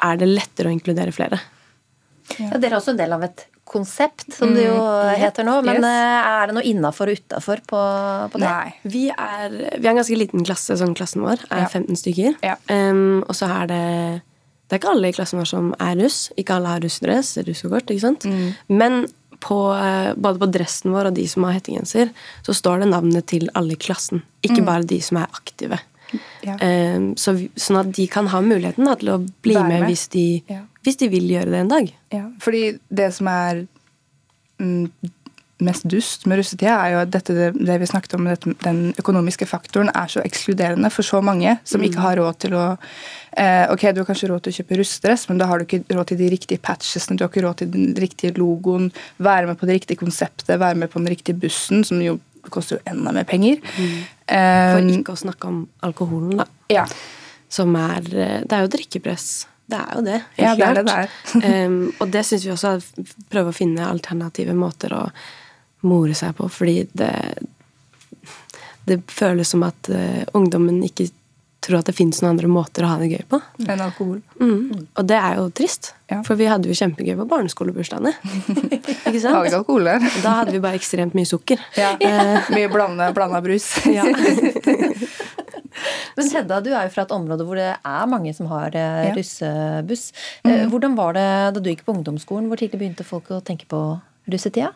er 0.02 0.16
det 0.16 0.28
lettere 0.28 0.68
å 0.68 0.72
inkludere 0.74 1.12
flere. 1.12 1.38
Ja, 2.38 2.56
dere 2.58 2.72
er 2.72 2.80
også 2.80 2.90
en 2.90 2.96
del 2.98 3.12
av 3.12 3.22
et 3.22 3.46
konsept, 3.64 4.26
som 4.36 4.52
det 4.54 4.66
jo 4.66 4.74
Mm, 4.76 5.14
heter 5.18 5.44
nå. 5.46 5.54
Men 5.64 5.84
eh, 5.84 6.28
er 6.42 6.46
det 6.50 6.54
noe 6.54 6.66
innafor 6.68 7.08
og 7.10 7.16
utafor 7.18 7.62
på, 7.66 7.80
på 8.32 8.38
det? 8.42 8.50
Vi 8.84 9.08
er, 9.10 9.48
vi 9.80 9.86
er 9.86 9.90
en 9.90 9.98
ganske 10.02 10.18
liten 10.18 10.44
klasse, 10.44 10.76
sånn 10.78 10.94
klassen 10.94 11.22
vår 11.24 11.40
er 11.50 11.64
Ja. 11.64 11.68
15 11.68 11.96
stykker. 11.96 12.36
Em, 12.68 13.22
og 13.28 13.34
så 13.34 13.48
er 13.62 13.66
det 13.72 14.22
Det 14.68 14.76
er 14.76 14.80
ikke 14.80 14.92
alle 14.94 15.08
i 15.08 15.12
klassen 15.12 15.38
vår 15.38 15.46
som 15.46 15.74
er 15.78 15.96
russ. 16.00 16.30
Ikke 16.40 16.54
alle 16.56 16.68
har 16.72 16.80
russdress, 16.80 17.36
russekort, 17.46 17.90
ikke 17.92 18.00
sant. 18.00 18.24
Men 18.68 19.06
på, 19.44 19.58
eh, 19.76 20.14
både 20.16 20.38
på 20.40 20.50
dressen 20.52 20.90
vår 20.94 21.06
og 21.10 21.14
de 21.14 21.26
som 21.28 21.44
har 21.44 21.52
hettegenser, 21.58 22.10
så 22.42 22.54
står 22.56 22.80
det 22.80 22.88
navnet 22.88 23.26
til 23.26 23.48
alle 23.54 23.72
i 23.72 23.76
klassen. 23.76 24.22
Ikke 24.42 24.62
Mm. 24.62 24.66
bare 24.66 24.86
de 24.86 25.00
som 25.00 25.18
er 25.18 25.26
aktive. 25.32 25.78
Ja. 26.42 26.54
Um, 26.62 27.14
så 27.16 27.34
sånn 27.56 27.80
at 27.80 27.92
de 27.92 28.06
kan 28.06 28.26
ha 28.28 28.40
muligheten 28.40 28.84
da, 28.86 28.94
til 28.94 29.08
å 29.08 29.18
bli 29.42 29.54
med, 29.54 29.80
med. 29.80 29.88
Hvis, 29.88 30.08
de, 30.08 30.42
Ja. 30.48 30.60
Hvis 30.84 30.98
de 31.00 31.10
vil 31.12 31.28
gjøre 31.32 31.50
det 31.52 31.60
en 31.64 31.74
dag. 31.74 31.92
Ja, 32.12 32.24
fordi 32.44 32.78
det 32.92 33.10
som 33.16 33.28
er 33.32 33.64
mm, 34.60 34.88
mest 35.64 35.86
dust 35.88 36.26
med 36.28 36.40
russetida, 36.40 36.74
er 36.82 36.92
jo 36.92 36.98
at 37.04 37.12
dette, 37.14 37.34
det, 37.54 37.76
vi 37.80 37.86
snakket 37.88 38.16
om, 38.18 38.26
dette, 38.28 38.52
den 38.64 38.80
økonomiske 39.00 39.46
faktoren 39.48 39.88
er 39.94 40.10
så 40.10 40.20
ekskluderende 40.26 40.90
for 40.92 41.06
så 41.06 41.22
mange 41.24 41.56
som 41.64 41.80
Mm. 41.80 41.86
ikke 41.88 42.02
har 42.04 42.18
råd 42.20 42.38
til 42.44 42.56
å 42.58 42.64
eh, 43.38 43.64
Ok, 43.70 43.86
du 43.94 44.02
har 44.02 44.08
kanskje 44.08 44.28
råd 44.30 44.42
til 44.44 44.52
å 44.52 44.56
kjøpe 44.58 44.78
russedress, 44.82 45.28
men 45.28 45.38
da 45.38 45.46
har 45.46 45.58
du 45.58 45.64
ikke 45.64 45.94
råd 45.94 46.10
til 46.10 46.20
de 46.20 46.28
riktige 46.34 46.60
patchesene, 46.60 47.16
du 47.16 47.24
har 47.24 47.30
ikke 47.32 47.46
råd 47.46 47.56
til 47.62 47.70
den 47.70 47.94
riktige 47.94 48.34
logoen, 48.36 48.92
være 49.18 49.46
med 49.46 49.58
på 49.58 49.66
det 49.66 49.78
riktige 49.80 50.02
konseptet, 50.02 50.58
være 50.60 50.74
med 50.74 50.90
på 50.90 50.98
den 51.00 51.08
riktige 51.14 51.38
bussen, 51.38 51.84
som 51.84 52.02
jo 52.02 52.18
koster 52.50 52.76
jo 52.76 52.82
enda 52.92 53.12
mer 53.12 53.24
penger. 53.24 53.62
For 54.28 54.80
Um, 54.80 54.88
ikke 54.88 55.12
å 55.12 55.20
snakke 55.20 55.48
om 55.48 55.68
alkoholen, 55.84 56.38
da. 56.40 56.46
Som 57.52 57.74
er 57.76 58.00
eh, 58.08 58.40
Det 58.40 58.52
er 58.56 58.62
jo 58.64 58.70
drikkepress. 58.72 59.46
Det 59.66 59.78
er 59.80 59.94
jo 59.96 60.02
det. 60.04 60.20
Ja, 60.36 60.52
det 60.58 60.66
er 60.66 60.74
det 60.78 60.84
det 60.90 60.94
er. 61.00 61.66
um, 61.66 61.78
og 62.00 62.10
det 62.12 62.24
syns 62.28 62.44
vi 62.44 62.52
også 62.52 62.74
er 62.76 62.84
prøve 63.32 63.52
å 63.52 63.56
finne 63.56 63.86
alternative 63.88 64.54
måter 64.58 64.92
å 64.92 65.02
more 65.88 66.14
seg 66.16 66.36
på, 66.38 66.48
fordi 66.52 66.86
det 66.96 67.12
Det 68.84 68.98
føles 69.08 69.48
som 69.48 69.62
at 69.64 69.88
uh, 69.88 70.24
ungdommen 70.36 70.82
ikke 70.84 71.08
tror 71.64 71.78
at 71.78 71.86
det 71.88 71.94
fins 71.96 72.18
noen 72.20 72.34
andre 72.34 72.48
måter 72.52 72.84
å 72.84 72.90
ha 72.90 72.98
det 73.00 73.06
gøy 73.08 73.22
på. 73.30 73.38
enn 73.64 73.80
alkohol. 73.80 74.18
Mm. 74.36 74.82
Og 75.00 75.06
det 75.08 75.16
er 75.16 75.38
jo 75.38 75.46
trist, 75.56 75.94
for 76.26 76.36
vi 76.36 76.44
hadde 76.50 76.68
jo 76.68 76.76
kjempegøy 76.76 77.16
på 77.22 77.24
barneskolebursdagene. 77.30 78.12
Ikke 79.08 79.22
sant? 79.22 79.32
Hadde 79.32 79.48
ikke 79.48 79.60
alkohol 79.62 79.88
der. 79.88 80.04
Da 80.20 80.34
hadde 80.42 80.52
vi 80.52 80.60
bare 80.60 80.76
ekstremt 80.76 81.16
mye 81.16 81.28
sukker. 81.28 81.62
Ja. 81.80 81.94
Uh, 81.96 82.52
Mye 82.52 82.68
blanda, 82.68 83.08
blanda 83.16 83.40
brus. 83.44 83.70
Ja. 83.88 84.04
Men 86.16 86.30
Hedda, 86.30 86.60
du 86.64 86.70
er 86.72 86.86
jo 86.86 86.92
fra 86.94 87.02
et 87.06 87.14
område 87.16 87.44
hvor 87.48 87.58
det 87.58 87.70
er 87.74 88.06
mange 88.10 88.32
som 88.36 88.46
har 88.52 88.74
eh, 88.78 89.10
russebuss. 89.16 90.06
Eh, 90.44 90.50
Mhm. 90.54 90.70
Hvordan 90.70 90.96
var 90.96 91.12
det 91.16 91.26
da 91.54 91.60
du 91.60 91.70
gikk 91.70 91.84
på 91.86 91.94
ungdomsskolen? 91.96 92.46
Hvor 92.50 92.60
tidlig 92.60 92.78
begynte 92.80 93.04
folk 93.06 93.30
å 93.34 93.42
tenke 93.44 93.66
på 93.70 93.80
russetida? 94.30 94.72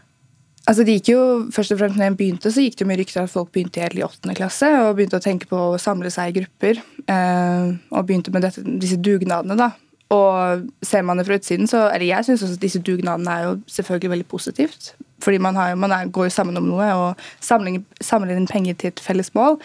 Altså 0.68 0.84
det 0.84 0.99
gikk 0.99 1.09
jo, 1.14 1.20
først 1.55 1.72
og 1.72 1.78
fremst 1.80 1.96
når 1.96 2.11
jeg 2.11 2.16
begynte, 2.18 2.51
så 2.53 2.61
gikk 2.61 2.74
det 2.76 2.84
jo 2.84 2.88
mye 2.90 2.99
rykter 3.01 3.22
at 3.22 3.30
folk 3.32 3.53
begynte 3.55 3.80
helt 3.80 3.96
i 3.96 4.03
åttende 4.05 4.34
klasse 4.36 4.68
og 4.82 4.96
begynte 4.99 5.16
å 5.16 5.24
tenke 5.24 5.49
på 5.49 5.57
å 5.57 5.78
samle 5.80 6.11
seg 6.12 6.28
i 6.34 6.40
grupper. 6.42 6.82
Eh, 7.09 7.68
og 7.94 8.05
begynte 8.09 8.32
med 8.34 8.44
dette, 8.44 8.64
disse 8.82 8.99
dugnadene, 9.01 9.57
da. 9.57 9.70
Og 10.12 10.66
ser 10.84 11.03
man 11.05 11.18
det 11.20 11.26
fra 11.28 11.36
utsiden, 11.36 11.68
så 11.68 11.86
Eller 11.92 12.07
jeg 12.09 12.24
syns 12.24 12.42
også 12.42 12.57
at 12.57 12.61
disse 12.64 12.80
dugnadene 12.80 13.28
er 13.32 13.42
jo 13.44 13.57
selvfølgelig 13.68 14.11
veldig 14.11 14.28
positivt. 14.28 14.92
Fordi 15.20 15.38
man, 15.38 15.55
har, 15.57 15.74
man 15.74 15.92
er, 15.92 16.07
går 16.09 16.28
jo 16.28 16.30
sammen 16.36 16.57
om 16.57 16.68
noe 16.68 16.86
og 16.94 17.24
samler, 17.40 17.80
samler 18.01 18.36
inn 18.36 18.46
penger 18.49 18.74
til 18.78 18.88
et 18.92 19.01
felles 19.01 19.32
mål. 19.34 19.59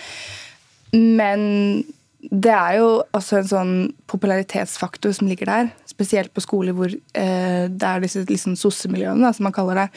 Men 0.93 1.83
det 2.31 2.53
er 2.53 2.79
jo 2.79 2.89
også 3.15 3.41
en 3.41 3.49
sånn 3.49 3.73
popularitetsfaktor 4.09 5.13
som 5.17 5.27
ligger 5.27 5.49
der. 5.49 5.71
Spesielt 5.89 6.33
på 6.33 6.43
skoler 6.43 6.75
hvor 6.77 6.91
eh, 6.91 7.63
det 7.67 7.87
er 7.89 8.03
disse 8.03 8.23
liksom, 8.29 8.55
sossemiljøene, 8.59 9.33
som 9.35 9.47
man 9.49 9.55
kaller 9.55 9.83
det. 9.83 9.87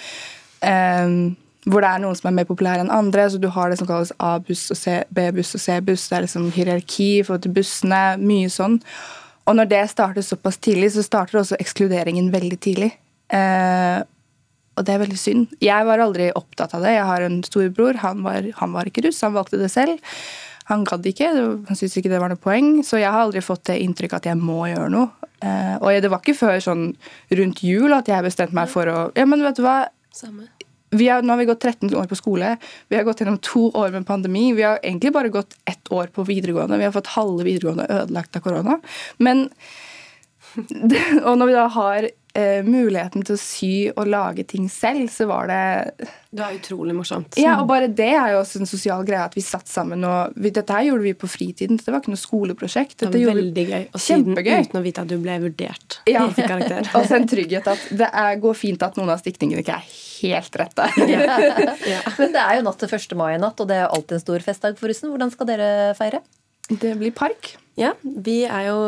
Eh, 0.67 1.19
hvor 1.67 1.83
det 1.83 1.91
er 1.91 2.03
noen 2.03 2.19
som 2.19 2.29
er 2.31 2.37
mer 2.39 2.49
populære 2.49 2.85
enn 2.85 2.95
andre. 2.95 3.29
så 3.31 3.41
Du 3.43 3.49
har 3.51 3.71
det 3.71 3.79
som 3.81 3.89
kalles 3.89 4.15
A-buss, 4.23 4.69
og 4.71 5.07
B-buss 5.15 5.55
og 5.59 5.63
C-buss. 5.63 6.09
Det 6.09 6.19
er 6.19 6.27
liksom 6.27 6.51
hierarki 6.55 7.09
i 7.19 7.23
forhold 7.27 7.47
til 7.47 7.57
bussene. 7.57 8.03
Mye 8.23 8.51
sånn. 8.53 8.79
Og 9.47 9.57
når 9.59 9.71
det 9.71 9.83
starter 9.91 10.27
såpass 10.27 10.59
tidlig, 10.63 10.93
så 10.95 11.03
starter 11.07 11.41
også 11.41 11.59
ekskluderingen 11.63 12.31
veldig 12.35 12.59
tidlig. 12.63 12.93
Eh, 13.35 13.99
og 14.77 14.87
det 14.87 14.95
er 14.95 15.03
veldig 15.03 15.19
synd. 15.19 15.55
Jeg 15.63 15.89
var 15.89 16.03
aldri 16.05 16.29
opptatt 16.39 16.75
av 16.77 16.87
det. 16.87 16.95
Jeg 16.95 17.09
har 17.09 17.27
en 17.27 17.39
storebror. 17.47 17.99
Han 18.03 18.23
var, 18.27 18.47
han 18.61 18.75
var 18.75 18.91
ikke 18.91 19.07
russ, 19.07 19.23
han 19.27 19.35
valgte 19.35 19.59
det 19.59 19.71
selv. 19.73 19.99
Han 20.71 20.83
gadd 20.89 21.07
ikke, 21.07 21.29
han 21.69 21.79
syntes 21.79 21.97
ikke 22.01 22.11
det 22.11 22.21
var 22.23 22.33
noe 22.33 22.43
poeng. 22.43 22.81
Så 22.87 22.99
jeg 22.99 23.13
har 23.13 23.23
aldri 23.23 23.43
fått 23.45 23.69
det 23.71 23.79
inntrykk 23.85 24.19
at 24.19 24.29
jeg 24.31 24.39
må 24.41 24.65
gjøre 24.71 24.91
noe. 24.93 25.31
Eh, 25.45 25.77
og 25.79 26.03
det 26.03 26.11
var 26.11 26.23
ikke 26.23 26.39
før 26.39 26.61
sånn 26.65 26.85
rundt 27.39 27.63
jul 27.63 27.93
at 27.95 28.09
jeg 28.11 28.25
bestemte 28.25 28.57
meg 28.57 28.71
for 28.73 28.89
å 28.91 28.99
Ja, 29.19 29.27
men 29.29 29.45
vet 29.45 29.59
du 29.59 29.65
hva? 29.67 29.83
Samme. 30.17 30.49
Vi 30.97 31.09
har, 31.11 31.23
nå 31.23 31.35
har 31.35 31.41
vi 31.41 31.49
gått 31.49 31.65
13 31.67 31.91
år 31.99 32.07
på 32.09 32.19
skole. 32.19 32.55
Vi 32.89 32.97
har 32.97 33.05
gått 33.07 33.21
gjennom 33.21 33.41
to 33.43 33.67
år 33.77 33.91
med 33.95 34.07
pandemi. 34.09 34.49
Vi 34.57 34.65
har 34.65 34.79
egentlig 34.83 35.13
bare 35.13 35.33
gått 35.35 35.59
ett 35.69 35.91
år 35.93 36.13
på 36.15 36.25
videregående. 36.27 36.79
Vi 36.79 36.87
har 36.87 36.95
fått 36.95 37.15
halve 37.17 37.45
videregående 37.45 37.89
ødelagt 37.91 38.39
av 38.39 38.47
korona. 38.47 38.79
Men 39.19 39.49
Og 41.27 41.35
når 41.37 41.51
vi 41.51 41.57
da 41.57 41.67
har 41.75 42.07
eh, 42.37 42.61
muligheten 42.67 43.25
til 43.27 43.37
å 43.37 43.41
sy 43.41 43.73
og 43.95 44.07
lage 44.13 44.45
ting 44.49 44.69
selv, 44.73 45.09
så 45.13 45.27
var 45.31 45.49
det 45.51 46.09
Det 46.37 46.43
var 46.43 46.53
utrolig 46.57 46.95
morsomt. 46.97 47.39
Ja, 47.41 47.57
og 47.63 47.69
bare 47.71 47.89
det 47.89 48.11
er 48.13 48.35
jo 48.35 48.43
også 48.43 48.61
en 48.61 48.69
sosial 48.69 49.05
greie 49.09 49.25
at 49.25 49.37
vi 49.37 49.45
satt 49.45 49.71
sammen. 49.73 50.05
og 50.05 50.37
vi, 50.37 50.53
Dette 50.55 50.77
her 50.77 50.89
gjorde 50.91 51.07
vi 51.07 51.15
på 51.17 51.31
fritiden. 51.31 51.79
så 51.81 51.89
det 51.89 51.95
var 51.95 52.05
ikke 52.05 52.15
noe 52.15 52.23
skoleprosjekt. 52.23 52.99
Det 53.01 53.11
var 53.13 53.39
veldig 53.41 53.67
gøy. 53.71 53.87
Og 53.93 54.03
siden 54.03 54.37
uten 54.37 54.81
å 54.81 54.85
vite 54.85 55.05
at 55.07 55.13
du 55.13 55.17
ble 55.23 55.39
vurdert. 55.47 56.01
Ja. 56.17 56.27
fikk 56.33 56.49
karakter. 56.49 56.87
Og 56.97 57.07
så 57.09 57.17
en 57.19 57.29
trygghet 57.29 57.67
at 57.73 57.89
det 57.91 58.09
er, 58.13 58.37
går 58.41 58.57
fint 58.57 58.83
at 58.85 58.97
noen 59.01 59.11
av 59.13 59.21
stikningene 59.21 59.65
ikke 59.65 59.77
er 59.81 59.87
helt 60.21 60.59
rette. 60.61 60.89
Men 62.21 62.35
det 62.35 62.43
er 62.43 62.59
jo 62.59 62.67
natt 62.69 62.81
til 62.83 62.97
1. 62.99 63.17
mai 63.19 63.31
i 63.35 63.41
natt, 63.43 63.61
og 63.61 63.69
det 63.71 63.81
er 63.81 63.89
alltid 63.89 64.19
en 64.19 64.25
stor 64.25 64.45
festdag 64.45 64.79
for 64.81 64.93
russen. 64.93 65.11
Hvordan 65.13 65.33
skal 65.33 65.49
dere 65.51 65.71
feire? 65.99 66.23
Det 66.69 66.97
blir 66.99 67.15
park. 67.15 67.55
Ja, 67.79 67.93
vi 68.03 68.43
er 68.49 68.71
jo 68.71 68.79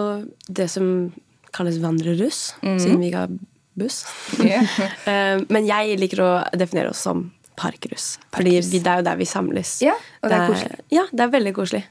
det 0.48 0.68
som 0.72 1.12
kalles 1.58 1.80
vandreruss, 1.82 2.42
mm. 2.62 2.78
siden 2.82 3.02
vi 3.02 3.10
ikke 3.10 3.24
har 3.26 3.38
buss. 3.78 4.04
Ja. 4.44 4.62
Eh, 5.08 5.40
Men 5.48 5.66
jeg 5.68 5.98
liker 6.00 6.24
å 6.24 6.30
definere 6.56 6.92
oss 6.92 7.02
som 7.06 7.28
parkruss. 7.58 8.18
Fordi 8.34 8.58
vi, 8.60 8.78
det 8.78 8.90
er 8.90 9.00
jo 9.00 9.06
der 9.08 9.18
vi 9.18 9.26
samles. 9.28 9.78
Ja, 9.82 9.96
og 10.22 10.30
det 10.30 10.36
er 10.38 10.52
koselig. 10.52 10.80
Ja, 10.94 11.04
det 11.10 11.24
er 11.24 11.32
veldig 11.32 11.54
koselig. 11.56 11.82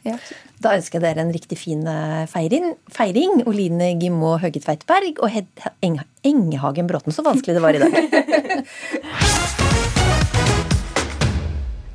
Da 0.63 0.73
ønsker 0.77 0.99
jeg 0.99 1.05
dere 1.05 1.25
en 1.25 1.33
riktig 1.35 1.59
fin 1.59 1.83
eh, 1.91 2.23
feiring. 2.31 2.71
feiring. 2.93 3.43
Oline 3.49 3.91
Gimmo 3.99 4.37
Høge 4.41 4.63
Tveiteberg 4.63 5.19
og 5.19 5.31
Hed 5.33 5.67
Eng 5.85 5.99
Engehagen 6.27 6.89
Bråten. 6.89 7.15
Så 7.15 7.25
vanskelig 7.27 7.59
det 7.59 7.65
var 7.67 7.77
i 7.77 7.83
dag. 7.83 9.63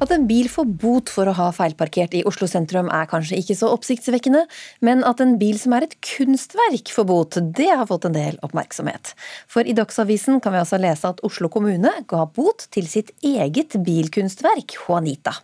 At 0.02 0.10
en 0.10 0.24
bil 0.26 0.48
får 0.50 0.66
bot 0.82 1.10
for 1.12 1.30
å 1.30 1.34
ha 1.36 1.44
feilparkert 1.54 2.16
i 2.18 2.24
Oslo 2.26 2.48
sentrum 2.50 2.88
er 2.90 3.06
kanskje 3.10 3.36
ikke 3.38 3.54
så 3.54 3.68
oppsiktsvekkende, 3.70 4.40
men 4.82 5.04
at 5.06 5.22
en 5.22 5.36
bil 5.38 5.60
som 5.60 5.76
er 5.76 5.86
et 5.86 5.94
kunstverk 6.02 6.90
får 6.90 7.06
bot, 7.06 7.38
det 7.54 7.68
har 7.70 7.86
fått 7.86 8.08
en 8.08 8.16
del 8.16 8.40
oppmerksomhet. 8.42 9.12
For 9.46 9.62
i 9.62 9.76
Dagsavisen 9.78 10.42
kan 10.42 10.56
vi 10.56 10.62
altså 10.64 10.82
lese 10.82 11.12
at 11.12 11.22
Oslo 11.22 11.52
kommune 11.54 11.94
ga 12.10 12.24
bot 12.26 12.66
til 12.74 12.90
sitt 12.90 13.14
eget 13.22 13.78
bilkunstverk, 13.86 14.74
Juanita. 14.82 15.38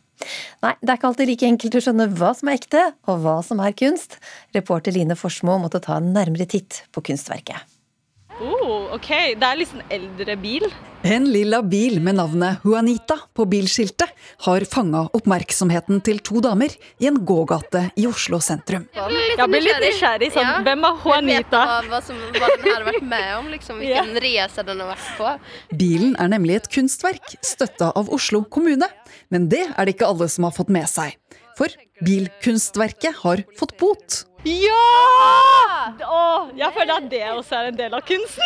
Nei, 0.67 0.75
det 0.83 0.91
er 0.91 0.99
ikke 0.99 1.13
alltid 1.13 1.31
like 1.31 1.55
enkelt 1.55 1.79
å 1.79 1.87
skjønne 1.87 2.11
hva 2.19 2.35
som 2.35 2.51
er 2.51 2.59
ekte, 2.59 2.87
og 3.07 3.23
hva 3.23 3.39
som 3.47 3.63
er 3.63 3.79
kunst. 3.79 4.19
Reporter 4.59 4.99
Line 4.99 5.15
Forsmo 5.15 5.61
måtte 5.63 5.85
ta 5.87 6.03
en 6.03 6.11
nærmere 6.17 6.51
titt 6.51 6.83
på 6.91 7.07
kunstverket. 7.13 7.78
Oh, 8.39 8.95
ok, 8.95 9.09
Det 9.35 9.47
er 9.47 9.65
sånn 9.67 9.83
eldre 9.91 10.37
bil. 10.39 10.67
En 11.07 11.25
lilla 11.31 11.59
bil 11.63 12.01
med 12.03 12.17
navnet 12.19 12.63
Juanita 12.67 13.17
på 13.35 13.47
bilskiltet 13.51 14.11
har 14.47 14.65
fanga 14.71 15.05
oppmerksomheten 15.15 16.01
til 16.07 16.19
to 16.27 16.43
damer 16.43 16.71
i 16.99 17.09
en 17.11 17.19
gågate 17.27 17.85
i 17.99 18.07
Oslo 18.07 18.39
sentrum. 18.43 18.87
Jeg 18.95 19.49
blir 19.51 19.65
litt 19.65 19.83
nysgjerrig. 19.83 20.31
Sånn, 20.35 20.47
Ja. 20.47 20.63
Hvem 20.67 20.87
er 20.87 21.01
Juanita? 21.05 21.65
Hva, 21.65 21.81
hva, 21.89 22.01
som, 22.03 22.19
hva 22.35 22.51
den 22.63 22.71
har 22.73 22.87
vært 22.87 23.03
med 23.03 23.29
om, 23.39 23.51
liksom, 23.55 23.83
hvilken 23.83 24.23
reise 24.23 24.67
den 24.67 24.83
har 24.85 24.93
vært 24.95 25.11
på. 25.19 25.35
Bilen 25.83 26.15
er 26.19 26.29
nemlig 26.35 26.61
et 26.61 26.71
kunstverk 26.71 27.39
støtta 27.43 27.93
av 27.95 28.11
Oslo 28.11 28.45
kommune, 28.45 28.87
men 29.31 29.49
det 29.49 29.67
er 29.75 29.85
det 29.85 29.97
ikke 29.97 30.11
alle 30.11 30.29
som 30.31 30.47
har 30.47 30.55
fått 30.55 30.71
med 30.71 30.87
seg. 30.91 31.19
For 31.59 31.75
bilkunstverket 32.07 33.23
har 33.25 33.43
fått 33.59 33.79
bot. 33.81 34.25
Ja! 34.47 35.95
Åh, 36.07 36.51
jeg 36.55 36.71
føler 36.77 37.01
at 37.01 37.07
det 37.11 37.23
også 37.27 37.57
er 37.59 37.71
en 37.73 37.79
del 37.79 37.95
av 37.97 38.05
kunsten. 38.07 38.45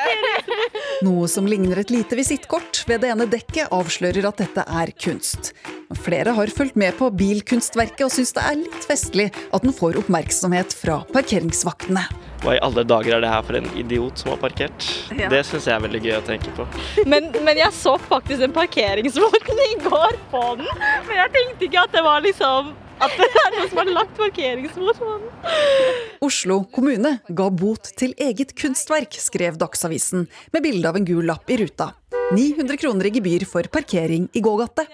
Noe 1.06 1.28
som 1.30 1.46
ligner 1.46 1.78
et 1.80 1.92
lite 1.94 2.18
visittkort 2.18 2.82
ved 2.88 3.04
det 3.04 3.12
ene 3.12 3.28
dekket 3.30 3.70
avslører 3.74 4.26
at 4.32 4.42
dette 4.42 4.64
er 4.66 4.90
kunst. 4.98 5.52
Flere 6.00 6.34
har 6.34 6.50
fulgt 6.54 6.76
med 6.78 6.96
på 6.98 7.10
bilkunstverket 7.14 8.02
og 8.08 8.12
syns 8.14 8.34
det 8.34 8.42
er 8.46 8.58
litt 8.64 8.88
festlig 8.88 9.28
at 9.30 9.62
den 9.62 9.74
får 9.74 10.00
oppmerksomhet 10.02 10.74
fra 10.74 11.00
parkeringsvaktene. 11.14 12.04
Hva 12.42 12.56
i 12.56 12.60
alle 12.64 12.82
dager 12.88 13.18
er 13.18 13.24
det 13.24 13.30
her 13.30 13.46
for 13.46 13.58
en 13.58 13.70
idiot 13.78 14.18
som 14.22 14.32
har 14.32 14.42
parkert? 14.42 14.86
Ja. 15.14 15.30
Det 15.30 15.44
syns 15.46 15.70
jeg 15.70 15.76
er 15.76 15.86
veldig 15.86 16.02
gøy 16.06 16.14
å 16.18 16.26
tenke 16.26 16.54
på. 16.56 16.66
Men, 17.06 17.30
men 17.46 17.62
jeg 17.62 17.70
så 17.76 17.94
faktisk 18.10 18.42
en 18.46 18.54
parkeringsvognen 18.58 19.64
i 19.68 19.74
går 19.86 20.18
på 20.32 20.44
den. 20.62 20.70
Men 21.06 21.18
jeg 21.20 21.34
tenkte 21.36 21.68
ikke 21.68 21.84
at 21.84 21.98
det 21.98 22.06
var 22.06 22.24
liksom 22.24 22.72
at 23.00 23.16
det 23.16 23.28
er 23.28 23.54
noen 23.56 23.70
som 23.70 23.80
har 23.80 23.90
lagt 23.94 24.14
parkeringsbot 24.18 25.00
på 25.00 25.08
den. 25.10 25.56
Oslo 26.24 26.60
kommune 26.74 27.16
ga 27.28 27.48
bot 27.50 27.90
til 27.98 28.14
eget 28.20 28.54
kunstverk, 28.58 29.16
skrev 29.20 29.58
Dagsavisen, 29.60 30.28
med 30.52 30.64
bilde 30.66 30.88
av 30.90 31.00
en 31.00 31.08
gul 31.08 31.24
lapp 31.28 31.50
i 31.50 31.60
ruta. 31.62 31.92
900 32.36 32.78
kroner 32.78 33.08
i 33.08 33.14
gebyr 33.16 33.46
for 33.48 33.66
parkering 33.72 34.28
i 34.36 34.42
gågate. 34.44 34.86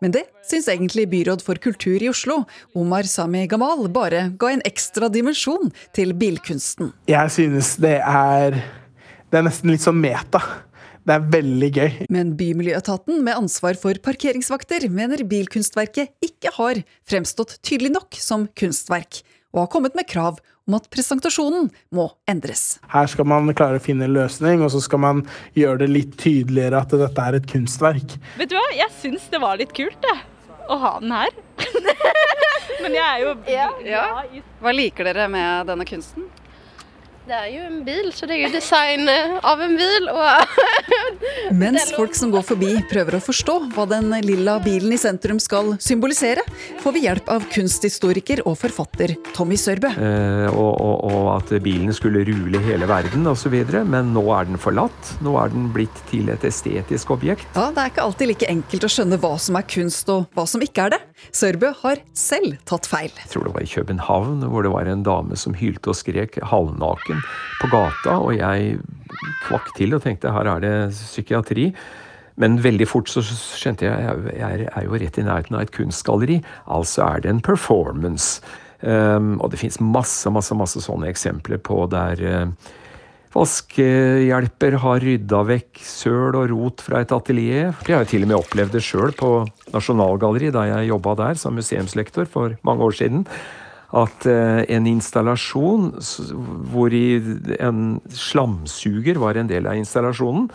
Men 0.00 0.14
det 0.14 0.22
syns 0.48 0.68
egentlig 0.72 1.10
byråd 1.12 1.42
for 1.44 1.60
kultur 1.60 2.00
i 2.00 2.08
Oslo, 2.08 2.44
Omar 2.78 3.04
Sami 3.08 3.44
Gamal, 3.50 3.84
bare 3.92 4.30
ga 4.40 4.54
en 4.54 4.62
ekstra 4.64 5.10
dimensjon 5.12 5.68
til 5.96 6.14
bilkunsten. 6.16 6.94
Jeg 7.10 7.34
synes 7.36 7.74
det 7.82 7.98
er 8.00 8.62
Det 9.30 9.38
er 9.38 9.44
nesten 9.46 9.70
litt 9.70 9.84
sånn 9.84 10.00
meta. 10.00 10.40
Det 11.06 11.16
er 11.16 11.26
veldig 11.32 11.70
gøy. 11.74 11.90
Men 12.12 12.34
Bymiljøetaten 12.38 13.22
med 13.24 13.38
ansvar 13.40 13.78
for 13.80 13.96
parkeringsvakter 14.04 14.86
mener 14.92 15.24
bilkunstverket 15.28 16.12
ikke 16.24 16.52
har 16.58 16.82
fremstått 17.08 17.56
tydelig 17.66 17.94
nok 17.96 18.18
som 18.20 18.46
kunstverk, 18.58 19.22
og 19.54 19.64
har 19.64 19.70
kommet 19.72 19.96
med 19.98 20.06
krav 20.10 20.38
om 20.68 20.76
at 20.78 20.86
presentasjonen 20.92 21.70
må 21.96 22.06
endres. 22.30 22.78
Her 22.92 23.08
skal 23.10 23.26
man 23.26 23.48
klare 23.58 23.80
å 23.80 23.82
finne 23.82 24.06
en 24.06 24.14
løsning, 24.14 24.62
og 24.62 24.70
så 24.74 24.82
skal 24.84 25.02
man 25.02 25.22
gjøre 25.58 25.82
det 25.82 25.90
litt 25.90 26.12
tydeligere 26.20 26.84
at 26.84 26.92
dette 26.94 27.24
er 27.26 27.38
et 27.40 27.48
kunstverk. 27.50 28.18
Vet 28.38 28.52
du 28.52 28.58
hva, 28.58 28.66
jeg 28.76 28.94
syns 29.00 29.26
det 29.32 29.40
var 29.42 29.58
litt 29.58 29.74
kult, 29.76 29.98
det. 30.04 30.18
Å 30.70 30.76
ha 30.78 30.92
den 31.02 31.16
her. 31.16 31.32
Men 32.84 32.94
jeg 32.94 33.06
er 33.06 33.24
jo 33.24 33.32
Ja. 33.50 34.04
Hva 34.62 34.72
liker 34.76 35.08
dere 35.08 35.26
med 35.32 35.66
denne 35.72 35.88
kunsten? 35.88 36.28
Det 37.30 37.36
er 37.38 37.50
jo 37.54 37.60
en 37.62 37.82
bil, 37.86 38.08
så 38.10 38.26
det 38.26 38.34
er 38.34 38.40
jo 38.42 38.48
design 38.50 39.06
eh, 39.06 39.36
av 39.46 39.60
en 39.62 39.76
bil. 39.78 40.08
Og 40.10 40.54
Mens 41.60 41.92
folk 41.94 42.16
som 42.18 42.32
går 42.34 42.42
forbi 42.48 42.72
prøver 42.90 43.14
å 43.14 43.20
forstå 43.22 43.54
hva 43.70 43.84
den 43.86 44.08
lilla 44.24 44.56
bilen 44.64 44.90
i 44.96 44.98
sentrum 44.98 45.38
skal 45.38 45.76
symbolisere, 45.78 46.42
får 46.82 46.96
vi 46.96 47.04
hjelp 47.04 47.30
av 47.30 47.46
kunsthistoriker 47.54 48.42
og 48.50 48.56
forfatter 48.58 49.14
Tommy 49.36 49.54
Sørbø. 49.62 49.92
Eh, 49.94 50.48
og, 50.50 50.72
og, 50.74 51.06
og 51.06 51.28
at 51.36 51.54
bilen 51.62 51.94
skulle 51.94 52.24
rule 52.26 52.64
hele 52.66 52.90
verden 52.90 53.30
osv. 53.30 53.54
Men 53.86 54.10
nå 54.16 54.26
er 54.34 54.50
den 54.50 54.58
forlatt. 54.58 55.14
Nå 55.22 55.36
er 55.38 55.54
den 55.54 55.70
blitt 55.70 56.02
til 56.10 56.34
et 56.34 56.48
estetisk 56.50 57.14
objekt. 57.14 57.46
Ja, 57.54 57.68
Det 57.70 57.84
er 57.84 57.94
ikke 57.94 58.08
alltid 58.08 58.32
like 58.32 58.50
enkelt 58.50 58.88
å 58.88 58.90
skjønne 58.90 59.22
hva 59.22 59.36
som 59.38 59.60
er 59.60 59.70
kunst 59.70 60.10
og 60.10 60.26
hva 60.34 60.48
som 60.50 60.66
ikke 60.66 60.88
er 60.88 60.96
det. 60.96 61.02
Sørbø 61.32 61.72
har 61.82 62.00
selv 62.16 62.56
tatt 62.68 62.86
feil. 62.90 63.10
Jeg 63.22 63.30
tror 63.32 63.44
det 63.46 63.54
var 63.54 63.62
i 63.66 63.70
København, 63.70 64.42
hvor 64.50 64.62
det 64.66 64.72
var 64.72 64.88
en 64.90 65.02
dame 65.06 65.36
som 65.38 65.54
hylte 65.54 65.92
og 65.92 65.98
skrek 65.98 66.38
halvnaken 66.50 67.20
på 67.60 67.70
gata, 67.72 68.16
og 68.18 68.34
jeg 68.38 68.78
kvakk 69.46 69.72
til 69.76 69.94
og 69.94 70.02
tenkte 70.06 70.32
her 70.32 70.48
er 70.56 70.60
det 70.64 70.74
psykiatri. 70.94 71.70
Men 72.40 72.56
veldig 72.64 72.86
fort 72.88 73.10
så 73.12 73.20
skjønte 73.26 73.84
jeg 73.84 74.36
jeg 74.38 74.60
er- 74.64 74.70
er 74.74 74.84
jo 74.86 74.96
rett 74.96 75.18
i 75.18 75.22
nærheten 75.26 75.56
av 75.56 75.62
et 75.62 75.72
kunstgalleri. 75.72 76.42
Altså 76.66 77.02
er 77.16 77.20
det 77.20 77.30
en 77.30 77.40
performance. 77.40 78.40
Um, 78.82 79.38
og 79.42 79.50
det 79.50 79.58
fins 79.60 79.76
masse, 79.80 80.30
masse, 80.32 80.54
masse 80.56 80.80
sånne 80.80 81.10
eksempler 81.12 81.58
på 81.60 81.84
der 81.90 82.16
uh, 82.46 82.46
Vaskehjelper 83.30 84.74
har 84.82 85.04
rydda 85.06 85.40
vekk 85.46 85.80
søl 85.86 86.34
og 86.34 86.48
rot 86.50 86.82
fra 86.82 87.04
et 87.04 87.12
atelier. 87.14 87.70
Jeg 87.86 87.94
har 87.94 88.08
til 88.10 88.26
og 88.26 88.30
med 88.32 88.40
opplevd 88.40 88.74
det 88.74 88.82
sjøl 88.82 89.14
på 89.14 89.30
Nasjonalgalleriet 89.70 90.56
da 90.56 90.64
jeg 90.66 90.90
jobba 90.90 91.14
der 91.20 91.38
som 91.38 91.54
museumslektor 91.54 92.26
for 92.26 92.56
mange 92.66 92.88
år 92.88 92.96
siden. 92.98 93.22
At 93.94 94.26
eh, 94.26 94.64
en 94.74 94.88
installasjon 94.90 95.92
hvor 96.74 96.94
en 96.94 97.80
slamsuger 98.10 99.22
var 99.22 99.38
en 99.38 99.50
del 99.50 99.70
av 99.70 99.78
installasjonen, 99.78 100.50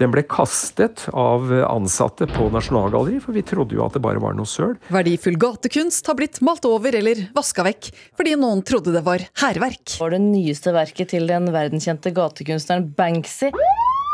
den 0.00 0.12
ble 0.12 0.24
kastet 0.28 1.06
av 1.16 1.48
ansatte 1.66 2.28
på 2.30 2.50
Nasjonalgalleriet, 2.52 3.24
for 3.24 3.36
vi 3.36 3.44
trodde 3.46 3.78
jo 3.78 3.84
at 3.86 3.96
det 3.96 4.02
bare 4.04 4.20
var 4.22 4.36
noe 4.36 4.48
søl. 4.48 4.76
Verdifull 4.92 5.38
gatekunst 5.40 6.06
har 6.10 6.18
blitt 6.18 6.42
malt 6.44 6.68
over 6.68 6.96
eller 6.98 7.26
vaska 7.36 7.64
vekk 7.66 7.90
fordi 8.16 8.36
noen 8.40 8.62
trodde 8.66 8.94
det 8.94 9.04
var 9.06 9.24
hærverk. 9.42 9.96
var 10.00 10.12
det 10.14 10.22
nyeste 10.24 10.74
verket 10.76 11.14
til 11.14 11.28
den 11.30 11.50
verdenskjente 11.54 12.12
gatekunstneren 12.16 12.90
Banksy. 12.96 13.52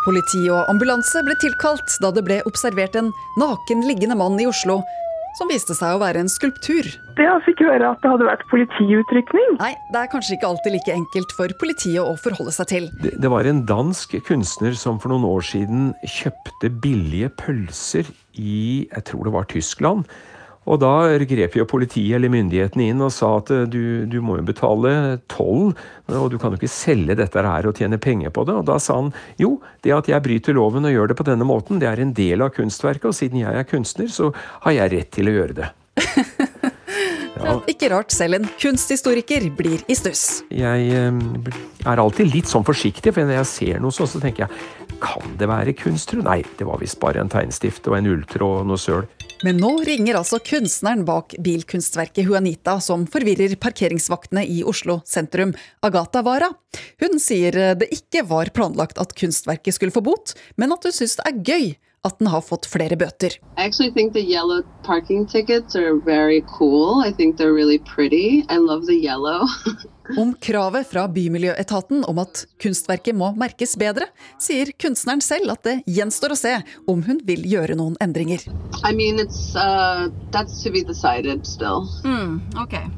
Politi 0.03 0.49
og 0.51 0.67
ambulanse 0.71 1.23
ble 1.23 1.37
tilkalt 1.39 1.99
da 2.03 2.11
det 2.15 2.25
ble 2.27 2.41
observert 2.49 2.97
en 2.99 3.13
naken 3.39 3.85
liggende 3.87 4.19
mann 4.19 4.41
i 4.43 4.49
Oslo, 4.51 4.81
som 5.39 5.51
viste 5.51 5.77
seg 5.77 5.97
å 5.97 6.01
være 6.03 6.23
en 6.23 6.31
skulptur. 6.31 6.89
Jeg 7.19 7.45
fikk 7.47 7.63
høre 7.65 7.93
at 7.93 8.01
det 8.03 8.11
hadde 8.13 8.29
vært 8.29 8.45
politiutrykning. 8.51 9.57
Nei, 9.61 9.73
det 9.93 10.03
er 10.03 10.11
kanskje 10.13 10.37
ikke 10.37 10.51
alltid 10.51 10.77
like 10.77 10.97
enkelt 10.97 11.37
for 11.37 11.55
politiet 11.61 12.03
å 12.03 12.17
forholde 12.21 12.55
seg 12.55 12.71
til. 12.73 12.91
Det, 13.03 13.15
det 13.23 13.33
var 13.33 13.49
en 13.49 13.65
dansk 13.69 14.17
kunstner 14.29 14.77
som 14.79 15.01
for 15.03 15.13
noen 15.13 15.27
år 15.29 15.45
siden 15.47 15.93
kjøpte 16.05 16.73
billige 16.83 17.33
pølser 17.41 18.09
i 18.39 18.89
jeg 18.89 19.09
tror 19.09 19.29
det 19.29 19.35
var 19.35 19.49
Tyskland. 19.53 20.07
Og 20.71 20.79
da 20.79 21.19
grep 21.27 21.57
jo 21.59 21.67
politiet 21.67 22.17
eller 22.19 22.31
myndighetene 22.31 22.91
inn 22.93 23.03
og 23.03 23.11
sa 23.15 23.33
at 23.41 23.51
eh, 23.55 23.65
du, 23.71 24.07
du 24.07 24.21
må 24.23 24.39
jo 24.39 24.47
betale 24.47 24.93
toll, 25.33 25.73
og 26.13 26.29
du 26.31 26.39
kan 26.39 26.55
jo 26.55 26.61
ikke 26.61 26.71
selge 26.71 27.19
dette 27.19 27.43
her 27.43 27.67
og 27.67 27.79
tjene 27.79 27.99
penger 28.03 28.31
på 28.35 28.47
det. 28.47 28.57
Og 28.61 28.69
da 28.71 28.79
sa 28.83 29.01
han 29.01 29.11
jo, 29.43 29.57
det 29.83 29.97
at 29.97 30.11
jeg 30.13 30.25
bryter 30.25 30.59
loven 30.59 30.87
og 30.87 30.95
gjør 30.95 31.11
det 31.11 31.19
på 31.19 31.27
denne 31.27 31.49
måten, 31.49 31.83
det 31.83 31.91
er 31.91 32.03
en 32.03 32.15
del 32.15 32.45
av 32.45 32.55
kunstverket, 32.55 33.11
og 33.11 33.19
siden 33.19 33.43
jeg 33.43 33.59
er 33.59 33.69
kunstner, 33.69 34.11
så 34.13 34.31
har 34.67 34.79
jeg 34.79 34.95
rett 34.95 35.13
til 35.19 35.31
å 35.31 35.39
gjøre 35.41 35.59
det. 35.63 35.73
Ja. 37.43 37.57
Ikke 37.67 37.89
rart 37.91 38.13
selv 38.15 38.37
en 38.37 38.45
kunsthistoriker 38.61 39.49
blir 39.59 39.81
i 39.91 39.97
stuss. 39.99 40.43
Jeg 40.53 40.93
eh, 40.95 41.57
er 41.91 42.03
alltid 42.03 42.31
litt 42.31 42.51
sånn 42.51 42.67
forsiktig, 42.67 43.11
for 43.11 43.27
når 43.27 43.41
jeg 43.41 43.51
ser 43.51 43.83
noe 43.83 43.95
sånn, 43.95 44.11
så 44.13 44.21
tenker 44.23 44.45
jeg 44.45 44.99
kan 45.03 45.35
det 45.41 45.49
være 45.51 45.75
kunst, 45.75 46.13
tro? 46.13 46.23
Nei, 46.23 46.43
det 46.59 46.69
var 46.69 46.79
visst 46.79 47.01
bare 47.03 47.25
en 47.25 47.33
tegnstift 47.33 47.89
og 47.91 47.99
en 47.99 48.13
ulltråd 48.13 48.63
og 48.63 48.69
noe 48.71 48.79
søl. 48.79 49.09
Men 49.43 49.59
nå 49.59 49.73
ringer 49.83 50.15
altså 50.21 50.39
kunstneren 50.39 51.01
bak 51.07 51.35
bilkunstverket 51.43 52.29
Juanita, 52.29 52.77
som 52.81 53.09
forvirrer 53.11 53.57
parkeringsvaktene 53.59 54.45
i 54.47 54.61
Oslo 54.63 55.01
sentrum, 55.09 55.57
Agatha 55.83 56.23
Wara. 56.23 56.53
Hun 57.03 57.19
sier 57.19 57.75
det 57.81 57.89
ikke 57.91 58.23
var 58.31 58.53
planlagt 58.55 59.01
at 59.03 59.17
kunstverket 59.19 59.75
skulle 59.75 59.95
få 59.95 60.05
bot, 60.07 60.37
men 60.55 60.75
at 60.75 60.87
hun 60.87 60.95
syns 60.95 61.19
det 61.19 61.27
er 61.27 61.43
gøy 61.43 61.67
at 62.07 62.19
den 62.19 62.31
har 62.31 62.43
fått 62.43 62.67
flere 62.71 62.97
bøter. 62.99 63.35
I 63.59 63.67
actually 63.67 63.91
think 63.91 64.15
the 64.15 64.23
yellow 64.23 64.63
parking 64.87 65.27
tickets 65.27 65.75
are 65.75 65.99
very 65.99 66.43
cool. 66.47 67.03
I 67.03 67.11
think 67.11 67.37
they're 67.37 67.55
really 67.55 67.79
pretty. 67.79 68.45
I 68.49 68.59
love 68.59 68.87
the 68.87 68.99
yellow. 68.99 69.47
Om 70.19 70.35
kravet 70.43 70.89
fra 70.91 71.05
Bymiljøetaten 71.09 72.03
om 72.11 72.19
at 72.23 72.45
kunstverket 72.63 73.15
må 73.17 73.31
merkes 73.39 73.77
bedre, 73.79 74.09
sier 74.43 74.73
kunstneren 74.83 75.23
selv 75.23 75.55
at 75.55 75.63
det 75.67 75.77
gjenstår 75.87 76.35
å 76.35 76.39
se 76.39 76.57
om 76.91 77.05
hun 77.07 77.21
vil 77.27 77.45
gjøre 77.47 77.77
noen 77.79 77.95
endringer. 78.03 78.43
I 78.83 78.93
mean, 78.97 79.23
uh, 79.23 80.11
that's 80.35 80.63
to 80.65 80.75
be 80.75 80.83
decided 80.83 81.47
still. 81.47 81.87
okay. 82.59 82.89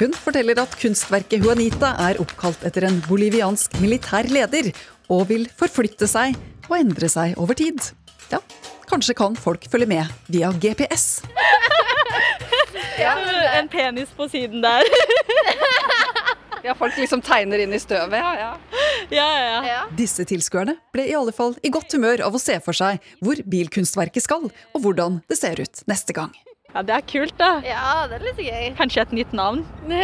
Hun 0.00 0.12
forteller 0.16 0.58
at 0.60 0.76
kunstverket 0.80 1.44
Juanita 1.44 1.94
er 2.08 2.20
oppkalt 2.20 2.64
etter 2.68 2.88
en 2.88 3.00
boliviansk 3.06 3.76
militær 3.80 4.28
leder, 4.32 4.72
og 5.12 5.28
vil 5.32 5.48
forflytte 5.56 6.08
seg 6.08 6.36
og 6.68 6.78
endre 6.78 7.08
seg 7.12 7.36
over 7.40 7.56
tid. 7.58 7.80
Ja, 8.32 8.40
kanskje 8.90 9.16
kan 9.18 9.36
folk 9.36 9.64
følge 9.72 9.88
med 9.88 10.12
via 10.28 10.52
GPS. 10.52 11.22
En 13.02 13.68
penis 13.68 14.08
på 14.16 14.28
siden 14.28 14.62
der. 14.62 14.82
Ja, 16.62 16.74
folk 16.78 16.94
liksom 16.98 17.20
tegner 17.26 17.58
inn 17.58 17.72
i 17.74 17.78
støvet, 17.82 18.14
ja, 18.18 18.34
ja. 18.38 18.52
Ja, 19.10 19.26
ja, 19.42 19.62
ja. 19.66 19.80
Disse 19.98 20.22
tilskuerne 20.28 20.76
ble 20.94 21.08
i 21.10 21.14
alle 21.18 21.32
fall 21.34 21.56
i 21.66 21.70
godt 21.74 21.92
humør 21.96 22.22
av 22.28 22.34
å 22.38 22.40
se 22.42 22.60
for 22.62 22.72
seg 22.76 23.02
hvor 23.24 23.36
bilkunstverket 23.50 24.22
skal, 24.22 24.42
og 24.46 24.78
hvordan 24.84 25.18
det 25.30 25.36
ser 25.40 25.56
ut 25.58 25.82
neste 25.90 26.12
gang. 26.16 26.30
Ja, 26.72 26.80
det 26.86 26.94
er 26.94 27.02
kult, 27.04 27.34
da. 27.36 27.60
Ja, 27.66 28.06
det 28.08 28.14
er 28.16 28.22
litt 28.30 28.38
gøy. 28.40 28.72
Kanskje 28.78 29.00
et 29.02 29.12
nytt 29.12 29.32
navn? 29.36 29.60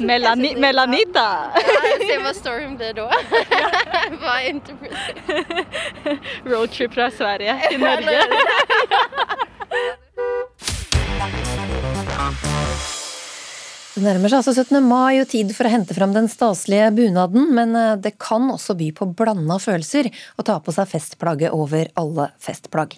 Melani 0.00 0.54
Melanita. 0.58 1.52
Ja, 1.54 1.60
se 2.00 2.16
hva 2.24 2.32
storyen 2.34 2.76
blir 2.80 2.94
da. 2.96 3.06
Hva 4.20 4.32
er 4.40 4.46
interpreter? 4.54 6.16
Roadtrip 6.48 6.92
fra 6.96 7.10
Sverige 7.14 7.54
til 7.68 7.78
Norge. 7.84 8.18
Det 13.90 14.04
nærmer 14.04 14.30
seg 14.30 14.38
altså 14.38 14.52
17. 14.54 14.84
mai 14.86 15.18
og 15.18 15.26
tid 15.32 15.48
for 15.50 15.66
å 15.66 15.70
hente 15.72 15.94
fram 15.96 16.12
den 16.14 16.28
staselige 16.30 16.92
bunaden, 16.94 17.48
men 17.56 17.72
eh, 17.74 17.96
det 17.98 18.12
kan 18.22 18.44
også 18.52 18.76
by 18.78 18.92
på 18.94 19.08
blanda 19.18 19.56
følelser 19.58 20.06
å 20.38 20.44
ta 20.46 20.60
på 20.62 20.70
seg 20.76 20.86
festplagget 20.92 21.50
over 21.50 21.88
alle 21.98 22.28
festplagg. 22.38 22.92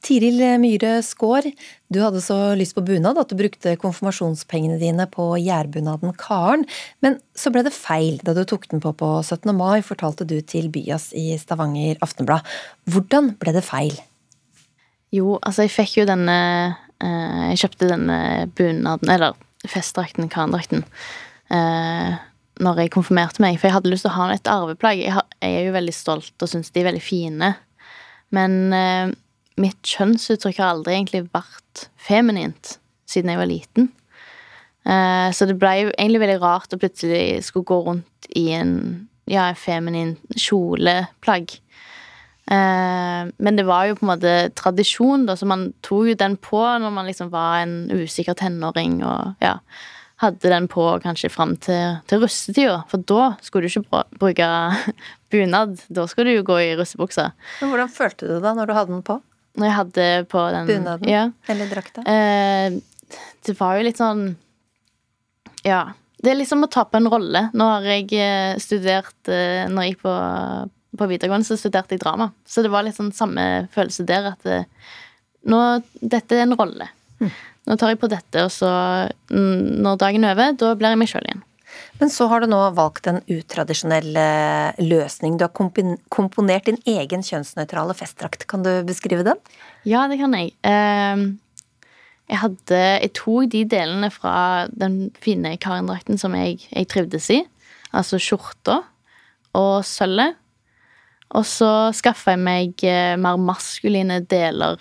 Tiril 0.00 0.40
Myhre 0.62 1.02
Skaar, 1.04 1.44
du 1.92 1.98
hadde 2.00 2.22
så 2.24 2.38
lyst 2.56 2.72
på 2.78 2.84
bunad 2.86 3.20
at 3.20 3.28
du 3.28 3.36
brukte 3.36 3.74
konfirmasjonspengene 3.82 4.78
dine 4.80 5.04
på 5.12 5.26
gjærbunaden 5.36 6.14
Karen, 6.16 6.64
men 7.04 7.18
så 7.36 7.52
ble 7.52 7.66
det 7.66 7.74
feil 7.76 8.16
da 8.24 8.32
du 8.32 8.40
tok 8.48 8.64
den 8.72 8.80
på 8.80 8.94
på 8.96 9.10
17. 9.20 9.52
mai, 9.52 9.82
fortalte 9.84 10.24
du 10.24 10.38
til 10.40 10.70
Byas 10.72 11.10
i 11.12 11.26
Stavanger 11.36 12.00
Aftenblad. 12.04 12.48
Hvordan 12.88 13.34
ble 13.36 13.52
det 13.58 13.66
feil? 13.68 14.00
Jo, 15.12 15.36
altså 15.42 15.66
jeg 15.66 15.74
fikk 15.76 15.98
jo 16.00 16.08
denne 16.08 16.38
eh, 17.04 17.44
Jeg 17.50 17.60
kjøpte 17.66 17.92
denne 17.92 18.18
bunaden, 18.56 19.12
eller 19.12 19.36
festdrakten, 19.70 20.30
Karen-drakten, 20.32 20.84
eh, 21.54 22.18
når 22.58 22.82
jeg 22.82 22.94
konfirmerte 22.94 23.42
meg. 23.44 23.58
For 23.58 23.68
jeg 23.68 23.76
hadde 23.76 23.92
lyst 23.92 24.06
til 24.06 24.12
å 24.12 24.18
ha 24.18 24.28
et 24.34 24.50
arveplagg. 24.50 25.04
Jeg, 25.04 25.24
er 25.44 25.68
jo 25.68 25.76
veldig 25.76 25.94
stolt 25.94 26.44
og 26.44 26.50
syns 26.50 26.72
de 26.74 26.82
er 26.82 26.90
veldig 26.90 27.04
fine. 27.04 27.52
Men 28.34 28.58
eh, 28.74 29.14
mitt 29.60 29.80
kjønnsuttrykk 29.86 30.60
har 30.60 30.74
aldri 30.74 30.96
egentlig 30.96 31.26
vært 31.34 31.88
feminint 32.00 32.78
siden 33.08 33.32
jeg 33.32 33.40
var 33.40 33.50
liten. 33.50 33.92
Eh, 34.88 35.28
så 35.34 35.48
det 35.48 35.58
ble 35.60 35.74
jo 35.82 35.92
egentlig 35.94 36.24
veldig 36.24 36.40
rart 36.42 36.74
å 36.74 36.80
plutselig 36.80 37.44
skulle 37.46 37.68
gå 37.68 37.80
rundt 37.86 38.28
i 38.36 38.48
en 38.56 38.74
ja, 39.28 39.50
feminin 39.56 40.16
kjoleplagg. 40.36 41.58
Eh, 42.48 43.28
men 43.36 43.60
det 43.60 43.66
var 43.68 43.88
jo 43.88 43.98
på 43.98 44.06
en 44.06 44.12
måte 44.14 44.34
tradisjon, 44.56 45.26
da, 45.28 45.36
så 45.36 45.48
man 45.48 45.68
tok 45.84 46.12
jo 46.12 46.18
den 46.18 46.38
på 46.40 46.62
når 46.80 46.94
man 46.94 47.08
liksom 47.08 47.30
var 47.34 47.60
en 47.60 47.76
usikker 47.92 48.38
tenåring 48.40 49.02
og 49.04 49.44
ja, 49.44 49.58
hadde 50.22 50.50
den 50.50 50.66
på 50.70 50.86
kanskje 51.04 51.30
fram 51.30 51.54
til, 51.62 52.00
til 52.08 52.24
russetida. 52.24 52.80
For 52.90 53.04
da 53.06 53.34
skulle 53.44 53.68
du 53.68 53.78
ikke 53.82 54.02
bruke 54.18 54.48
bunad. 55.32 55.76
Da 55.92 56.06
skulle 56.10 56.32
du 56.32 56.40
jo 56.40 56.48
gå 56.48 56.58
i 56.64 56.74
russebuksa. 56.78 57.30
Men 57.60 57.72
hvordan 57.74 57.92
følte 57.92 58.26
du 58.26 58.36
det 58.36 58.42
da 58.46 58.54
når 58.56 58.70
du 58.70 58.76
hadde 58.78 58.94
den 58.96 59.04
på? 59.06 59.20
Når 59.58 59.66
jeg 59.66 59.76
hadde 59.76 60.08
på 60.30 60.42
den 60.54 60.68
Bunaden? 60.68 61.08
Ja. 61.10 61.22
Eller 61.50 61.70
drakta? 61.70 62.04
Eh, 62.06 62.78
det 63.46 63.54
var 63.58 63.78
jo 63.78 63.86
litt 63.86 64.00
sånn 64.00 64.28
Ja. 65.66 65.88
Det 66.18 66.32
er 66.32 66.38
liksom 66.40 66.64
å 66.66 66.70
ta 66.70 66.82
på 66.86 66.98
en 66.98 67.06
rolle. 67.10 67.44
Nå 67.54 67.66
har 67.76 67.86
jeg 67.86 68.08
eh, 68.18 68.56
studert 68.58 69.30
eh, 69.30 69.68
Når 69.70 69.84
jeg 69.84 69.92
gikk 69.92 70.00
på, 70.02 70.14
på 70.98 71.08
videregående, 71.10 71.46
så 71.46 71.58
studerte 71.58 71.96
jeg 71.96 72.02
drama. 72.02 72.30
Så 72.48 72.64
det 72.64 72.72
var 72.72 72.86
litt 72.86 72.98
sånn 72.98 73.14
samme 73.16 73.68
følelse 73.74 74.06
der 74.08 74.32
at 74.34 74.48
eh, 74.48 74.66
nå 75.48 75.60
Dette 76.02 76.36
er 76.36 76.44
en 76.44 76.56
rolle. 76.58 76.90
Nå 77.68 77.76
tar 77.76 77.92
jeg 77.92 78.00
på 78.00 78.10
dette, 78.10 78.46
og 78.46 78.52
så 78.52 78.70
mm, 79.30 79.78
Når 79.84 80.00
dagen 80.00 80.24
er 80.24 80.34
over, 80.36 80.56
da 80.58 80.72
blir 80.78 80.94
jeg 80.94 81.00
meg 81.00 81.10
sjøl 81.10 81.28
igjen. 81.28 81.44
Men 81.98 82.10
så 82.10 82.28
har 82.30 82.42
du 82.42 82.48
nå 82.50 82.58
valgt 82.76 83.08
en 83.10 83.20
utradisjonell 83.26 84.16
eh, 84.18 84.78
løsning. 84.82 85.36
Du 85.38 85.44
har 85.46 85.52
komponert 86.14 86.68
din 86.70 86.78
egen 86.88 87.24
kjønnsnøytrale 87.26 87.96
festdrakt. 87.98 88.46
Kan 88.50 88.64
du 88.66 88.70
beskrive 88.86 89.26
den? 89.26 89.40
Ja, 89.88 90.06
det 90.10 90.20
kan 90.20 90.34
jeg. 90.38 90.54
Ehm, 90.66 91.38
jeg 92.28 92.42
hadde 92.42 92.80
Jeg 93.02 93.12
tok 93.16 93.50
de 93.52 93.64
delene 93.64 94.10
fra 94.14 94.68
den 94.70 95.10
fine 95.20 95.56
Karin-drakten 95.60 96.20
som 96.20 96.36
jeg, 96.38 96.60
jeg 96.70 96.90
trivdes 96.90 97.30
i. 97.34 97.42
Altså 97.92 98.20
skjorta 98.20 98.82
og 99.58 99.84
sølvet. 99.86 100.38
Og 101.36 101.44
så 101.44 101.68
skaffa 101.96 102.34
jeg 102.34 102.40
meg 102.40 102.84
eh, 102.88 103.14
mer 103.20 103.36
maskuline 103.40 104.22
deler. 104.30 104.80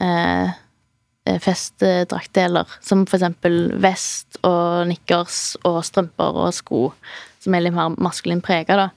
Eh, 0.00 0.54
eh, 1.28 1.40
festdraktdeler. 1.44 2.70
Som 2.80 3.04
for 3.08 3.18
eksempel 3.18 3.74
vest 3.82 4.40
og 4.48 4.88
nikkers 4.88 5.58
og 5.68 5.82
strømper 5.86 6.40
og 6.44 6.54
sko. 6.56 6.86
Som 7.42 7.54
er 7.56 7.66
litt 7.66 7.76
mer 7.76 7.92
maskulin 8.00 8.42
prega, 8.44 8.86
da. 8.86 8.88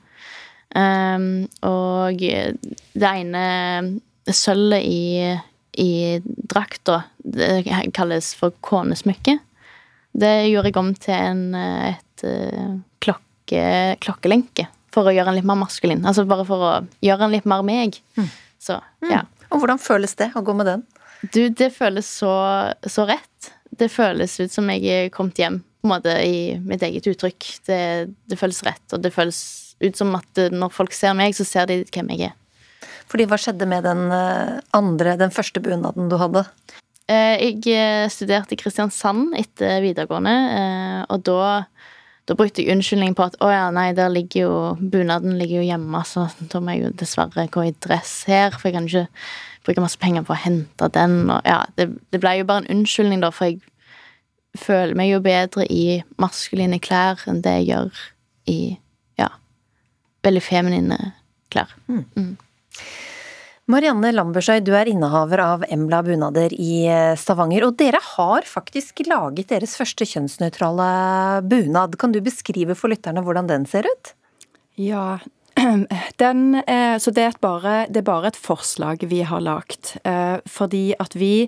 Um, 0.71 1.49
og 1.67 2.21
det 2.21 3.03
ene 3.03 3.41
sølvet 4.31 4.85
i, 4.87 5.33
i 5.83 5.91
drakta, 6.23 7.01
kalles 7.91 8.29
for 8.39 8.55
konesmykke. 8.63 9.35
Det 10.15 10.31
gjorde 10.47 10.71
jeg 10.71 10.79
om 10.79 10.93
til 10.95 11.17
en, 11.17 11.43
eh, 11.59 11.91
et 11.91 12.23
klokke, 13.03 13.65
klokkelenke. 13.99 14.69
For 14.91 15.07
å 15.07 15.13
gjøre 15.15 15.31
en 15.31 15.37
litt 15.39 15.47
mer 15.47 15.59
maskulin. 15.61 16.01
Altså 16.05 16.25
bare 16.27 16.43
for 16.47 16.63
å 16.67 16.71
gjøre 17.05 17.27
en 17.27 17.31
litt 17.35 17.45
mer 17.47 17.63
meg. 17.63 18.01
Så, 18.61 18.75
ja. 19.07 19.23
Og 19.51 19.61
hvordan 19.61 19.79
føles 19.81 20.13
det 20.19 20.31
å 20.35 20.43
gå 20.45 20.55
med 20.57 20.67
den? 20.67 20.83
Du, 21.31 21.41
det 21.53 21.69
føles 21.75 22.07
så, 22.21 22.31
så 22.89 23.05
rett. 23.09 23.51
Det 23.77 23.87
føles 23.93 24.33
ut 24.41 24.51
som 24.51 24.67
jeg 24.73 24.83
er 24.91 25.09
kommet 25.13 25.39
hjem, 25.39 25.61
på 25.81 25.87
en 25.87 25.93
måte, 25.93 26.13
i 26.27 26.57
mitt 26.59 26.83
eget 26.83 27.07
uttrykk. 27.07 27.47
Det, 27.67 27.79
det 28.29 28.37
føles 28.39 28.61
rett, 28.67 28.83
og 28.91 29.01
det 29.03 29.13
føles 29.15 29.39
ut 29.81 29.97
som 29.97 30.11
at 30.17 30.41
eh, 30.41 30.51
når 30.53 30.73
folk 30.75 30.93
ser 30.93 31.15
meg, 31.17 31.33
så 31.37 31.45
ser 31.47 31.69
de 31.71 31.79
hvem 31.87 32.11
jeg 32.13 32.31
er. 32.31 32.35
Fordi 33.11 33.25
hva 33.31 33.39
skjedde 33.41 33.67
med 33.69 33.87
den 33.87 34.03
eh, 34.13 34.59
andre, 34.77 35.15
den 35.19 35.33
første 35.33 35.63
bunaden 35.63 36.11
du 36.11 36.17
hadde? 36.21 36.43
Eh, 37.11 37.47
Jeg 37.63 38.11
studerte 38.13 38.55
i 38.55 38.59
Kristiansand 38.61 39.33
etter 39.39 39.79
videregående, 39.83 40.35
og 41.09 41.23
da, 41.27 41.41
da 42.29 42.35
brukte 42.37 42.61
jeg 42.61 42.75
unnskyldning 42.75 43.15
på 43.17 43.25
at 43.25 43.37
å 43.41 43.49
ja, 43.51 43.63
nei, 43.73 43.91
der 43.97 44.11
ligger 44.13 44.43
jo 44.43 44.57
bunaden 44.79 45.37
ligger 45.39 45.61
jo 45.61 45.69
hjemme, 45.71 46.03
så 46.07 46.27
da 46.51 46.61
må 46.61 46.75
jeg 46.75 46.85
jo 46.85 46.91
dessverre 47.01 47.47
gå 47.51 47.65
i 47.67 47.73
dress 47.83 48.21
her, 48.29 48.53
for 48.53 48.69
jeg 48.69 48.77
kan 48.77 48.89
ikke 48.89 49.07
bruke 49.65 49.83
masse 49.83 49.99
penger 50.01 50.25
på 50.25 50.35
å 50.35 50.41
hente 50.43 50.89
den, 50.95 51.17
og 51.33 51.49
ja, 51.49 51.63
det, 51.77 51.89
det 52.13 52.21
ble 52.21 52.37
jo 52.39 52.47
bare 52.49 52.63
en 52.63 52.71
unnskyldning 52.77 53.23
da, 53.25 53.31
for 53.33 53.49
jeg 53.49 53.61
føler 54.57 54.97
meg 54.99 55.11
jo 55.13 55.21
bedre 55.23 55.65
i 55.71 56.01
maskuline 56.21 56.79
klær 56.83 57.21
enn 57.29 57.41
det 57.45 57.57
jeg 57.61 57.69
gjør 57.71 58.01
i, 58.51 58.59
ja, 59.21 59.29
veldig 60.25 60.43
feminine 60.45 60.99
klær. 61.53 61.73
Mm. 61.87 62.35
Marianne 63.69 64.09
Lambersøy, 64.09 64.57
du 64.65 64.71
er 64.73 64.89
innehaver 64.89 65.41
av 65.43 65.65
Embla 65.69 65.99
bunader 66.05 66.53
i 66.57 66.87
eh, 66.89 67.13
Stavanger, 67.19 67.67
og 67.67 67.75
dere 67.77 67.99
har 68.01 68.47
faktisk 68.49 69.03
laget 69.05 69.51
deres 69.51 69.75
første 69.77 70.07
kjønnsnøytrale 70.09 70.87
bunad. 71.45 71.93
Kan 72.01 72.15
du 72.15 72.23
beskrive 72.25 72.73
for 72.77 72.89
lytterne 72.91 73.21
hvordan 73.21 73.51
den 73.51 73.67
ser 73.69 73.85
ut? 73.85 74.15
Ja, 74.81 75.19
den, 76.23 76.41
eh, 76.65 76.95
så 76.97 77.13
det 77.13 77.27
er, 77.27 77.37
bare, 77.43 77.75
det 77.85 78.01
er 78.01 78.07
bare 78.07 78.31
et 78.31 78.39
forslag 78.39 79.05
vi 79.11 79.21
har 79.29 79.45
lagt. 79.45 79.93
Eh, 80.09 80.41
fordi 80.49 80.95
at 80.97 81.13
vi 81.13 81.45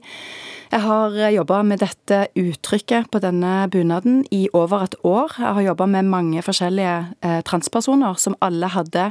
har 0.69 1.17
jobba 1.33 1.63
med 1.65 1.81
dette 1.81 2.27
uttrykket 2.37 3.09
på 3.09 3.23
denne 3.25 3.65
bunaden 3.73 4.21
i 4.29 4.45
over 4.53 4.85
et 4.85 4.99
år. 5.01 5.33
Jeg 5.39 5.57
har 5.57 5.67
jobba 5.71 5.89
med 5.97 6.13
mange 6.13 6.45
forskjellige 6.45 7.41
transpersoner 7.49 8.17
som 8.21 8.37
alle 8.41 8.69
hadde 8.73 9.09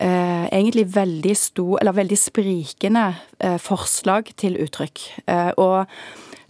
eh, 0.00 0.46
egentlig 0.50 0.86
veldig 0.94 1.34
stor, 1.38 1.82
veldig 1.96 2.18
sprikende 2.18 3.08
eh, 3.38 3.58
forslag 3.62 4.32
til 4.36 4.58
uttrykk. 4.66 5.04
Eh, 5.26 5.50
og 5.56 5.86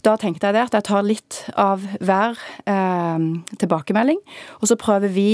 da 0.06 0.14
tenkte 0.20 0.46
jeg 0.46 0.54
det 0.54 0.64
at 0.68 0.76
jeg 0.76 0.86
tar 0.86 1.06
litt 1.06 1.40
av 1.58 1.82
hver 1.98 2.38
eh, 2.70 3.26
tilbakemelding, 3.58 4.20
og 4.60 4.70
så 4.70 4.78
prøver 4.78 5.10
vi 5.12 5.30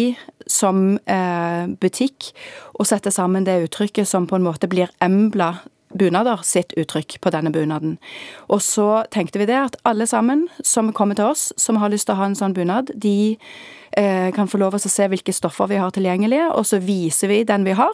som 0.48 0.96
eh, 1.04 1.68
butikk 1.80 2.32
å 2.80 2.86
sette 2.88 3.12
sammen 3.14 3.46
det 3.48 3.60
uttrykket 3.66 4.08
som 4.08 4.26
på 4.28 4.38
en 4.38 4.46
måte 4.46 4.70
blir 4.70 4.92
Embla 5.04 5.54
bunader 5.92 6.40
sitt 6.46 6.72
uttrykk 6.78 7.18
på 7.20 7.30
denne 7.34 7.52
bunaden. 7.52 7.98
Og 8.48 8.62
så 8.64 9.04
tenkte 9.12 9.42
vi 9.42 9.48
det 9.50 9.58
at 9.58 9.76
alle 9.88 10.06
sammen 10.08 10.46
som 10.64 10.92
kommer 10.96 11.18
til 11.18 11.32
oss, 11.32 11.50
som 11.60 11.80
har 11.82 11.92
lyst 11.92 12.08
til 12.08 12.16
å 12.16 12.22
ha 12.22 12.30
en 12.30 12.38
sånn 12.38 12.56
bunad, 12.56 12.94
de 12.96 13.36
kan 13.92 14.48
få 14.48 14.58
lov 14.60 14.78
til 14.78 14.88
å 14.88 14.92
se 14.92 15.06
hvilke 15.12 15.34
stoffer 15.36 15.68
vi 15.68 15.80
har 15.80 15.92
tilgjengelige, 15.92 16.46
og 16.56 16.64
så 16.68 16.78
viser 16.80 17.28
vi 17.28 17.42
den 17.48 17.66
vi 17.66 17.74
har. 17.76 17.92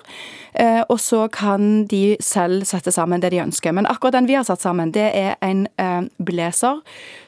Eh, 0.58 0.80
og 0.88 0.98
så 1.00 1.26
kan 1.32 1.84
de 1.90 2.16
selv 2.24 2.64
sette 2.68 2.92
sammen 2.94 3.22
det 3.22 3.30
de 3.34 3.42
ønsker. 3.42 3.74
Men 3.74 3.86
akkurat 3.86 4.16
den 4.16 4.28
vi 4.28 4.36
har 4.38 4.46
satt 4.48 4.64
sammen, 4.64 4.92
det 4.94 5.10
er 5.14 5.36
en 5.44 5.66
eh, 5.78 6.08
blazer 6.18 6.80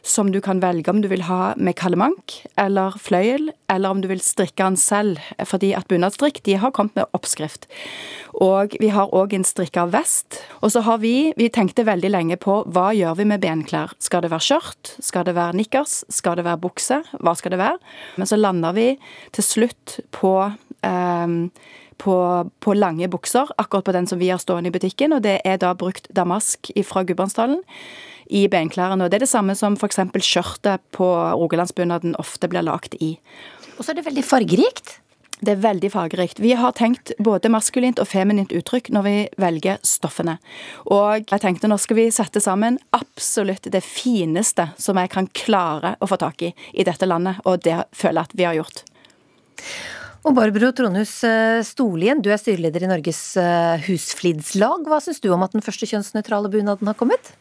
som 0.03 0.33
du 0.33 0.41
kan 0.43 0.63
velge 0.63 0.91
om 0.91 1.03
du 1.03 1.09
vil 1.11 1.27
ha 1.29 1.53
med 1.57 1.77
kalemank 1.79 2.41
eller 2.59 2.97
fløyel, 2.99 3.51
eller 3.71 3.93
om 3.93 4.01
du 4.03 4.09
vil 4.11 4.23
strikke 4.25 4.65
den 4.65 4.79
selv, 4.81 5.21
fordi 5.47 5.75
at 5.77 5.89
bunadsstrikk 5.91 6.43
de 6.49 6.57
har 6.63 6.73
kommet 6.75 6.97
med 6.99 7.11
oppskrift. 7.17 7.69
Og 8.41 8.77
vi 8.81 8.91
har 8.95 9.11
òg 9.17 9.35
en 9.35 9.47
strikka 9.47 9.87
vest. 9.91 10.41
Og 10.63 10.73
så 10.73 10.83
har 10.87 11.01
vi 11.03 11.33
Vi 11.37 11.49
tenkte 11.49 11.85
veldig 11.85 12.11
lenge 12.11 12.37
på 12.37 12.61
hva 12.69 12.91
gjør 12.95 13.17
vi 13.19 13.25
med 13.25 13.41
benklær. 13.41 13.93
Skal 13.99 14.23
det 14.23 14.31
være 14.31 14.45
skjørt? 14.45 14.95
Skal 15.01 15.25
det 15.25 15.35
være 15.35 15.57
nikkers? 15.57 16.05
Skal 16.09 16.37
det 16.37 16.45
være 16.45 16.61
bukse? 16.61 17.01
Hva 17.19 17.35
skal 17.37 17.55
det 17.55 17.61
være? 17.61 17.79
Men 18.17 18.27
så 18.27 18.37
landa 18.61 18.73
vi 18.77 18.99
til 19.33 19.47
slutt 19.47 20.01
på 20.13 20.35
ehm, 20.87 21.51
på, 22.01 22.15
på 22.65 22.73
lange 22.73 23.09
bukser, 23.13 23.51
akkurat 23.61 23.85
på 23.85 23.93
den 23.93 24.07
som 24.09 24.17
vi 24.17 24.31
har 24.31 24.41
stående 24.41 24.71
i 24.71 24.73
butikken. 24.73 25.13
Og 25.13 25.21
det 25.21 25.43
er 25.45 25.59
da 25.61 25.75
brukt 25.77 26.09
damask 26.17 26.71
fra 26.89 27.03
Gudbrandsdalen 27.05 27.61
i 28.33 28.47
benklærne. 28.49 29.05
Og 29.05 29.13
det 29.13 29.19
er 29.19 29.27
det 29.27 29.29
samme 29.29 29.53
som 29.53 29.77
f.eks. 29.77 30.01
skjørtet 30.25 30.81
på 30.97 31.11
rogalandsbunaden 31.37 32.17
ofte 32.17 32.49
blir 32.49 32.65
lagd 32.65 32.97
i. 33.05 33.19
Og 33.77 33.85
så 33.85 33.93
er 33.93 34.01
det 34.01 34.07
veldig 34.09 34.25
fargerikt. 34.25 34.97
Det 35.41 35.55
er 35.55 35.61
veldig 35.63 35.91
fargerikt. 35.95 36.41
Vi 36.43 36.53
har 36.57 36.75
tenkt 36.77 37.13
både 37.19 37.49
maskulint 37.53 38.01
og 38.03 38.09
feminint 38.11 38.53
uttrykk 38.53 38.91
når 38.93 39.07
vi 39.07 39.15
velger 39.41 39.79
stoffene. 39.87 40.37
Og 40.93 41.25
jeg 41.25 41.43
tenkte 41.43 41.71
nå 41.71 41.79
skal 41.81 41.97
vi 41.97 42.09
sette 42.13 42.43
sammen 42.45 42.77
absolutt 42.97 43.71
det 43.73 43.81
fineste 43.85 44.69
som 44.81 45.01
jeg 45.01 45.13
kan 45.15 45.31
klare 45.33 45.95
å 46.01 46.09
få 46.11 46.21
tak 46.21 46.45
i 46.45 46.53
i 46.73 46.85
dette 46.87 47.09
landet, 47.09 47.41
og 47.49 47.63
det 47.65 47.79
føler 47.97 48.21
jeg 48.21 48.29
at 48.29 48.37
vi 48.37 48.47
har 48.47 48.59
gjort. 48.59 48.85
Og 50.29 50.35
Barbro 50.37 50.69
Tronhus 50.77 51.13
Stolien, 51.23 51.65
Storlien, 51.65 52.21
du 52.21 52.29
er 52.29 52.41
styreleder 52.41 52.85
i 52.85 52.91
Norges 52.91 53.21
eh, 53.41 53.87
Husflidslag. 53.87 54.85
Hva 54.89 55.01
syns 55.01 55.23
du 55.25 55.31
om 55.33 55.45
at 55.47 55.57
den 55.57 55.65
første 55.65 55.89
kjønnsnøytrale 55.89 56.53
bunaden 56.53 56.91
har 56.91 56.99
kommet? 56.99 57.33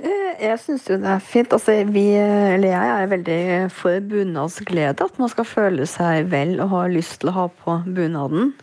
Eh, 0.00 0.36
jeg 0.40 0.56
syns 0.62 0.86
jo 0.88 0.96
det 1.00 1.08
er 1.12 1.24
fint. 1.24 1.52
Altså, 1.52 1.74
vi, 1.92 2.06
eller 2.16 2.72
jeg 2.72 2.92
er 2.94 3.10
veldig 3.10 3.40
for 3.74 4.06
bunadsglede. 4.12 5.04
At 5.04 5.18
man 5.20 5.32
skal 5.32 5.48
føle 5.48 5.88
seg 5.88 6.30
vel 6.32 6.56
og 6.62 6.72
ha 6.72 6.84
lyst 6.92 7.20
til 7.20 7.32
å 7.32 7.36
ha 7.36 7.48
på 7.52 7.80
bunaden. 7.84 8.54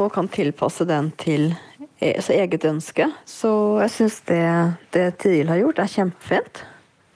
Og 0.00 0.12
kan 0.14 0.30
tilpasse 0.32 0.86
den 0.88 1.12
til 1.20 1.50
altså, 2.00 2.32
eget 2.38 2.64
ønske. 2.68 3.10
Så 3.28 3.52
jeg 3.84 3.94
syns 3.98 4.22
det, 4.30 4.46
det 4.96 5.10
Tiril 5.20 5.52
har 5.52 5.60
gjort, 5.60 5.82
er 5.84 5.92
kjempefint. 5.92 6.64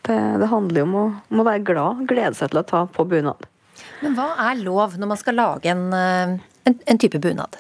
Det, 0.09 0.21
det 0.41 0.49
handler 0.53 0.83
jo 0.83 0.89
om 0.89 0.95
å, 0.97 1.07
om 1.33 1.43
å 1.43 1.49
være 1.49 1.65
glad, 1.65 2.05
glede 2.09 2.37
seg 2.37 2.53
til 2.53 2.63
å 2.63 2.69
ta 2.69 2.85
på 2.93 3.05
bunad. 3.09 3.49
Men 4.05 4.17
hva 4.17 4.33
er 4.49 4.61
lov 4.61 4.97
når 5.01 5.13
man 5.13 5.21
skal 5.21 5.37
lage 5.37 5.73
en, 5.73 5.89
eh, 5.97 6.39
en, 6.69 6.81
en 6.93 7.01
type 7.01 7.21
bunad? 7.21 7.57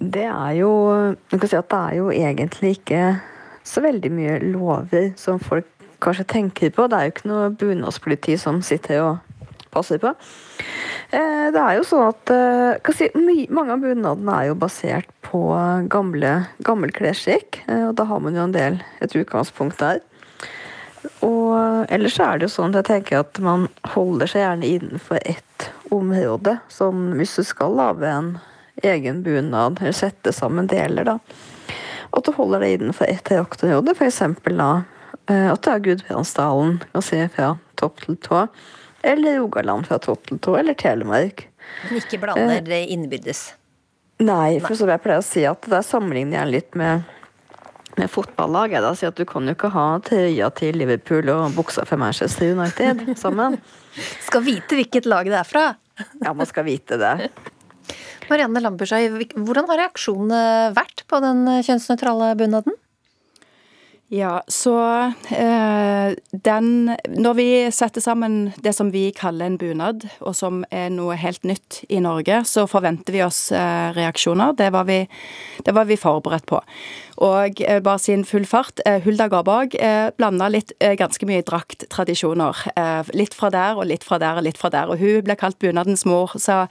Det 0.00 0.24
er 0.24 0.52
jo 0.56 0.70
Du 1.28 1.34
kan 1.36 1.50
si 1.50 1.58
at 1.58 1.68
det 1.68 1.78
er 1.78 1.96
jo 1.98 2.06
egentlig 2.14 2.78
ikke 2.78 3.02
så 3.66 3.82
veldig 3.84 4.10
mye 4.14 4.38
lover 4.44 5.12
som 5.20 5.40
folk 5.42 5.68
kanskje 6.00 6.28
tenker 6.32 6.72
på. 6.74 6.86
Det 6.88 6.96
er 6.96 7.08
jo 7.08 7.14
ikke 7.14 7.30
noe 7.30 7.50
bunadspoliti 7.60 8.36
som 8.40 8.62
sitter 8.64 9.02
og 9.04 9.42
passer 9.70 10.00
på. 10.02 10.12
Eh, 11.14 11.46
det 11.54 11.60
er 11.60 11.78
jo 11.78 11.86
sånn 11.86 12.08
at 12.08 12.32
eh, 12.34 12.92
si, 12.96 13.10
Mange 13.52 13.76
av 13.76 13.84
bunadene 13.84 14.36
er 14.36 14.50
jo 14.50 14.58
basert 14.58 15.10
på 15.26 15.42
gamle, 15.92 16.34
gammel 16.66 16.94
klesskikk. 16.94 17.62
Og 17.90 17.94
da 17.98 18.06
har 18.08 18.22
man 18.24 18.38
jo 18.38 18.46
en 18.48 18.56
del 18.56 18.80
et 19.04 19.14
utgangspunkt 19.14 19.78
der. 19.82 20.00
Og 21.24 21.86
ellers 21.92 22.18
er 22.20 22.38
det 22.38 22.48
jo 22.48 22.54
sånn 22.56 22.74
at 22.74 22.82
jeg 22.82 22.88
tenker 22.90 23.22
at 23.22 23.38
man 23.44 23.68
holder 23.94 24.28
seg 24.30 24.44
gjerne 24.44 24.72
innenfor 24.74 25.20
ett 25.22 25.70
område. 25.94 26.58
Sånn 26.72 27.14
hvis 27.18 27.36
du 27.38 27.44
skal 27.46 27.76
lage 27.78 28.08
en 28.08 28.34
egen 28.82 29.22
bunad, 29.24 29.80
eller 29.80 29.96
sette 29.96 30.32
sammen 30.32 30.68
deler, 30.70 31.04
da. 31.04 31.18
At 32.16 32.26
du 32.26 32.32
holder 32.34 32.64
deg 32.64 32.78
innenfor 32.78 33.10
ett 33.10 33.30
jaktområde, 33.30 33.94
f.eks. 33.94 34.20
da 34.48 34.70
eh, 35.30 35.46
at 35.52 35.62
det 35.66 35.72
er 35.74 35.84
Gudbrandsdalen, 35.86 36.80
kan 36.90 37.06
si 37.06 37.20
fra 37.36 37.54
topp 37.80 38.02
til 38.04 38.18
tå. 38.24 38.44
Eller 39.06 39.38
Rogaland 39.40 39.86
fra 39.88 40.00
topp 40.02 40.26
til 40.28 40.40
tå, 40.42 40.56
eller 40.60 40.76
Telemark. 40.78 41.46
Men 41.86 42.00
ikke 42.02 42.20
blander 42.22 42.74
eh, 42.74 42.90
innbyrdes? 42.92 43.46
Nei, 44.20 44.58
for 44.60 44.76
som 44.76 44.90
jeg 44.92 45.00
pleier 45.00 45.22
å 45.22 45.24
si, 45.24 45.46
at 45.48 45.64
det 45.70 45.80
sammenligner 45.86 46.42
jeg 46.42 46.54
litt 46.58 46.76
med 46.76 47.08
med 47.98 48.10
fotballag 48.10 48.72
er 48.72 48.84
det 48.84 48.90
å 48.92 48.96
si 48.96 49.06
at 49.08 49.18
du 49.18 49.26
kan 49.28 49.48
jo 49.48 49.54
ikke 49.56 49.72
ha 49.74 49.86
trøya 50.06 50.50
til 50.56 50.78
Liverpool 50.78 51.26
og 51.32 51.56
buksa 51.56 51.82
for 51.88 52.00
Manchester 52.00 52.52
United 52.54 53.02
sammen. 53.18 53.58
skal 54.28 54.44
vite 54.46 54.78
hvilket 54.78 55.08
lag 55.10 55.28
det 55.28 55.40
er 55.40 55.48
fra. 55.48 55.64
ja, 56.22 56.32
man 56.32 56.48
skal 56.48 56.68
vite 56.68 57.00
det. 57.00 57.30
Marianne 58.30 58.62
Lambertshøi, 58.62 59.08
hvordan 59.34 59.66
har 59.70 59.82
reaksjonene 59.84 60.42
vært 60.76 61.04
på 61.10 61.18
den 61.24 61.42
kjønnsnøytrale 61.66 62.32
bunaden? 62.38 62.76
Ja, 64.12 64.42
så 64.48 64.74
eh, 65.30 66.14
den 66.32 66.96
Når 67.08 67.34
vi 67.38 67.50
setter 67.70 68.02
sammen 68.02 68.50
det 68.58 68.72
som 68.74 68.88
vi 68.90 69.04
kaller 69.14 69.46
en 69.46 69.58
bunad, 69.58 70.02
og 70.18 70.34
som 70.34 70.64
er 70.74 70.88
noe 70.90 71.14
helt 71.14 71.44
nytt 71.46 71.84
i 71.86 72.00
Norge, 72.02 72.40
så 72.42 72.64
forventer 72.66 73.14
vi 73.14 73.20
oss 73.22 73.52
eh, 73.54 73.92
reaksjoner. 73.94 74.56
Det 74.58 74.72
var, 74.74 74.88
vi, 74.88 75.04
det 75.62 75.74
var, 75.76 75.86
vi, 75.86 75.94
forberedt 75.94 76.48
på. 76.50 76.58
Og 77.22 77.62
eh, 77.62 77.78
bare 77.78 78.02
sin 78.02 78.24
full 78.26 78.48
fart. 78.50 78.82
Eh, 78.82 78.98
Hulda 79.04 79.28
Garbag 79.30 79.76
eh, 79.78 80.08
blanda 80.18 80.48
litt 80.50 80.72
eh, 80.80 80.96
ganske 80.98 81.28
mye 81.30 81.46
drakttradisjoner. 81.46 82.64
Eh, 82.74 83.12
litt 83.14 83.36
fra 83.38 83.52
der 83.54 83.78
og 83.78 83.86
litt 83.92 84.02
fra 84.02 84.18
der 84.18 84.40
og 84.40 84.48
litt 84.48 84.58
fra 84.58 84.72
der. 84.74 84.90
Og 84.90 84.98
hun 84.98 85.22
ble 85.22 85.38
kalt 85.38 85.60
bunadens 85.62 86.02
mor, 86.02 86.34
så 86.34 86.64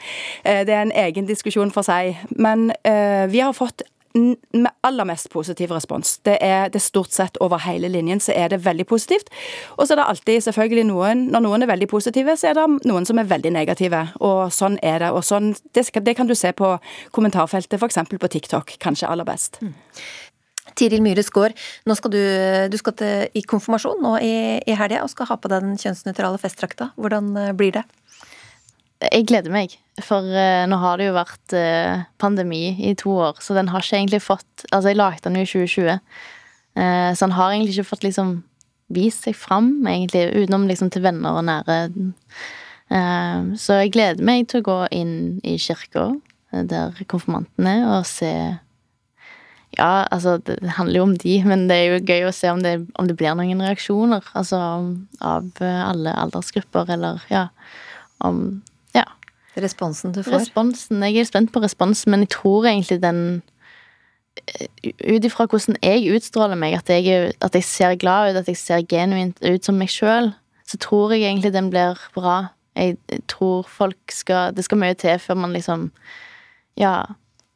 det 0.44 0.76
er 0.76 0.84
en 0.84 0.92
egen 1.06 1.32
diskusjon 1.32 1.72
for 1.72 1.88
seg. 1.88 2.20
Men 2.36 2.68
vi 2.84 3.40
har 3.40 3.56
fått 3.56 3.86
med 4.14 4.70
aller 4.82 5.06
mest 5.06 5.30
positiv 5.30 5.72
respons. 5.72 6.18
Det 6.26 6.38
er 6.42 6.70
det 6.74 6.82
stort 6.82 7.14
sett 7.14 7.38
over 7.44 7.62
hele 7.62 7.90
linjen 7.92 8.22
så 8.24 8.34
er 8.36 8.50
det 8.50 8.64
veldig 8.66 8.86
positivt. 8.90 9.30
Og 9.78 9.86
så 9.86 9.94
er 9.94 10.02
det 10.02 10.08
alltid 10.14 10.46
selvfølgelig 10.48 10.86
noen 10.90 11.28
Når 11.30 11.44
noen 11.46 11.64
er 11.64 11.70
veldig 11.70 11.88
positive, 11.88 12.36
så 12.38 12.50
er 12.50 12.58
det 12.58 12.88
noen 12.90 13.06
som 13.06 13.20
er 13.20 13.30
veldig 13.30 13.52
negative. 13.54 14.08
Og 14.20 14.54
sånn 14.54 14.80
er 14.84 15.00
det. 15.04 15.12
Og 15.12 15.24
sånn, 15.26 15.54
det, 15.76 15.86
det 16.02 16.16
kan 16.18 16.28
du 16.28 16.36
se 16.36 16.52
på 16.52 16.78
kommentarfeltet, 17.12 17.78
f.eks. 17.78 18.02
på 18.20 18.32
TikTok, 18.32 18.78
kanskje 18.82 19.10
aller 19.10 19.28
best. 19.28 19.62
Mm. 19.62 19.76
Tiril 20.80 21.04
Myhre 21.04 21.24
Skaar, 21.26 21.56
nå 21.86 21.96
skal 21.98 22.14
du, 22.14 22.22
du 22.72 22.78
skal 22.80 22.96
til, 23.00 23.30
i 23.36 23.44
konfirmasjon 23.44 24.02
nå 24.04 24.16
i, 24.24 24.34
i 24.64 24.78
helga 24.78 25.04
og 25.04 25.12
skal 25.12 25.32
ha 25.32 25.40
på 25.42 25.52
deg 25.52 25.66
den 25.66 25.80
kjønnsnøytrale 25.82 26.40
festdrakta. 26.42 26.92
Hvordan 27.00 27.34
eh, 27.38 27.56
blir 27.58 27.80
det? 27.80 27.86
Jeg 29.00 29.30
gleder 29.30 29.52
meg, 29.54 29.78
for 30.04 30.26
uh, 30.28 30.66
nå 30.68 30.78
har 30.82 31.00
det 31.00 31.08
jo 31.08 31.16
vært 31.16 31.56
uh, 31.56 32.04
pandemi 32.20 32.74
i 32.84 32.92
to 33.00 33.14
år, 33.16 33.38
så 33.40 33.56
den 33.56 33.72
har 33.72 33.84
ikke 33.84 33.96
egentlig 33.96 34.22
fått 34.26 34.66
Altså, 34.74 34.90
jeg 34.92 35.00
lagde 35.00 35.24
den 35.24 35.38
jo 35.40 35.46
i 35.46 35.48
2020, 35.48 35.88
uh, 35.88 36.84
eh, 36.84 37.12
så 37.16 37.28
den 37.30 37.36
har 37.38 37.54
egentlig 37.54 37.78
ikke 37.78 37.92
fått 37.94 38.04
liksom 38.04 38.34
vist 38.92 39.24
seg 39.24 39.38
fram, 39.40 39.72
egentlig, 39.88 40.26
utenom 40.36 40.68
liksom 40.68 40.90
til 40.92 41.06
venner 41.06 41.38
og 41.38 41.46
nære. 41.46 41.76
så 43.62 43.76
jeg 43.78 43.92
gleder 43.94 44.26
meg 44.26 44.48
til 44.50 44.64
å 44.64 44.66
gå 44.66 44.78
inn 44.98 45.12
i 45.46 45.60
kirka, 45.62 46.08
der 46.50 46.98
konfirmanten 47.06 47.68
er, 47.70 47.84
og 47.86 48.08
se 48.10 48.32
ja, 49.78 50.08
altså, 50.10 50.40
det 50.42 50.58
handler 50.80 50.98
jo 50.98 51.04
om 51.06 51.14
de, 51.22 51.36
men 51.46 51.68
det 51.70 51.78
er 51.78 51.94
jo 51.94 52.02
gøy 52.02 52.26
å 52.26 52.34
se 52.34 52.50
om 52.50 52.64
det, 52.66 52.74
om 52.98 53.06
det 53.06 53.16
blir 53.20 53.38
noen 53.38 53.62
reaksjoner. 53.62 54.26
Altså 54.34 54.58
av 55.22 55.62
alle 55.62 56.16
aldersgrupper, 56.26 56.90
eller 56.98 57.22
ja 57.30 57.52
Om 58.26 58.42
Responsen 59.64 60.14
du 60.16 60.22
får? 60.24 60.40
Responsen, 60.40 61.04
Jeg 61.04 61.18
er 61.22 61.30
spent 61.30 61.52
på 61.54 61.62
responsen, 61.64 62.12
men 62.12 62.26
jeg 62.26 62.30
tror 62.30 62.66
egentlig 62.66 63.02
den 63.02 63.42
eh, 64.48 64.68
Ut 65.16 65.26
ifra 65.26 65.46
hvordan 65.46 65.78
jeg 65.84 66.14
utstråler 66.16 66.56
meg, 66.56 66.78
at 66.78 66.90
jeg, 66.90 67.34
at 67.42 67.56
jeg, 67.56 67.64
ser 67.64 67.96
glad 67.96 68.32
ut, 68.32 68.42
at 68.42 68.48
jeg 68.48 68.58
ser 68.58 68.86
genuint 68.88 69.38
ut 69.44 69.66
som 69.66 69.76
meg 69.76 69.90
sjøl, 69.90 70.32
så 70.68 70.78
tror 70.78 71.14
jeg 71.14 71.28
egentlig 71.28 71.54
den 71.54 71.70
blir 71.70 72.00
bra. 72.16 72.54
Jeg 72.76 72.98
tror 73.28 73.66
folk 73.68 74.12
skal 74.14 74.56
Det 74.56 74.64
skal 74.64 74.78
mye 74.78 74.94
til 74.94 75.20
før 75.20 75.36
man 75.36 75.54
liksom 75.54 75.92
Ja, 76.78 77.04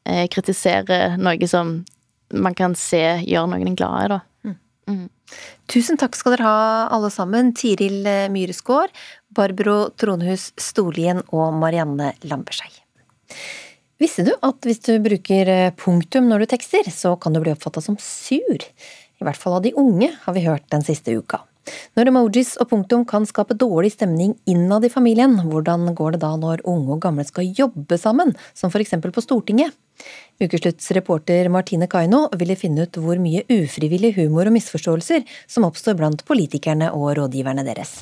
eh, 0.05 0.27
kritiserer 0.27 1.17
noe 1.17 1.47
som 1.47 1.85
man 2.33 2.55
kan 2.57 2.75
se 2.75 3.21
gjør 3.23 3.47
noen 3.47 3.75
glade, 3.77 4.07
da. 4.09 4.19
Mm. 4.89 5.07
Tusen 5.71 5.99
takk 5.99 6.17
skal 6.17 6.35
dere 6.35 6.47
ha, 6.47 6.63
alle 6.93 7.09
sammen. 7.13 7.53
Tiril 7.57 8.05
eh, 8.09 8.29
Barbro 9.33 9.77
Tronhus 9.97 10.51
Storlien 10.59 11.23
og 11.31 11.53
Marianne 11.57 12.13
Lambertseig. 12.27 12.83
Visste 14.01 14.25
du 14.27 14.33
at 14.43 14.67
hvis 14.67 14.83
du 14.83 14.97
bruker 15.03 15.49
eh, 15.49 15.71
punktum 15.79 16.27
når 16.29 16.43
du 16.43 16.51
tekster, 16.53 16.89
så 16.91 17.15
kan 17.15 17.33
du 17.33 17.41
bli 17.43 17.53
oppfatta 17.55 17.81
som 17.81 17.97
sur? 18.01 18.67
I 19.23 19.25
hvert 19.25 19.39
fall 19.39 19.57
av 19.57 19.63
de 19.65 19.73
unge, 19.79 20.11
har 20.25 20.35
vi 20.35 20.45
hørt 20.45 20.67
den 20.73 20.83
siste 20.85 21.15
uka. 21.15 21.43
Når 21.97 22.11
emojis 22.11 22.53
og 22.61 22.69
punktum 22.71 23.05
kan 23.09 23.27
skape 23.29 23.57
dårlig 23.59 23.93
stemning 23.95 24.35
innad 24.49 24.85
i 24.85 24.91
familien, 24.91 25.37
hvordan 25.49 25.89
går 25.95 26.15
det 26.15 26.23
da 26.25 26.33
når 26.39 26.65
unge 26.69 26.97
og 26.97 27.03
gamle 27.05 27.25
skal 27.27 27.51
jobbe 27.57 27.99
sammen, 28.01 28.33
som 28.53 28.73
for 28.73 28.83
eksempel 28.83 29.13
på 29.15 29.23
Stortinget? 29.23 29.73
Ukeslutts 30.41 30.91
reporter 30.97 31.49
Martine 31.53 31.87
Kaino 31.87 32.25
ville 32.39 32.57
finne 32.59 32.87
ut 32.87 32.97
hvor 32.99 33.19
mye 33.21 33.45
ufrivillig 33.53 34.15
humor 34.17 34.49
og 34.49 34.57
misforståelser 34.57 35.23
som 35.47 35.69
oppstår 35.69 35.99
blant 35.99 36.25
politikerne 36.27 36.91
og 36.97 37.13
rådgiverne 37.19 37.65
deres. 37.67 38.01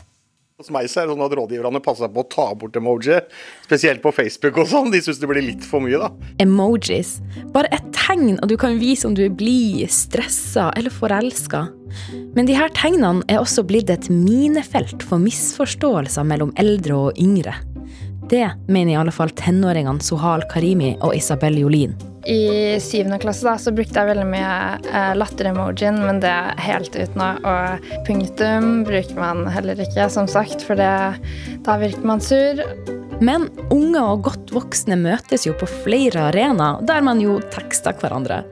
Hos 0.61 0.69
meg 0.69 0.85
så 0.91 1.01
er 1.01 1.07
det 1.09 1.15
sånn 1.15 1.23
at 1.25 1.33
Rådgiverne 1.33 1.79
passer 1.81 2.09
på 2.13 2.21
å 2.21 2.27
ta 2.29 2.43
bort 2.53 2.75
emoji, 2.77 3.15
spesielt 3.65 4.03
på 4.03 4.11
Facebook 4.13 4.59
og 4.61 4.67
sånn. 4.69 4.91
De 4.93 4.99
syns 5.01 5.17
det 5.17 5.29
blir 5.31 5.41
litt 5.41 5.65
for 5.65 5.81
mye, 5.81 5.97
da. 5.97 6.11
Emojis. 6.43 7.15
Bare 7.55 7.71
et 7.73 7.87
tegn, 7.97 8.35
og 8.37 8.51
du 8.51 8.53
kan 8.61 8.77
vise 8.77 9.09
om 9.09 9.15
du 9.17 9.23
er 9.25 9.33
blid, 9.33 9.87
stressa 9.89 10.69
eller 10.77 10.93
forelska. 10.93 11.63
Men 12.37 12.45
de 12.45 12.53
her 12.59 12.69
tegnene 12.77 13.25
er 13.25 13.41
også 13.41 13.65
blitt 13.65 13.89
et 13.89 14.05
minefelt 14.13 15.01
for 15.01 15.23
misforståelser 15.23 16.29
mellom 16.29 16.53
eldre 16.61 17.07
og 17.07 17.17
yngre. 17.17 17.57
Det 18.31 18.47
mener 18.67 18.93
i 18.93 18.95
alle 18.95 19.11
fall 19.11 19.33
tenåringene 19.35 19.99
Sohal 19.99 20.45
Karimi 20.47 20.93
og 21.03 21.11
Isabel 21.17 21.57
Jolin. 21.59 21.97
I 22.31 22.77
syvende 22.79 23.17
klasse 23.19 23.43
da, 23.43 23.57
så 23.59 23.73
brukte 23.75 23.97
jeg 23.97 24.07
veldig 24.07 24.27
mye 24.29 24.53
eh, 24.87 25.11
latter-emojien, 25.17 25.97
men 26.05 26.21
det 26.23 26.31
er 26.31 26.61
helt 26.63 26.95
uten 26.95 27.23
å 27.25 27.29
Og 27.49 27.89
punktum 28.07 28.69
bruker 28.87 29.19
man 29.19 29.43
heller 29.51 29.81
ikke, 29.83 30.07
som 30.13 30.29
sagt, 30.31 30.63
for 30.63 30.79
det, 30.79 30.93
da 31.65 31.77
virker 31.81 32.07
man 32.07 32.23
sur. 32.23 32.63
Men 33.19 33.49
unge 33.67 33.99
og 33.99 34.23
godt 34.29 34.55
voksne 34.55 34.95
møtes 35.01 35.43
jo 35.49 35.57
på 35.59 35.67
flere 35.83 36.29
arenaer, 36.29 36.79
der 36.87 37.03
man 37.03 37.19
jo 37.19 37.41
tekster 37.51 37.99
hverandre. 37.99 38.45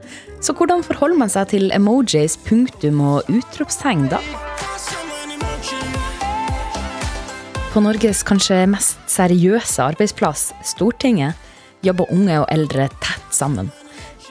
Så 0.44 0.52
hvordan 0.56 0.84
forholder 0.84 1.24
man 1.24 1.32
seg 1.32 1.54
til 1.54 1.72
emojis, 1.72 2.36
punktum 2.44 3.00
og 3.00 3.32
utropstegn, 3.32 4.10
da? 4.12 4.20
På 7.70 7.78
Norges 7.78 8.24
kanskje 8.26 8.64
mest 8.66 8.98
seriøse 9.06 9.84
arbeidsplass, 9.92 10.48
Stortinget, 10.66 11.38
jobber 11.86 12.08
unge 12.10 12.40
og 12.42 12.48
eldre 12.50 12.88
tett 12.98 13.28
sammen. 13.30 13.68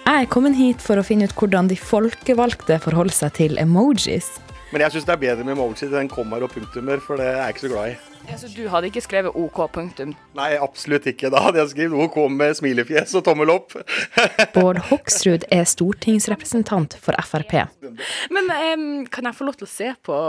Jeg 0.02 0.26
er 0.26 0.28
kommet 0.28 0.58
hit 0.58 0.84
for 0.84 1.00
å 1.00 1.06
finne 1.08 1.30
ut 1.30 1.36
hvordan 1.40 1.70
de 1.72 1.78
folkevalgte 1.80 2.76
forholder 2.84 3.16
seg 3.16 3.38
til 3.38 3.56
emojis. 3.62 4.28
Men 4.74 4.84
jeg 4.84 4.98
syns 4.98 5.08
det 5.08 5.14
er 5.16 5.22
bedre 5.22 5.46
med 5.48 5.56
emojis 5.56 5.96
enn 5.96 6.12
kommaer 6.12 6.44
og 6.50 6.52
punktummer, 6.52 7.00
for 7.00 7.16
det 7.16 7.30
er 7.30 7.40
jeg 7.40 7.56
ikke 7.56 7.64
så 7.64 7.70
glad 7.72 7.94
i. 7.94 7.94
Ja, 8.28 8.42
så 8.42 8.50
du 8.52 8.60
hadde 8.74 8.92
ikke 8.92 9.06
skrevet 9.08 9.40
OK 9.40 9.64
punktum? 9.78 10.12
Nei, 10.36 10.50
absolutt 10.60 11.08
ikke. 11.08 11.32
Da 11.32 11.46
hadde 11.46 11.64
jeg 11.64 11.72
skrevet 11.72 12.04
OK 12.10 12.20
med 12.36 12.60
smilefjes 12.60 13.16
og 13.22 13.24
tommel 13.30 13.56
opp. 13.56 13.78
Bård 14.58 14.84
Hoksrud 14.92 15.48
er 15.48 15.64
stortingsrepresentant 15.64 17.00
for 17.00 17.16
Frp. 17.32 17.56
Men 18.36 18.52
um, 18.52 18.86
kan 19.08 19.32
jeg 19.32 19.40
få 19.40 19.48
lov 19.48 19.62
til 19.64 19.72
å 19.72 19.74
se 19.78 19.96
på 20.04 20.20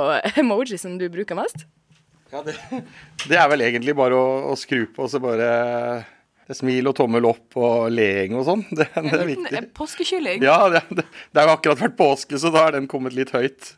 emojisen 0.47 0.95
du 1.03 1.09
bruker 1.11 1.43
mest? 1.43 1.67
Ja, 2.31 2.45
det, 2.47 2.57
det 3.26 3.37
er 3.39 3.51
vel 3.51 3.66
egentlig 3.66 3.97
bare 3.99 4.16
å, 4.16 4.33
å 4.53 4.57
skru 4.59 4.85
på 4.95 5.07
og 5.07 5.12
så 5.12 5.20
bare 5.22 5.51
smil 6.57 6.89
og 6.91 6.97
tommel 6.99 7.26
opp 7.28 7.57
og 7.61 7.91
leing 7.95 8.35
og 8.39 8.45
sånn. 8.49 8.64
Det, 8.74 8.87
det 8.95 9.16
er 9.16 9.26
viktig. 9.28 9.53
En 9.59 9.68
Påskekylling? 9.76 10.45
Ja, 10.45 10.57
det, 10.72 10.83
det, 10.91 11.05
det 11.07 11.43
har 11.43 11.51
jo 11.51 11.55
akkurat 11.57 11.83
vært 11.85 11.97
påske, 11.99 12.39
så 12.41 12.53
da 12.55 12.64
har 12.66 12.76
den 12.76 12.89
kommet 12.91 13.14
litt 13.16 13.33
høyt. 13.35 13.72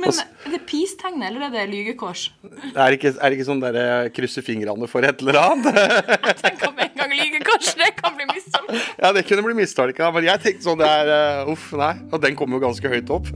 Men 0.00 0.10
Også, 0.10 0.26
er 0.44 0.56
det 0.56 0.62
peace-tegnet, 0.68 1.30
eller 1.30 1.46
er 1.48 1.54
det 1.54 1.66
lygekors? 1.72 2.28
det 2.42 2.74
er 2.74 2.96
ikke, 2.96 3.14
er 3.14 3.30
det 3.30 3.38
ikke 3.38 3.48
sånn 3.48 3.62
derre 3.62 3.86
krysse 4.16 4.44
fingrene 4.44 4.90
for 4.90 5.06
et 5.08 5.24
eller 5.24 5.40
annet? 5.40 5.80
jeg 6.30 6.40
tenker 6.42 6.72
om 6.72 6.82
en 6.84 6.98
gang 7.00 7.14
lygekors, 7.16 7.72
det 7.80 7.92
kan 8.00 8.16
bli 8.18 8.28
mistolka. 8.32 8.82
Ja, 8.98 9.14
det 9.16 9.24
kunne 9.28 9.46
bli 9.46 9.60
mistolka, 9.62 10.10
men 10.14 10.28
jeg 10.28 10.44
tenkte 10.44 10.68
sånn 10.68 10.82
det 10.82 10.90
er 11.00 11.14
uh, 11.46 11.54
Uff, 11.54 11.70
nei. 11.78 11.94
Og 12.12 12.20
den 12.24 12.36
kommer 12.38 12.58
jo 12.58 12.66
ganske 12.68 12.92
høyt 12.92 13.14
opp. 13.14 13.32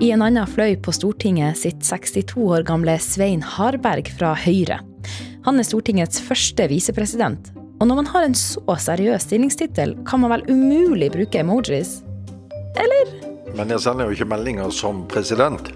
I 0.00 0.12
en 0.14 0.22
annen 0.22 0.46
fløy 0.46 0.76
på 0.78 0.92
Stortinget 0.94 1.58
sitter 1.58 1.82
62 1.98 2.36
år 2.38 2.62
gamle 2.68 2.92
Svein 3.02 3.40
Harberg 3.42 4.06
fra 4.14 4.30
Høyre. 4.38 4.76
Han 5.42 5.58
er 5.58 5.66
Stortingets 5.66 6.20
første 6.22 6.68
visepresident. 6.70 7.50
Og 7.80 7.90
når 7.90 7.98
man 7.98 8.10
har 8.12 8.28
en 8.28 8.36
så 8.38 8.76
seriøs 8.78 9.26
stillingstittel, 9.26 9.96
kan 10.06 10.22
man 10.22 10.36
vel 10.36 10.46
umulig 10.52 11.10
bruke 11.16 11.42
emojis? 11.42 11.96
Eller? 12.78 13.10
Men 13.58 13.74
jeg 13.74 13.82
sender 13.82 14.06
jo 14.06 14.14
ikke 14.14 14.30
meldinger 14.30 14.70
som 14.70 15.02
president. 15.10 15.72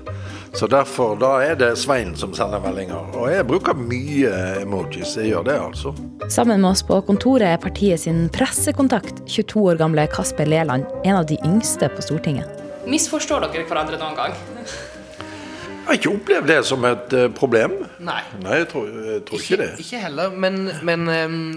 Så 0.55 0.71
derfor 0.71 1.19
da 1.19 1.35
er 1.43 1.59
det 1.59 1.75
Svein 1.83 2.15
som 2.15 2.31
sender 2.37 2.63
meldinger. 2.63 3.03
Og 3.19 3.27
jeg 3.33 3.51
bruker 3.51 3.75
mye 3.75 4.31
emojis. 4.63 5.17
Jeg 5.19 5.33
gjør 5.33 5.51
det, 5.51 5.59
altså. 5.67 5.97
Sammen 6.31 6.63
med 6.63 6.77
oss 6.77 6.87
på 6.87 7.03
kontoret 7.11 7.57
er 7.57 7.63
partiet 7.63 8.07
sin 8.07 8.29
pressekontakt, 8.31 9.25
22 9.27 9.71
år 9.73 9.83
gamle 9.83 10.07
Kasper 10.15 10.47
Leland, 10.47 10.87
en 11.03 11.25
av 11.25 11.27
de 11.27 11.43
yngste 11.43 11.91
på 11.91 12.07
Stortinget. 12.07 12.62
Misforstår 12.89 13.45
dere 13.47 13.67
hverandre 13.69 13.99
noen 14.01 14.17
gang? 14.19 14.35
Jeg 15.83 15.89
har 15.89 15.97
ikke 15.99 16.13
opplevd 16.15 16.47
det 16.47 16.57
som 16.67 16.85
et 16.87 17.15
eh, 17.19 17.29
problem. 17.35 17.73
Nei. 18.07 18.21
Nei, 18.43 18.61
jeg 18.61 18.69
tror, 18.71 18.87
jeg 19.03 19.23
tror 19.27 19.41
ikke 19.43 19.57
det. 19.59 19.71
Ikke 19.83 19.99
heller, 20.05 20.35
men, 20.45 20.61
men 20.87 21.09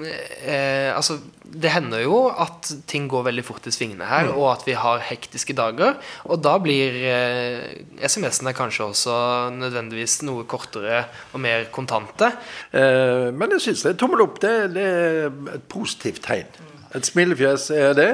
eh, 0.01 0.89
altså 0.95 1.19
det 1.55 1.69
hender 1.71 2.01
jo 2.03 2.17
at 2.33 2.71
ting 2.89 3.05
går 3.09 3.27
veldig 3.29 3.43
fort 3.45 3.67
i 3.69 3.71
svingene 3.71 4.07
her, 4.09 4.25
Mm. 4.25 4.39
og 4.41 4.47
at 4.55 4.65
vi 4.67 4.73
har 4.81 5.03
hektiske 5.11 5.53
dager. 5.55 5.93
Og 6.25 6.41
da 6.43 6.55
blir 6.59 6.97
eh, 7.05 7.85
SMS-ene 8.09 8.51
kanskje 8.57 8.87
også 8.89 9.15
nødvendigvis 9.55 10.17
noe 10.25 10.43
kortere 10.49 11.03
og 11.31 11.39
mer 11.45 11.69
kontante. 11.73 12.31
Eh, 12.73 13.29
men 13.31 13.53
jeg 13.55 13.67
syns 13.69 13.85
det 13.85 13.93
er 13.93 14.01
tommel 14.01 14.25
opp. 14.25 14.41
Det, 14.43 14.55
det 14.73 14.87
er 14.89 15.29
et 15.59 15.69
positivt 15.71 16.25
tegn. 16.25 16.49
Et 16.97 17.05
smilefjes 17.07 17.69
er 17.77 17.93
det. 17.97 18.11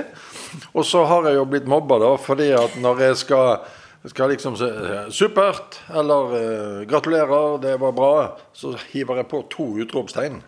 Og 0.78 0.86
så 0.86 1.04
har 1.06 1.30
jeg 1.30 1.40
jo 1.40 1.46
blitt 1.50 1.70
mobba, 1.70 2.00
da, 2.02 2.16
fordi 2.22 2.52
at 2.58 2.76
når 2.82 3.06
jeg 3.08 3.22
skal 3.26 3.62
skal 4.06 4.30
liksom 4.30 4.56
si 4.58 4.66
eh, 4.66 5.10
'supert' 5.14 5.78
eller 5.94 6.36
eh, 6.36 6.88
'gratulerer, 6.88 7.62
det 7.62 7.80
var 7.80 7.92
bra', 7.92 8.32
så 8.54 8.74
hiver 8.94 9.16
jeg 9.16 9.28
på 9.28 9.46
to 9.50 9.64
utropstegn. 9.78 10.42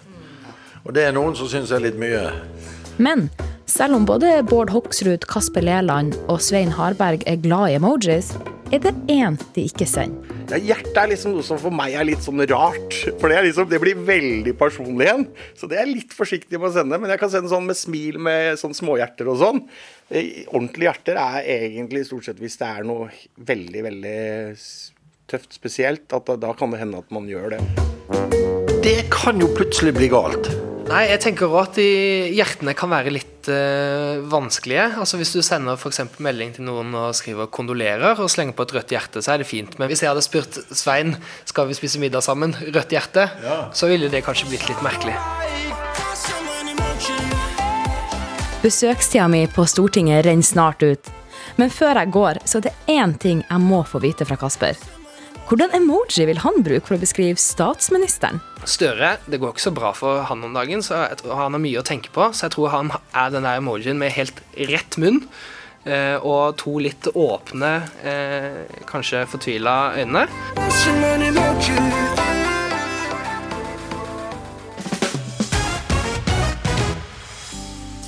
Og 0.86 0.96
det 0.96 1.04
er 1.04 1.12
noen 1.12 1.36
som 1.36 1.48
syns 1.48 1.72
er 1.72 1.80
litt 1.80 2.00
mye. 2.00 2.32
Men 2.98 3.30
selv 3.70 3.98
om 3.98 4.06
både 4.08 4.42
Bård 4.50 4.72
Hoksrud, 4.74 5.28
Kasper 5.30 5.64
Leland 5.64 6.18
og 6.28 6.42
Svein 6.44 6.74
Harberg 6.76 7.24
er 7.30 7.40
glad 7.44 7.72
i 7.72 7.78
emojis, 7.78 8.34
er 8.74 8.82
det 8.82 8.94
én 9.12 9.36
de 9.54 9.66
ikke 9.70 9.86
sender. 9.88 10.34
Ja, 10.50 10.58
hjertet 10.58 10.98
er 10.98 11.12
liksom 11.12 11.36
noe 11.36 11.46
som 11.46 11.60
for 11.62 11.74
meg 11.74 11.94
er 11.98 12.08
litt 12.08 12.24
sånn 12.26 12.42
rart. 12.50 12.96
For 13.22 13.30
det, 13.30 13.38
er 13.38 13.46
liksom, 13.48 13.68
det 13.70 13.80
blir 13.82 14.02
veldig 14.08 14.56
personlig 14.60 15.08
igjen. 15.08 15.28
Så 15.58 15.70
det 15.70 15.78
er 15.78 15.86
jeg 15.86 16.00
litt 16.02 16.16
forsiktig 16.18 16.60
med 16.60 16.72
å 16.72 16.74
sende. 16.76 17.00
Men 17.02 17.14
jeg 17.14 17.22
kan 17.22 17.32
sende 17.34 17.52
sånn 17.54 17.70
med 17.70 17.80
smil 17.80 18.20
med 18.22 18.60
sånn 18.62 18.76
småhjerter 18.78 19.30
og 19.32 19.40
sånn. 19.42 19.64
Eh, 20.10 20.44
Ordentlige 20.50 20.90
hjerter 20.90 21.22
er 21.22 21.40
egentlig 21.70 22.04
stort 22.10 22.28
sett 22.28 22.42
hvis 22.42 22.58
det 22.62 22.70
er 22.70 22.90
noe 22.90 23.08
veldig, 23.38 23.86
veldig 23.88 24.20
tøft 25.32 25.56
spesielt, 25.56 26.06
at 26.12 26.28
da, 26.28 26.38
da 26.50 26.54
kan 26.58 26.74
det 26.74 26.82
hende 26.84 27.02
at 27.02 27.14
man 27.14 27.30
gjør 27.30 27.56
det. 27.56 27.64
Det 28.84 29.00
kan 29.14 29.40
jo 29.40 29.54
plutselig 29.56 29.96
bli 29.96 30.12
galt. 30.12 30.52
Nei, 30.94 31.08
jeg 31.10 31.24
tenker 31.24 31.50
også 31.50 31.72
at 31.72 31.78
de, 31.80 31.86
hjertene 32.38 32.76
kan 32.78 32.92
være 32.92 33.10
litt 33.16 33.48
uh, 33.50 34.20
vanskelige. 34.30 34.92
Altså 35.02 35.18
Hvis 35.18 35.32
du 35.34 35.40
sender 35.42 35.80
for 35.82 35.90
eksempel 35.90 36.22
melding 36.22 36.54
til 36.54 36.68
noen 36.68 36.94
og 36.94 37.16
skriver 37.18 37.50
'kondolerer' 37.50 38.22
og 38.22 38.30
slenger 38.30 38.54
på 38.54 38.68
et 38.68 38.76
rødt 38.78 38.94
hjerte, 38.94 39.24
så 39.26 39.34
er 39.34 39.42
det 39.42 39.50
fint. 39.50 39.74
Men 39.82 39.90
hvis 39.90 40.04
jeg 40.06 40.12
hadde 40.12 40.22
spurt 40.22 40.54
Svein 40.70 41.16
skal 41.50 41.66
vi 41.66 41.74
spise 41.74 41.98
middag 41.98 42.22
sammen, 42.22 42.54
rødt 42.54 42.94
hjerte, 42.94 43.26
så 43.74 43.90
ville 43.90 44.12
det 44.14 44.22
kanskje 44.22 44.54
blitt 44.54 44.70
litt 44.70 44.86
merkelig. 44.86 45.18
Besøkstida 48.62 49.26
mi 49.28 49.48
på 49.50 49.66
Stortinget 49.66 50.28
renner 50.28 50.46
snart 50.46 50.86
ut. 50.86 51.10
Men 51.58 51.74
før 51.74 52.04
jeg 52.04 52.14
går, 52.14 52.46
så 52.46 52.62
er 52.62 52.70
det 52.70 52.80
én 52.86 53.18
ting 53.18 53.42
jeg 53.42 53.66
må 53.66 53.82
få 53.82 53.98
vite 53.98 54.30
fra 54.30 54.38
Kasper. 54.38 54.78
Hvordan 55.50 55.74
emoji 55.76 56.26
vil 56.26 56.40
han 56.42 56.64
bruke 56.66 56.88
for 56.88 56.96
å 56.98 57.02
beskrive 57.02 57.38
statsministeren? 57.42 58.40
Støre, 58.70 59.18
det 59.30 59.40
går 59.42 59.54
ikke 59.54 59.66
så 59.66 59.74
bra 59.76 59.92
for 59.98 60.24
han 60.30 60.46
om 60.48 60.56
dagen, 60.56 60.82
så 60.86 61.04
jeg 61.10 61.20
tror 61.20 61.36
han 61.38 61.58
har 61.58 61.64
mye 61.66 61.82
å 61.82 61.86
tenke 61.86 62.14
på. 62.16 62.30
Så 62.32 62.48
jeg 62.48 62.56
tror 62.56 62.72
han 62.74 62.94
er 63.12 63.34
den 63.36 63.46
der 63.46 63.60
emojien 63.60 64.00
med 64.00 64.16
helt 64.16 64.40
rett 64.72 64.98
munn. 64.98 65.24
eh, 65.86 66.16
Og 66.24 66.56
to 66.58 66.80
litt 66.80 67.04
åpne, 67.12 67.74
eh, 68.04 68.64
kanskje 68.88 69.26
fortvila 69.28 69.94
øyne. 70.00 70.28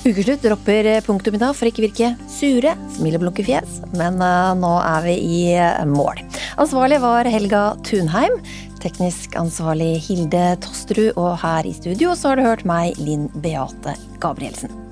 Ukeslutt 0.05 0.43
dropper 0.45 0.85
punktum 1.01 1.33
i 1.33 1.39
dag 1.41 1.55
for 1.57 1.65
ikke 1.65 1.87
virke 1.87 2.11
sure, 2.29 2.75
smil 2.93 3.17
og 3.17 3.23
blunke 3.23 3.45
fjes, 3.47 3.79
men 3.97 4.21
eh, 4.21 4.51
nå 4.59 4.73
er 4.77 5.01
vi 5.07 5.15
i 5.17 5.39
eh, 5.57 5.81
mål. 5.89 6.21
Ansvarlig 6.61 7.01
var 7.01 7.25
Helga 7.25 7.63
Tunheim, 7.89 8.37
teknisk 8.85 9.33
ansvarlig 9.41 9.95
Hilde 10.05 10.51
Tosterud, 10.61 11.15
og 11.17 11.39
her 11.41 11.65
i 11.65 11.73
studio 11.73 12.13
så 12.13 12.35
har 12.35 12.37
du 12.37 12.45
hørt 12.45 12.67
meg, 12.69 12.93
Linn 13.01 13.31
Beate 13.41 13.97
Gabrielsen. 14.21 14.84